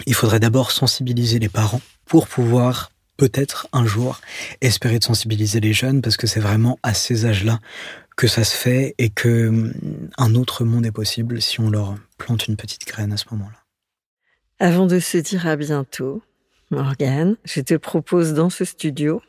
il 0.07 0.14
faudrait 0.14 0.40
d'abord 0.40 0.70
sensibiliser 0.70 1.38
les 1.38 1.49
parents 1.49 1.80
pour 2.07 2.26
pouvoir 2.28 2.90
peut-être 3.16 3.68
un 3.72 3.86
jour 3.86 4.20
espérer 4.61 4.99
de 4.99 5.05
sensibiliser 5.05 5.61
les 5.61 5.72
jeunes 5.72 6.03
parce 6.03 6.16
que 6.16 6.26
c'est 6.26 6.40
vraiment 6.40 6.78
à 6.82 6.95
ces 6.95 7.26
âges-là 7.26 7.61
que 8.16 8.26
ça 8.26 8.45
se 8.45 8.57
fait 8.57 8.95
et 8.99 9.11
que 9.11 9.49
hum, 9.49 9.72
un 10.18 10.34
autre 10.34 10.64
monde 10.64 10.86
est 10.86 10.93
possible 10.93 11.40
si 11.40 11.61
on 11.61 11.70
leur 11.70 11.95
plante 12.18 12.47
une 12.49 12.57
petite 12.57 12.86
graine 12.86 13.12
à 13.12 13.16
ce 13.16 13.26
moment-là. 13.30 13.59
Avant 14.59 14.86
de 14.86 14.99
se 14.99 15.18
dire 15.18 15.47
à 15.47 15.57
bientôt, 15.57 16.22
Morgane, 16.70 17.36
je 17.45 17.61
te 17.61 17.74
propose 17.74 18.32
dans 18.32 18.51
ce 18.51 18.64
studio 18.64 19.22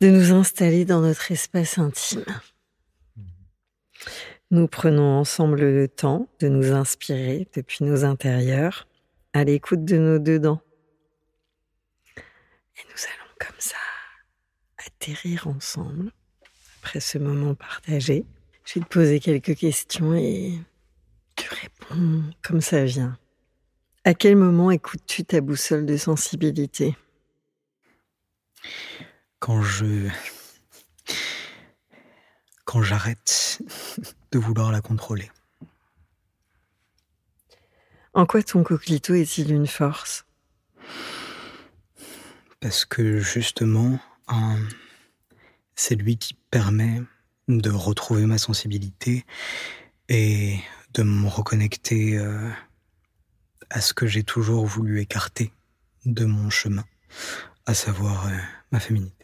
de 0.00 0.08
nous 0.08 0.32
installer 0.32 0.84
dans 0.84 1.00
notre 1.00 1.32
espace 1.32 1.78
intime. 1.78 2.24
Nous 4.52 4.68
prenons 4.68 5.18
ensemble 5.18 5.60
le 5.60 5.88
temps 5.88 6.28
de 6.38 6.48
nous 6.48 6.70
inspirer 6.70 7.48
depuis 7.54 7.84
nos 7.84 8.04
intérieurs 8.04 8.86
à 9.32 9.42
l'écoute 9.42 9.84
de 9.84 9.96
nos 9.96 10.18
dedans. 10.20 10.60
Et 12.16 12.82
nous 12.84 13.04
allons 13.04 13.32
comme 13.40 13.58
ça 13.58 13.76
atterrir 14.86 15.48
ensemble 15.48 16.12
après 16.78 17.00
ce 17.00 17.18
moment 17.18 17.54
partagé. 17.56 18.24
Je 18.64 18.78
vais 18.78 18.84
te 18.84 18.88
poser 18.88 19.18
quelques 19.18 19.56
questions 19.56 20.14
et 20.14 20.52
tu 21.34 21.48
réponds 21.50 22.22
comme 22.42 22.60
ça 22.60 22.84
vient. 22.84 23.18
À 24.04 24.14
quel 24.14 24.36
moment 24.36 24.70
écoutes-tu 24.70 25.24
ta 25.24 25.40
boussole 25.40 25.86
de 25.86 25.96
sensibilité? 25.96 26.96
Quand 29.40 29.60
je 29.60 30.08
quand 32.66 32.82
j'arrête 32.82 33.62
de 34.32 34.38
vouloir 34.38 34.70
la 34.70 34.82
contrôler. 34.82 35.30
En 38.12 38.26
quoi 38.26 38.42
ton 38.42 38.62
coquelito 38.62 39.14
est-il 39.14 39.52
une 39.52 39.66
force? 39.66 40.26
Parce 42.60 42.84
que 42.84 43.18
justement, 43.18 43.98
c'est 45.74 45.94
lui 45.94 46.18
qui 46.18 46.34
permet 46.50 47.02
de 47.48 47.70
retrouver 47.70 48.26
ma 48.26 48.38
sensibilité 48.38 49.24
et 50.08 50.58
de 50.94 51.02
me 51.02 51.28
reconnecter 51.28 52.18
euh, 52.18 52.50
à 53.70 53.80
ce 53.80 53.94
que 53.94 54.06
j'ai 54.06 54.24
toujours 54.24 54.66
voulu 54.66 55.00
écarter 55.00 55.52
de 56.04 56.24
mon 56.24 56.50
chemin, 56.50 56.84
à 57.66 57.74
savoir 57.74 58.26
euh, 58.26 58.30
ma 58.72 58.80
féminité. 58.80 59.15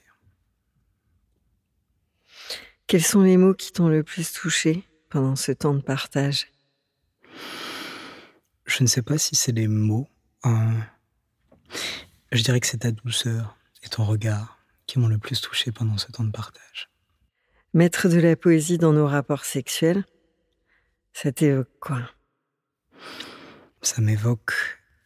Quels 2.92 3.02
sont 3.02 3.22
les 3.22 3.38
mots 3.38 3.54
qui 3.54 3.72
t'ont 3.72 3.88
le 3.88 4.02
plus 4.02 4.34
touché 4.34 4.86
pendant 5.08 5.34
ce 5.34 5.50
temps 5.50 5.72
de 5.72 5.80
partage? 5.80 6.48
Je 8.66 8.82
ne 8.82 8.86
sais 8.86 9.00
pas 9.00 9.16
si 9.16 9.34
c'est 9.34 9.52
les 9.52 9.66
mots. 9.66 10.10
Hein. 10.42 10.74
Je 12.32 12.42
dirais 12.42 12.60
que 12.60 12.66
c'est 12.66 12.80
ta 12.80 12.90
douceur 12.90 13.56
et 13.82 13.88
ton 13.88 14.04
regard 14.04 14.58
qui 14.84 14.98
m'ont 14.98 15.08
le 15.08 15.16
plus 15.16 15.40
touché 15.40 15.72
pendant 15.72 15.96
ce 15.96 16.12
temps 16.12 16.24
de 16.24 16.32
partage. 16.32 16.90
Mettre 17.72 18.10
de 18.10 18.20
la 18.20 18.36
poésie 18.36 18.76
dans 18.76 18.92
nos 18.92 19.06
rapports 19.06 19.46
sexuels, 19.46 20.04
ça 21.14 21.32
t'évoque 21.32 21.72
quoi? 21.80 22.02
Ça 23.80 24.02
m'évoque 24.02 24.52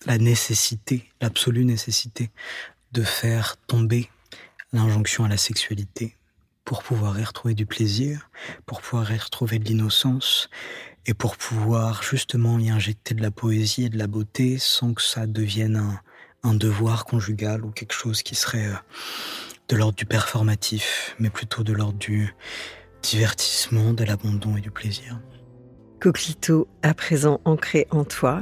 la 0.06 0.18
nécessité, 0.18 1.08
l'absolue 1.20 1.64
nécessité 1.64 2.32
de 2.90 3.04
faire 3.04 3.56
tomber 3.68 4.10
l'injonction 4.72 5.24
à 5.24 5.28
la 5.28 5.36
sexualité 5.36 6.16
pour 6.66 6.82
pouvoir 6.82 7.18
y 7.18 7.24
retrouver 7.24 7.54
du 7.54 7.64
plaisir, 7.64 8.28
pour 8.66 8.82
pouvoir 8.82 9.10
y 9.12 9.16
retrouver 9.16 9.58
de 9.58 9.68
l'innocence 9.68 10.50
et 11.06 11.14
pour 11.14 11.36
pouvoir 11.36 12.02
justement 12.02 12.58
y 12.58 12.68
injecter 12.68 13.14
de 13.14 13.22
la 13.22 13.30
poésie 13.30 13.84
et 13.84 13.88
de 13.88 13.96
la 13.96 14.08
beauté 14.08 14.58
sans 14.58 14.92
que 14.92 15.00
ça 15.00 15.26
devienne 15.26 16.00
un 16.42 16.54
devoir 16.54 17.04
conjugal 17.04 17.64
ou 17.64 17.70
quelque 17.70 17.94
chose 17.94 18.22
qui 18.22 18.34
serait 18.34 18.66
euh, 18.66 18.74
de 19.68 19.76
l'ordre 19.76 19.96
du 19.96 20.06
performatif, 20.06 21.14
mais 21.20 21.30
plutôt 21.30 21.62
de 21.62 21.72
l'ordre 21.72 21.98
du 21.98 22.34
divertissement, 23.00 23.92
de 23.92 24.04
l'abandon 24.04 24.56
et 24.56 24.60
du 24.60 24.72
plaisir. 24.72 25.20
Coquelito, 26.00 26.68
à 26.82 26.94
présent 26.94 27.40
ancré 27.44 27.86
en 27.92 28.04
toi, 28.04 28.40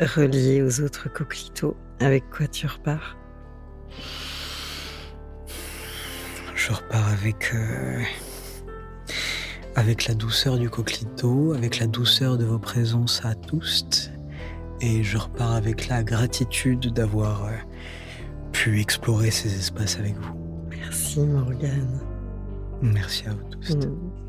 relié 0.00 0.62
aux 0.62 0.80
autres 0.82 1.10
coquelitos, 1.10 1.76
avec 1.98 2.28
quoi 2.28 2.46
tu 2.46 2.66
repars? 2.66 3.16
Je 6.66 6.72
repars 6.72 7.06
avec, 7.08 7.52
euh, 7.54 8.02
avec 9.74 10.06
la 10.06 10.14
douceur 10.14 10.56
du 10.56 10.70
coquelito, 10.70 11.52
avec 11.52 11.78
la 11.78 11.86
douceur 11.86 12.38
de 12.38 12.46
vos 12.46 12.58
présences 12.58 13.22
à 13.22 13.34
tous, 13.34 14.10
et 14.80 15.02
je 15.02 15.18
repars 15.18 15.52
avec 15.52 15.88
la 15.88 16.02
gratitude 16.02 16.90
d'avoir 16.94 17.44
euh, 17.44 17.50
pu 18.52 18.80
explorer 18.80 19.30
ces 19.30 19.54
espaces 19.54 19.98
avec 19.98 20.16
vous. 20.16 20.34
Merci 20.70 21.20
Morgane. 21.20 22.00
Merci 22.80 23.24
à 23.26 23.32
vous 23.32 23.44
tous. 23.50 23.76
Mm. 23.76 24.23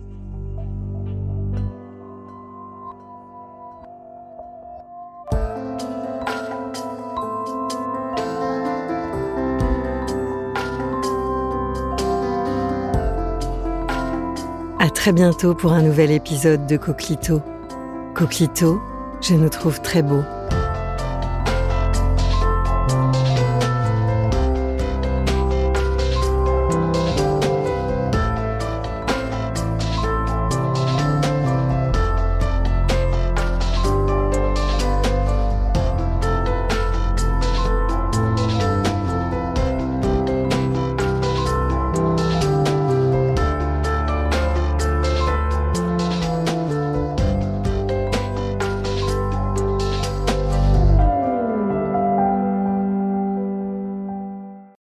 Très 15.06 15.14
bientôt 15.14 15.54
pour 15.54 15.72
un 15.72 15.84
nouvel 15.84 16.10
épisode 16.10 16.66
de 16.66 16.78
Coquelito. 16.78 17.40
Coquelito, 18.16 18.82
je 19.22 19.36
nous 19.36 19.50
trouve 19.50 19.80
très 19.80 20.02
beau. 20.02 20.24